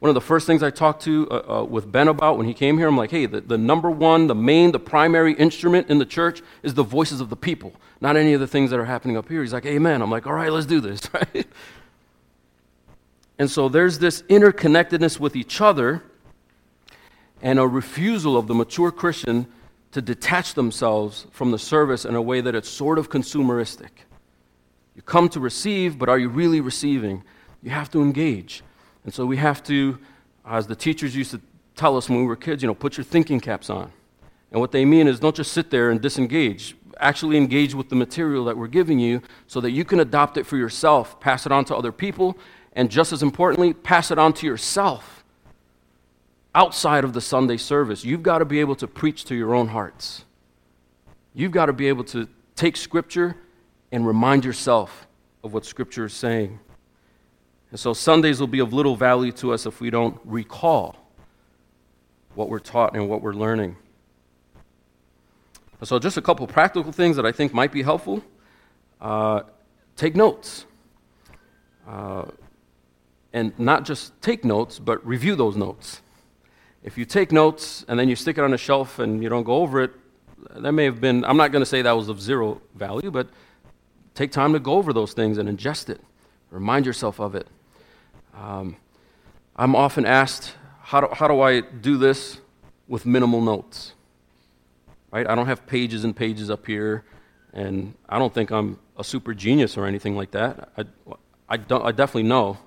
One 0.00 0.08
of 0.08 0.14
the 0.14 0.20
first 0.20 0.46
things 0.46 0.62
I 0.62 0.70
talked 0.70 1.02
to 1.04 1.28
uh, 1.30 1.60
uh, 1.60 1.64
with 1.64 1.90
Ben 1.90 2.08
about 2.08 2.38
when 2.38 2.46
he 2.46 2.54
came 2.54 2.78
here, 2.78 2.88
I'm 2.88 2.96
like, 2.96 3.10
hey, 3.10 3.26
the, 3.26 3.40
the 3.40 3.58
number 3.58 3.90
one, 3.90 4.26
the 4.26 4.34
main, 4.34 4.72
the 4.72 4.80
primary 4.80 5.34
instrument 5.34 5.90
in 5.90 5.98
the 5.98 6.06
church 6.06 6.42
is 6.62 6.74
the 6.74 6.82
voices 6.82 7.20
of 7.20 7.28
the 7.28 7.36
people, 7.36 7.74
not 8.00 8.16
any 8.16 8.32
of 8.32 8.40
the 8.40 8.46
things 8.46 8.70
that 8.70 8.80
are 8.80 8.86
happening 8.86 9.16
up 9.16 9.28
here. 9.28 9.42
He's 9.42 9.52
like, 9.52 9.66
amen. 9.66 10.02
I'm 10.02 10.10
like, 10.10 10.26
all 10.26 10.32
right, 10.32 10.50
let's 10.50 10.66
do 10.66 10.80
this, 10.80 11.02
right? 11.14 11.46
And 13.40 13.50
so 13.50 13.70
there's 13.70 13.98
this 13.98 14.20
interconnectedness 14.24 15.18
with 15.18 15.34
each 15.34 15.62
other 15.62 16.02
and 17.40 17.58
a 17.58 17.66
refusal 17.66 18.36
of 18.36 18.48
the 18.48 18.54
mature 18.54 18.92
Christian 18.92 19.46
to 19.92 20.02
detach 20.02 20.52
themselves 20.52 21.26
from 21.30 21.50
the 21.50 21.58
service 21.58 22.04
in 22.04 22.14
a 22.14 22.20
way 22.20 22.42
that 22.42 22.54
it's 22.54 22.68
sort 22.68 22.98
of 22.98 23.08
consumeristic. 23.08 23.88
You 24.94 25.00
come 25.00 25.30
to 25.30 25.40
receive, 25.40 25.98
but 25.98 26.10
are 26.10 26.18
you 26.18 26.28
really 26.28 26.60
receiving? 26.60 27.24
You 27.62 27.70
have 27.70 27.90
to 27.92 28.02
engage. 28.02 28.62
And 29.04 29.14
so 29.14 29.24
we 29.24 29.38
have 29.38 29.62
to, 29.64 29.98
as 30.44 30.66
the 30.66 30.76
teachers 30.76 31.16
used 31.16 31.30
to 31.30 31.40
tell 31.76 31.96
us 31.96 32.10
when 32.10 32.18
we 32.18 32.26
were 32.26 32.36
kids, 32.36 32.62
you 32.62 32.66
know, 32.66 32.74
put 32.74 32.98
your 32.98 33.04
thinking 33.04 33.40
caps 33.40 33.70
on. 33.70 33.90
And 34.52 34.60
what 34.60 34.70
they 34.70 34.84
mean 34.84 35.08
is 35.08 35.18
don't 35.18 35.34
just 35.34 35.52
sit 35.52 35.70
there 35.70 35.88
and 35.88 35.98
disengage. 35.98 36.76
Actually 36.98 37.38
engage 37.38 37.72
with 37.72 37.88
the 37.88 37.96
material 37.96 38.44
that 38.44 38.58
we're 38.58 38.66
giving 38.66 38.98
you 38.98 39.22
so 39.46 39.62
that 39.62 39.70
you 39.70 39.86
can 39.86 40.00
adopt 40.00 40.36
it 40.36 40.44
for 40.44 40.58
yourself, 40.58 41.18
pass 41.20 41.46
it 41.46 41.52
on 41.52 41.64
to 41.64 41.74
other 41.74 41.90
people, 41.90 42.36
and 42.72 42.90
just 42.90 43.12
as 43.12 43.22
importantly, 43.22 43.72
pass 43.72 44.10
it 44.10 44.18
on 44.18 44.32
to 44.34 44.46
yourself. 44.46 45.16
outside 46.52 47.04
of 47.04 47.12
the 47.12 47.20
Sunday 47.20 47.56
service. 47.56 48.04
You've 48.04 48.24
got 48.24 48.38
to 48.38 48.44
be 48.44 48.58
able 48.58 48.74
to 48.74 48.88
preach 48.88 49.24
to 49.26 49.36
your 49.36 49.54
own 49.54 49.68
hearts. 49.68 50.24
You've 51.32 51.52
got 51.52 51.66
to 51.66 51.72
be 51.72 51.86
able 51.86 52.02
to 52.06 52.26
take 52.56 52.76
Scripture 52.76 53.36
and 53.92 54.04
remind 54.04 54.44
yourself 54.44 55.06
of 55.44 55.52
what 55.54 55.64
Scripture 55.64 56.06
is 56.06 56.12
saying. 56.12 56.58
And 57.70 57.78
so 57.78 57.92
Sundays 57.92 58.40
will 58.40 58.48
be 58.48 58.58
of 58.58 58.72
little 58.72 58.96
value 58.96 59.30
to 59.32 59.52
us 59.52 59.64
if 59.64 59.80
we 59.80 59.90
don't 59.90 60.20
recall 60.24 60.96
what 62.34 62.48
we're 62.48 62.58
taught 62.58 62.96
and 62.96 63.08
what 63.08 63.22
we're 63.22 63.32
learning. 63.32 63.76
So, 65.82 65.98
just 65.98 66.18
a 66.18 66.22
couple 66.22 66.46
practical 66.46 66.92
things 66.92 67.16
that 67.16 67.24
I 67.24 67.32
think 67.32 67.54
might 67.54 67.72
be 67.72 67.82
helpful. 67.82 68.22
Uh, 69.00 69.42
take 69.96 70.14
notes. 70.14 70.66
Uh, 71.88 72.24
and 73.32 73.56
not 73.58 73.84
just 73.84 74.20
take 74.20 74.44
notes, 74.44 74.78
but 74.78 75.04
review 75.06 75.36
those 75.36 75.56
notes. 75.56 76.02
If 76.82 76.96
you 76.96 77.04
take 77.04 77.30
notes 77.30 77.84
and 77.88 77.98
then 77.98 78.08
you 78.08 78.16
stick 78.16 78.38
it 78.38 78.44
on 78.44 78.54
a 78.54 78.58
shelf 78.58 78.98
and 78.98 79.22
you 79.22 79.28
don't 79.28 79.44
go 79.44 79.56
over 79.56 79.82
it, 79.82 79.92
that 80.56 80.72
may 80.72 80.84
have 80.84 81.00
been, 81.00 81.24
I'm 81.24 81.36
not 81.36 81.52
going 81.52 81.62
to 81.62 81.66
say 81.66 81.82
that 81.82 81.92
was 81.92 82.08
of 82.08 82.20
zero 82.20 82.60
value, 82.74 83.10
but 83.10 83.28
take 84.14 84.32
time 84.32 84.52
to 84.54 84.58
go 84.58 84.74
over 84.74 84.92
those 84.92 85.12
things 85.12 85.38
and 85.38 85.48
ingest 85.48 85.90
it. 85.90 86.00
Remind 86.50 86.86
yourself 86.86 87.20
of 87.20 87.34
it. 87.34 87.46
Um, 88.34 88.76
I'm 89.54 89.76
often 89.76 90.06
asked, 90.06 90.54
how 90.82 91.02
do, 91.02 91.08
how 91.12 91.28
do 91.28 91.40
I 91.40 91.60
do 91.60 91.98
this 91.98 92.40
with 92.88 93.06
minimal 93.06 93.40
notes? 93.40 93.92
Right? 95.12 95.28
I 95.28 95.34
don't 95.34 95.46
have 95.46 95.66
pages 95.66 96.04
and 96.04 96.16
pages 96.16 96.50
up 96.50 96.66
here, 96.66 97.04
and 97.52 97.94
I 98.08 98.18
don't 98.18 98.32
think 98.32 98.50
I'm 98.50 98.78
a 98.96 99.04
super 99.04 99.34
genius 99.34 99.76
or 99.76 99.86
anything 99.86 100.16
like 100.16 100.30
that. 100.32 100.70
I, 100.76 100.84
I, 101.48 101.56
don't, 101.58 101.84
I 101.84 101.92
definitely 101.92 102.28
know 102.28 102.58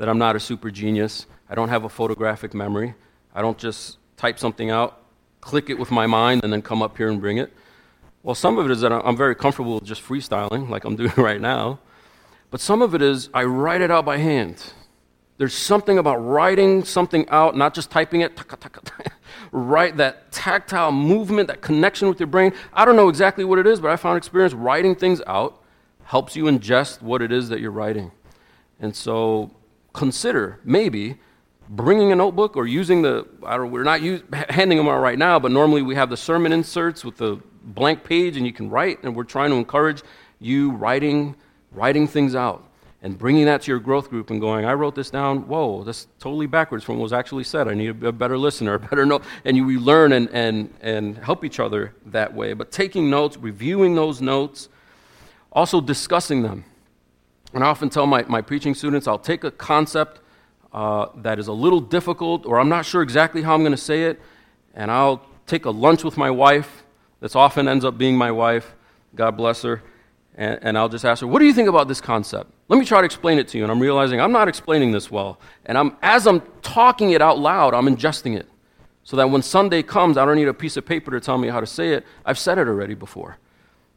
that 0.00 0.08
I'm 0.08 0.16
not 0.16 0.34
a 0.34 0.40
super 0.40 0.70
genius. 0.70 1.26
I 1.50 1.54
don't 1.54 1.68
have 1.68 1.84
a 1.84 1.88
photographic 1.90 2.54
memory. 2.54 2.94
I 3.34 3.42
don't 3.42 3.58
just 3.58 3.98
type 4.16 4.38
something 4.38 4.70
out, 4.70 5.02
click 5.42 5.68
it 5.68 5.78
with 5.78 5.90
my 5.90 6.06
mind, 6.06 6.42
and 6.42 6.50
then 6.50 6.62
come 6.62 6.80
up 6.80 6.96
here 6.96 7.10
and 7.10 7.20
bring 7.20 7.36
it. 7.36 7.52
Well, 8.22 8.34
some 8.34 8.56
of 8.56 8.64
it 8.64 8.72
is 8.72 8.80
that 8.80 8.92
I'm 8.92 9.14
very 9.14 9.34
comfortable 9.34 9.74
with 9.74 9.84
just 9.84 10.02
freestyling, 10.02 10.70
like 10.70 10.84
I'm 10.84 10.96
doing 11.02 11.12
right 11.18 11.38
now. 11.38 11.80
But 12.50 12.62
some 12.62 12.80
of 12.80 12.94
it 12.94 13.02
is 13.02 13.28
I 13.34 13.44
write 13.44 13.82
it 13.82 13.90
out 13.90 14.06
by 14.06 14.16
hand. 14.16 14.72
There's 15.36 15.52
something 15.52 15.98
about 15.98 16.16
writing 16.16 16.82
something 16.82 17.28
out, 17.28 17.54
not 17.54 17.74
just 17.74 17.90
typing 17.90 18.22
it, 18.22 18.40
write 19.52 19.96
that 19.98 20.32
tactile 20.32 20.92
movement, 20.92 21.48
that 21.48 21.60
connection 21.60 22.08
with 22.08 22.18
your 22.18 22.26
brain. 22.26 22.54
I 22.72 22.86
don't 22.86 22.96
know 22.96 23.10
exactly 23.10 23.44
what 23.44 23.58
it 23.58 23.66
is, 23.66 23.80
but 23.80 23.90
I 23.90 23.96
found 23.96 24.16
experience 24.16 24.54
writing 24.54 24.94
things 24.94 25.20
out 25.26 25.62
helps 26.04 26.36
you 26.36 26.44
ingest 26.44 27.02
what 27.02 27.20
it 27.20 27.30
is 27.30 27.50
that 27.50 27.60
you're 27.60 27.70
writing. 27.70 28.12
And 28.80 28.96
so 28.96 29.50
consider 29.92 30.60
maybe 30.64 31.18
bringing 31.68 32.10
a 32.10 32.16
notebook 32.16 32.56
or 32.56 32.66
using 32.66 33.02
the, 33.02 33.26
I 33.44 33.56
don't, 33.56 33.70
we're 33.70 33.84
not 33.84 34.02
use, 34.02 34.22
handing 34.48 34.78
them 34.78 34.88
out 34.88 35.00
right 35.00 35.18
now, 35.18 35.38
but 35.38 35.52
normally 35.52 35.82
we 35.82 35.94
have 35.94 36.10
the 36.10 36.16
sermon 36.16 36.52
inserts 36.52 37.04
with 37.04 37.16
the 37.16 37.40
blank 37.62 38.02
page 38.02 38.36
and 38.36 38.44
you 38.44 38.52
can 38.52 38.68
write, 38.68 39.02
and 39.04 39.14
we're 39.14 39.24
trying 39.24 39.50
to 39.50 39.56
encourage 39.56 40.02
you 40.40 40.72
writing 40.72 41.36
writing 41.72 42.06
things 42.06 42.34
out 42.34 42.66
and 43.02 43.16
bringing 43.16 43.46
that 43.46 43.62
to 43.62 43.70
your 43.70 43.80
growth 43.80 44.10
group 44.10 44.30
and 44.30 44.40
going, 44.40 44.64
I 44.64 44.74
wrote 44.74 44.94
this 44.94 45.10
down. 45.10 45.48
Whoa, 45.48 45.84
that's 45.84 46.06
totally 46.18 46.46
backwards 46.46 46.84
from 46.84 46.96
what 46.98 47.04
was 47.04 47.12
actually 47.12 47.44
said. 47.44 47.66
I 47.66 47.74
need 47.74 48.02
a 48.04 48.12
better 48.12 48.36
listener, 48.36 48.74
a 48.74 48.78
better 48.78 49.06
note. 49.06 49.22
And 49.44 49.56
you 49.56 49.80
learn 49.80 50.12
and, 50.12 50.28
and, 50.30 50.74
and 50.82 51.16
help 51.18 51.44
each 51.44 51.60
other 51.60 51.94
that 52.06 52.34
way. 52.34 52.52
But 52.52 52.70
taking 52.70 53.08
notes, 53.08 53.38
reviewing 53.38 53.94
those 53.94 54.20
notes, 54.20 54.68
also 55.52 55.80
discussing 55.80 56.42
them. 56.42 56.64
And 57.52 57.64
I 57.64 57.68
often 57.68 57.90
tell 57.90 58.06
my, 58.06 58.22
my 58.24 58.40
preaching 58.40 58.74
students, 58.74 59.06
I'll 59.06 59.18
take 59.18 59.44
a 59.44 59.50
concept 59.50 60.20
uh, 60.72 61.06
that 61.16 61.38
is 61.38 61.48
a 61.48 61.52
little 61.52 61.80
difficult, 61.80 62.46
or 62.46 62.60
I'm 62.60 62.68
not 62.68 62.86
sure 62.86 63.02
exactly 63.02 63.42
how 63.42 63.54
I'm 63.54 63.62
going 63.62 63.72
to 63.72 63.76
say 63.76 64.04
it, 64.04 64.20
and 64.74 64.90
I'll 64.90 65.26
take 65.46 65.64
a 65.64 65.70
lunch 65.70 66.04
with 66.04 66.16
my 66.16 66.30
wife. 66.30 66.84
This 67.20 67.34
often 67.34 67.66
ends 67.66 67.84
up 67.84 67.98
being 67.98 68.16
my 68.16 68.30
wife. 68.30 68.74
God 69.14 69.36
bless 69.36 69.62
her 69.62 69.82
and, 70.40 70.58
and, 70.62 70.78
I'll 70.78 70.88
just 70.88 71.04
ask 71.04 71.20
her, 71.20 71.26
What 71.26 71.40
do 71.40 71.44
you 71.44 71.52
think 71.52 71.68
about 71.68 71.88
this 71.88 72.00
concept? 72.00 72.50
Let 72.68 72.78
me 72.78 72.84
try 72.84 73.00
to 73.00 73.04
explain 73.04 73.38
it 73.38 73.48
to 73.48 73.58
you. 73.58 73.64
And 73.64 73.70
I'm 73.70 73.80
realizing 73.80 74.20
I'm 74.20 74.32
not 74.32 74.48
explaining 74.48 74.92
this 74.92 75.10
well. 75.10 75.38
And 75.66 75.76
I'm, 75.76 75.96
as 76.02 76.26
I'm 76.26 76.40
talking 76.62 77.10
it 77.10 77.20
out 77.20 77.38
loud, 77.38 77.74
I'm 77.74 77.86
ingesting 77.86 78.36
it. 78.36 78.48
So 79.02 79.16
that 79.16 79.28
when 79.28 79.42
Sunday 79.42 79.82
comes, 79.82 80.16
I 80.16 80.24
don't 80.24 80.36
need 80.36 80.48
a 80.48 80.54
piece 80.54 80.76
of 80.76 80.86
paper 80.86 81.10
to 81.10 81.20
tell 81.20 81.36
me 81.36 81.48
how 81.48 81.60
to 81.60 81.66
say 81.66 81.94
it. 81.94 82.06
I've 82.24 82.38
said 82.38 82.58
it 82.58 82.68
already 82.68 82.94
before. 82.94 83.38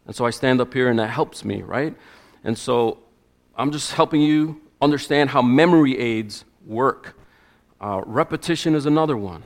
And 0.05 0.15
so 0.15 0.25
I 0.25 0.31
stand 0.31 0.59
up 0.59 0.73
here 0.73 0.89
and 0.89 0.97
that 0.99 1.09
helps 1.09 1.45
me, 1.45 1.61
right? 1.61 1.95
And 2.43 2.57
so 2.57 2.97
I'm 3.55 3.71
just 3.71 3.93
helping 3.93 4.21
you 4.21 4.61
understand 4.81 5.29
how 5.29 5.41
memory 5.41 5.97
aids 5.97 6.43
work. 6.65 7.15
Uh, 7.79 8.01
repetition 8.05 8.73
is 8.73 8.85
another 8.85 9.15
one. 9.15 9.43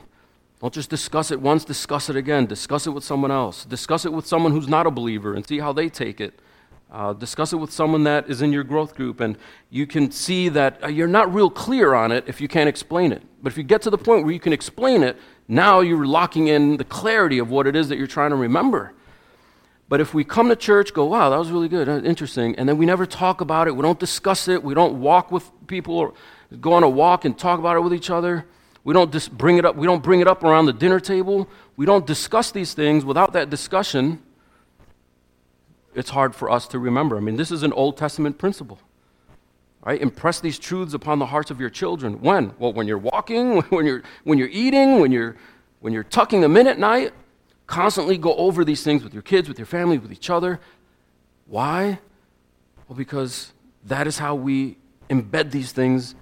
Don't 0.60 0.72
just 0.72 0.90
discuss 0.90 1.30
it 1.30 1.40
once, 1.40 1.64
discuss 1.64 2.08
it 2.08 2.16
again. 2.16 2.46
Discuss 2.46 2.86
it 2.86 2.90
with 2.90 3.04
someone 3.04 3.30
else. 3.30 3.64
Discuss 3.64 4.04
it 4.04 4.12
with 4.12 4.26
someone 4.26 4.52
who's 4.52 4.66
not 4.66 4.86
a 4.86 4.90
believer 4.90 5.34
and 5.34 5.46
see 5.46 5.58
how 5.58 5.72
they 5.72 5.88
take 5.88 6.20
it. 6.20 6.40
Uh, 6.90 7.12
discuss 7.12 7.52
it 7.52 7.56
with 7.56 7.70
someone 7.70 8.04
that 8.04 8.30
is 8.30 8.40
in 8.40 8.50
your 8.50 8.64
growth 8.64 8.94
group, 8.94 9.20
and 9.20 9.36
you 9.68 9.86
can 9.86 10.10
see 10.10 10.48
that 10.48 10.82
uh, 10.82 10.88
you're 10.88 11.06
not 11.06 11.32
real 11.32 11.50
clear 11.50 11.92
on 11.92 12.10
it 12.10 12.24
if 12.26 12.40
you 12.40 12.48
can't 12.48 12.68
explain 12.68 13.12
it. 13.12 13.22
But 13.42 13.52
if 13.52 13.58
you 13.58 13.62
get 13.62 13.82
to 13.82 13.90
the 13.90 13.98
point 13.98 14.24
where 14.24 14.32
you 14.32 14.40
can 14.40 14.54
explain 14.54 15.02
it, 15.02 15.18
now 15.48 15.80
you're 15.80 16.06
locking 16.06 16.48
in 16.48 16.78
the 16.78 16.84
clarity 16.84 17.38
of 17.38 17.50
what 17.50 17.66
it 17.66 17.76
is 17.76 17.90
that 17.90 17.98
you're 17.98 18.06
trying 18.06 18.30
to 18.30 18.36
remember. 18.36 18.94
But 19.88 20.00
if 20.00 20.12
we 20.12 20.22
come 20.22 20.48
to 20.48 20.56
church, 20.56 20.92
go, 20.92 21.06
wow, 21.06 21.30
that 21.30 21.38
was 21.38 21.50
really 21.50 21.68
good, 21.68 21.88
uh, 21.88 22.02
interesting, 22.02 22.54
and 22.56 22.68
then 22.68 22.76
we 22.76 22.84
never 22.84 23.06
talk 23.06 23.40
about 23.40 23.68
it, 23.68 23.74
we 23.74 23.82
don't 23.82 23.98
discuss 23.98 24.46
it, 24.46 24.62
we 24.62 24.74
don't 24.74 25.00
walk 25.00 25.32
with 25.32 25.50
people, 25.66 25.96
or 25.96 26.12
go 26.60 26.74
on 26.74 26.82
a 26.82 26.88
walk 26.88 27.24
and 27.24 27.38
talk 27.38 27.58
about 27.58 27.76
it 27.76 27.80
with 27.80 27.94
each 27.94 28.10
other, 28.10 28.44
we 28.84 28.92
don't 28.92 29.10
just 29.10 29.36
bring 29.36 29.56
it 29.56 29.64
up, 29.64 29.76
we 29.76 29.86
don't 29.86 30.02
bring 30.02 30.20
it 30.20 30.28
up 30.28 30.44
around 30.44 30.66
the 30.66 30.74
dinner 30.74 31.00
table, 31.00 31.48
we 31.76 31.86
don't 31.86 32.06
discuss 32.06 32.50
these 32.50 32.74
things 32.74 33.04
without 33.04 33.32
that 33.32 33.48
discussion 33.48 34.22
it's 35.98 36.10
hard 36.10 36.34
for 36.34 36.48
us 36.48 36.68
to 36.68 36.78
remember. 36.78 37.16
I 37.16 37.20
mean, 37.20 37.36
this 37.36 37.50
is 37.50 37.64
an 37.64 37.72
Old 37.72 37.96
Testament 37.96 38.38
principle. 38.38 38.78
Right? 39.84 40.00
Impress 40.00 40.38
these 40.38 40.58
truths 40.58 40.94
upon 40.94 41.18
the 41.18 41.26
hearts 41.26 41.50
of 41.50 41.60
your 41.60 41.70
children. 41.70 42.20
When? 42.20 42.52
Well, 42.58 42.72
when 42.72 42.86
you're 42.86 42.98
walking, 42.98 43.62
when 43.70 43.84
you're, 43.84 44.02
when 44.24 44.38
you're 44.38 44.48
eating, 44.48 45.00
when 45.00 45.10
you're, 45.10 45.36
when 45.80 45.92
you're 45.92 46.04
tucking 46.04 46.40
them 46.40 46.56
in 46.56 46.66
at 46.66 46.78
night. 46.78 47.12
Constantly 47.68 48.16
go 48.18 48.34
over 48.34 48.64
these 48.64 48.82
things 48.82 49.04
with 49.04 49.12
your 49.12 49.22
kids, 49.22 49.46
with 49.46 49.58
your 49.58 49.66
family, 49.66 49.98
with 49.98 50.10
each 50.10 50.30
other. 50.30 50.58
Why? 51.46 52.00
Well, 52.88 52.96
because 52.96 53.52
that 53.84 54.06
is 54.06 54.18
how 54.18 54.34
we 54.34 54.78
embed 55.08 55.50
these 55.50 55.70
things 55.70 56.14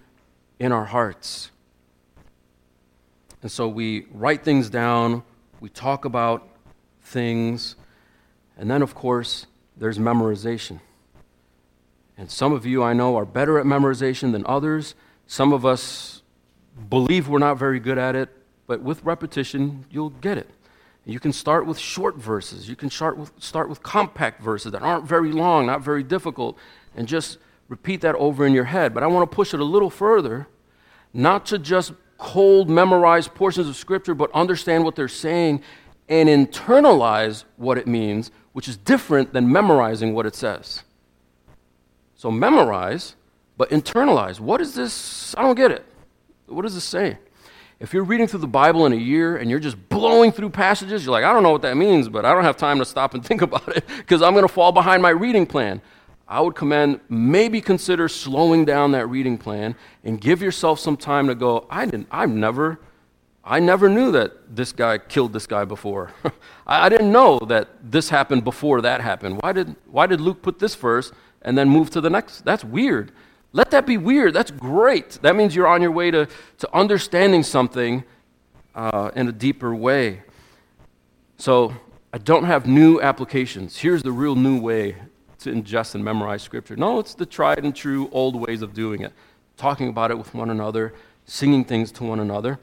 in 0.58 0.72
our 0.72 0.84
hearts. 0.84 1.52
And 3.42 3.50
so 3.50 3.68
we 3.68 4.06
write 4.10 4.42
things 4.42 4.68
down, 4.68 5.22
we 5.60 5.68
talk 5.68 6.04
about 6.04 6.48
things, 7.02 7.76
and 8.58 8.68
then, 8.68 8.82
of 8.82 8.94
course, 8.94 9.46
there's 9.76 9.98
memorization. 9.98 10.80
And 12.18 12.28
some 12.28 12.52
of 12.52 12.66
you 12.66 12.82
I 12.82 12.92
know 12.92 13.16
are 13.16 13.24
better 13.24 13.60
at 13.60 13.66
memorization 13.66 14.32
than 14.32 14.44
others. 14.46 14.96
Some 15.28 15.52
of 15.52 15.64
us 15.64 16.22
believe 16.88 17.28
we're 17.28 17.38
not 17.38 17.56
very 17.56 17.78
good 17.78 17.98
at 17.98 18.16
it, 18.16 18.30
but 18.66 18.80
with 18.82 19.04
repetition, 19.04 19.84
you'll 19.90 20.10
get 20.10 20.38
it. 20.38 20.50
You 21.06 21.20
can 21.20 21.32
start 21.32 21.66
with 21.66 21.78
short 21.78 22.16
verses. 22.16 22.68
You 22.68 22.76
can 22.76 22.90
start 22.90 23.16
with, 23.16 23.32
start 23.38 23.68
with 23.68 23.82
compact 23.82 24.42
verses 24.42 24.72
that 24.72 24.82
aren't 24.82 25.04
very 25.04 25.30
long, 25.30 25.66
not 25.66 25.80
very 25.80 26.02
difficult, 26.02 26.58
and 26.96 27.06
just 27.06 27.38
repeat 27.68 28.00
that 28.00 28.16
over 28.16 28.44
in 28.44 28.52
your 28.52 28.64
head. 28.64 28.92
But 28.92 29.02
I 29.02 29.06
want 29.06 29.30
to 29.30 29.34
push 29.34 29.54
it 29.54 29.60
a 29.60 29.64
little 29.64 29.90
further, 29.90 30.48
not 31.14 31.46
to 31.46 31.58
just 31.58 31.92
cold 32.18 32.68
memorize 32.68 33.28
portions 33.28 33.68
of 33.68 33.76
Scripture, 33.76 34.14
but 34.14 34.32
understand 34.32 34.84
what 34.84 34.96
they're 34.96 35.06
saying 35.06 35.62
and 36.08 36.28
internalize 36.28 37.44
what 37.56 37.78
it 37.78 37.86
means 37.86 38.30
which 38.56 38.68
is 38.68 38.78
different 38.78 39.34
than 39.34 39.52
memorizing 39.52 40.14
what 40.14 40.24
it 40.24 40.34
says. 40.34 40.82
So 42.14 42.30
memorize, 42.30 43.14
but 43.58 43.68
internalize. 43.68 44.40
What 44.40 44.62
is 44.62 44.74
this? 44.74 45.34
I 45.36 45.42
don't 45.42 45.56
get 45.56 45.70
it. 45.70 45.84
What 46.46 46.62
does 46.62 46.74
this 46.74 46.84
say? 46.84 47.18
If 47.78 47.92
you're 47.92 48.04
reading 48.04 48.26
through 48.26 48.40
the 48.40 48.46
Bible 48.46 48.86
in 48.86 48.92
a 48.92 48.96
year 48.96 49.36
and 49.36 49.50
you're 49.50 49.60
just 49.60 49.88
blowing 49.88 50.32
through 50.32 50.50
passages, 50.50 51.04
you're 51.04 51.12
like, 51.12 51.24
I 51.24 51.32
don't 51.32 51.42
know 51.42 51.52
what 51.52 51.62
that 51.62 51.76
means, 51.76 52.08
but 52.08 52.24
I 52.24 52.32
don't 52.32 52.44
have 52.44 52.56
time 52.56 52.78
to 52.78 52.84
stop 52.84 53.12
and 53.14 53.24
think 53.24 53.42
about 53.42 53.68
it 53.68 53.86
because 53.98 54.22
I'm 54.22 54.32
going 54.32 54.46
to 54.46 54.52
fall 54.52 54.72
behind 54.72 55.02
my 55.02 55.10
reading 55.10 55.46
plan. 55.46 55.82
I 56.28 56.40
would 56.40 56.54
commend 56.54 57.00
maybe 57.08 57.60
consider 57.60 58.08
slowing 58.08 58.64
down 58.64 58.92
that 58.92 59.06
reading 59.06 59.38
plan 59.38 59.76
and 60.02 60.20
give 60.20 60.42
yourself 60.42 60.80
some 60.80 60.96
time 60.96 61.28
to 61.28 61.34
go, 61.34 61.66
I 61.70 61.84
didn't, 61.84 62.08
I've 62.10 62.30
never 62.30 62.80
I 63.48 63.60
never 63.60 63.88
knew 63.88 64.10
that 64.10 64.56
this 64.56 64.72
guy 64.72 64.98
killed 64.98 65.32
this 65.32 65.46
guy 65.46 65.64
before. 65.64 66.10
I 66.66 66.88
didn't 66.88 67.12
know 67.12 67.38
that 67.38 67.68
this 67.80 68.08
happened 68.08 68.42
before 68.42 68.80
that 68.80 69.00
happened. 69.00 69.40
Why 69.40 69.52
did, 69.52 69.76
why 69.88 70.08
did 70.08 70.20
Luke 70.20 70.42
put 70.42 70.58
this 70.58 70.74
first 70.74 71.14
and 71.42 71.56
then 71.56 71.68
move 71.68 71.88
to 71.90 72.00
the 72.00 72.10
next? 72.10 72.44
That's 72.44 72.64
weird. 72.64 73.12
Let 73.56 73.70
that 73.70 73.86
be 73.86 73.96
weird. 73.96 74.34
That's 74.34 74.50
great. 74.50 75.12
That 75.22 75.34
means 75.34 75.56
you're 75.56 75.66
on 75.66 75.80
your 75.80 75.90
way 75.90 76.10
to, 76.10 76.28
to 76.58 76.76
understanding 76.76 77.42
something 77.42 78.04
uh, 78.74 79.10
in 79.16 79.28
a 79.28 79.32
deeper 79.32 79.74
way. 79.74 80.24
So 81.38 81.74
I 82.12 82.18
don't 82.18 82.44
have 82.44 82.66
new 82.66 83.00
applications. 83.00 83.78
Here's 83.78 84.02
the 84.02 84.12
real 84.12 84.34
new 84.34 84.60
way 84.60 84.96
to 85.38 85.50
ingest 85.50 85.94
and 85.94 86.04
memorize 86.04 86.42
Scripture. 86.42 86.76
No, 86.76 86.98
it's 86.98 87.14
the 87.14 87.24
tried 87.24 87.64
and 87.64 87.74
true 87.74 88.10
old 88.12 88.36
ways 88.36 88.60
of 88.60 88.74
doing 88.74 89.00
it, 89.00 89.14
talking 89.56 89.88
about 89.88 90.10
it 90.10 90.18
with 90.18 90.34
one 90.34 90.50
another, 90.50 90.92
singing 91.24 91.64
things 91.64 91.90
to 91.92 92.04
one 92.04 92.20
another. 92.20 92.58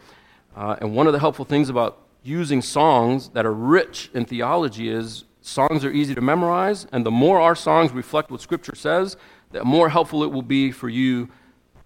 Uh, 0.56 0.76
and 0.80 0.96
one 0.96 1.08
of 1.08 1.14
the 1.14 1.20
helpful 1.20 1.44
things 1.44 1.70
about 1.70 2.04
using 2.22 2.62
songs 2.62 3.30
that 3.30 3.48
are 3.48 3.54
rich 3.54 4.12
in 4.14 4.26
theology 4.26 4.90
is 4.90 5.24
songs 5.42 5.84
are 5.84 5.92
easy 5.92 6.14
to 6.14 6.22
memorize, 6.22 6.86
and 6.92 7.04
the 7.04 7.12
more 7.12 7.42
our 7.42 7.56
songs 7.56 7.92
reflect 7.92 8.30
what 8.30 8.42
Scripture 8.42 8.76
says, 8.76 9.18
the 9.54 9.64
more 9.64 9.88
helpful 9.88 10.24
it 10.24 10.32
will 10.32 10.42
be 10.42 10.72
for 10.72 10.90
you 10.90 11.30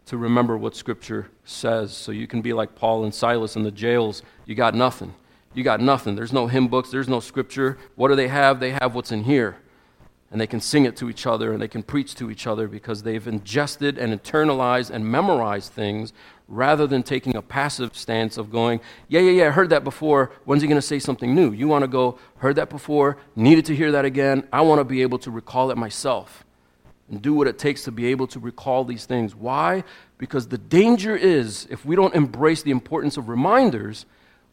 to 0.05 0.17
remember 0.17 0.57
what 0.57 0.75
Scripture 0.75 1.27
says. 1.43 1.95
So 1.95 2.13
you 2.13 2.27
can 2.27 2.41
be 2.41 2.53
like 2.53 2.75
Paul 2.75 3.03
and 3.03 3.13
Silas 3.13 3.57
in 3.57 3.63
the 3.63 3.71
jails. 3.71 4.23
You 4.45 4.55
got 4.55 4.73
nothing. 4.73 5.13
You 5.53 5.63
got 5.63 5.81
nothing. 5.81 6.15
There's 6.15 6.31
no 6.31 6.47
hymn 6.47 6.69
books, 6.69 6.89
there's 6.91 7.09
no 7.09 7.19
Scripture. 7.19 7.77
What 7.95 8.07
do 8.07 8.15
they 8.15 8.29
have? 8.29 8.59
They 8.59 8.71
have 8.71 8.95
what's 8.95 9.11
in 9.11 9.25
here. 9.25 9.57
And 10.31 10.39
they 10.39 10.47
can 10.47 10.59
sing 10.59 10.85
it 10.85 10.95
to 10.97 11.09
each 11.09 11.25
other 11.25 11.53
and 11.53 11.61
they 11.61 11.67
can 11.67 11.83
preach 11.83 12.15
to 12.15 12.29
each 12.29 12.47
other 12.47 12.67
because 12.67 13.03
they've 13.03 13.25
ingested 13.27 13.97
and 13.97 14.13
internalized 14.13 14.89
and 14.89 15.05
memorized 15.05 15.71
things 15.71 16.13
rather 16.47 16.87
than 16.87 17.03
taking 17.03 17.35
a 17.35 17.41
passive 17.41 17.95
stance 17.97 18.37
of 18.37 18.51
going, 18.51 18.79
yeah, 19.09 19.19
yeah, 19.21 19.31
yeah, 19.31 19.47
I 19.47 19.51
heard 19.51 19.69
that 19.69 19.83
before. 19.83 20.31
When's 20.45 20.61
he 20.61 20.67
going 20.67 20.79
to 20.79 20.85
say 20.85 20.99
something 20.99 21.33
new? 21.33 21.51
You 21.51 21.67
want 21.67 21.83
to 21.83 21.87
go, 21.87 22.17
heard 22.37 22.55
that 22.57 22.69
before, 22.69 23.17
needed 23.35 23.65
to 23.65 23.75
hear 23.75 23.91
that 23.93 24.05
again. 24.05 24.47
I 24.53 24.61
want 24.61 24.79
to 24.79 24.85
be 24.85 25.01
able 25.01 25.19
to 25.19 25.31
recall 25.31 25.71
it 25.71 25.77
myself 25.77 26.45
and 27.09 27.21
do 27.21 27.33
what 27.33 27.47
it 27.47 27.57
takes 27.57 27.83
to 27.83 27.91
be 27.91 28.07
able 28.07 28.27
to 28.27 28.39
recall 28.39 28.83
these 28.83 29.05
things. 29.05 29.33
Why? 29.33 29.83
Because 30.17 30.47
the 30.47 30.57
danger 30.57 31.15
is 31.15 31.67
if 31.69 31.85
we 31.85 31.95
don't 31.95 32.15
embrace 32.15 32.63
the 32.63 32.71
importance 32.71 33.17
of 33.17 33.29
reminders, 33.29 34.05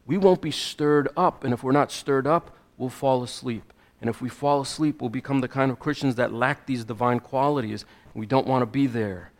we 0.05 0.17
won't 0.17 0.41
be 0.41 0.51
stirred 0.51 1.09
up. 1.17 1.43
And 1.43 1.53
if 1.53 1.63
we're 1.63 1.71
not 1.71 1.91
stirred 1.91 2.27
up, 2.27 2.55
we'll 2.77 2.89
fall 2.89 3.23
asleep. 3.23 3.73
And 4.01 4.09
if 4.09 4.21
we 4.21 4.29
fall 4.29 4.61
asleep, 4.61 5.01
we'll 5.01 5.09
become 5.09 5.41
the 5.41 5.47
kind 5.47 5.71
of 5.71 5.79
Christians 5.79 6.15
that 6.15 6.33
lack 6.33 6.65
these 6.65 6.83
divine 6.83 7.19
qualities. 7.19 7.85
We 8.13 8.25
don't 8.25 8.47
want 8.47 8.61
to 8.61 8.67
be 8.67 8.87
there. 8.87 9.31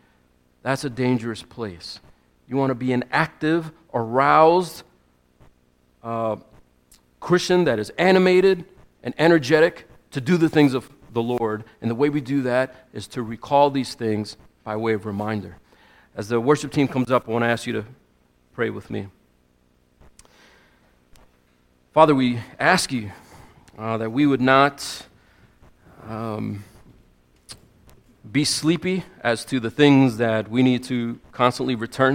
That's 0.62 0.84
a 0.84 0.90
dangerous 0.90 1.42
place. 1.42 2.00
You 2.48 2.56
want 2.56 2.70
to 2.70 2.74
be 2.74 2.92
an 2.92 3.04
active, 3.12 3.70
aroused 3.94 4.82
uh, 6.02 6.36
Christian 7.20 7.64
that 7.64 7.78
is 7.78 7.90
animated 7.90 8.64
and 9.02 9.14
energetic 9.18 9.88
to 10.10 10.20
do 10.20 10.36
the 10.36 10.48
things 10.48 10.74
of 10.74 10.90
the 11.16 11.22
Lord. 11.22 11.64
And 11.80 11.90
the 11.90 11.94
way 11.94 12.10
we 12.10 12.20
do 12.20 12.42
that 12.42 12.86
is 12.92 13.08
to 13.08 13.22
recall 13.22 13.70
these 13.70 13.94
things 13.94 14.36
by 14.64 14.76
way 14.76 14.92
of 14.92 15.06
reminder. 15.06 15.56
As 16.14 16.28
the 16.28 16.38
worship 16.38 16.72
team 16.72 16.86
comes 16.86 17.10
up, 17.10 17.26
I 17.26 17.32
want 17.32 17.42
to 17.42 17.48
ask 17.48 17.66
you 17.66 17.72
to 17.72 17.84
pray 18.52 18.68
with 18.68 18.90
me. 18.90 19.08
Father, 21.92 22.14
we 22.14 22.40
ask 22.60 22.92
you 22.92 23.10
uh, 23.78 23.96
that 23.96 24.10
we 24.10 24.26
would 24.26 24.42
not 24.42 25.06
um, 26.06 26.62
be 28.30 28.44
sleepy 28.44 29.04
as 29.22 29.42
to 29.46 29.58
the 29.58 29.70
things 29.70 30.18
that 30.18 30.50
we 30.50 30.62
need 30.62 30.84
to 30.84 31.18
constantly 31.32 31.74
return 31.74 32.14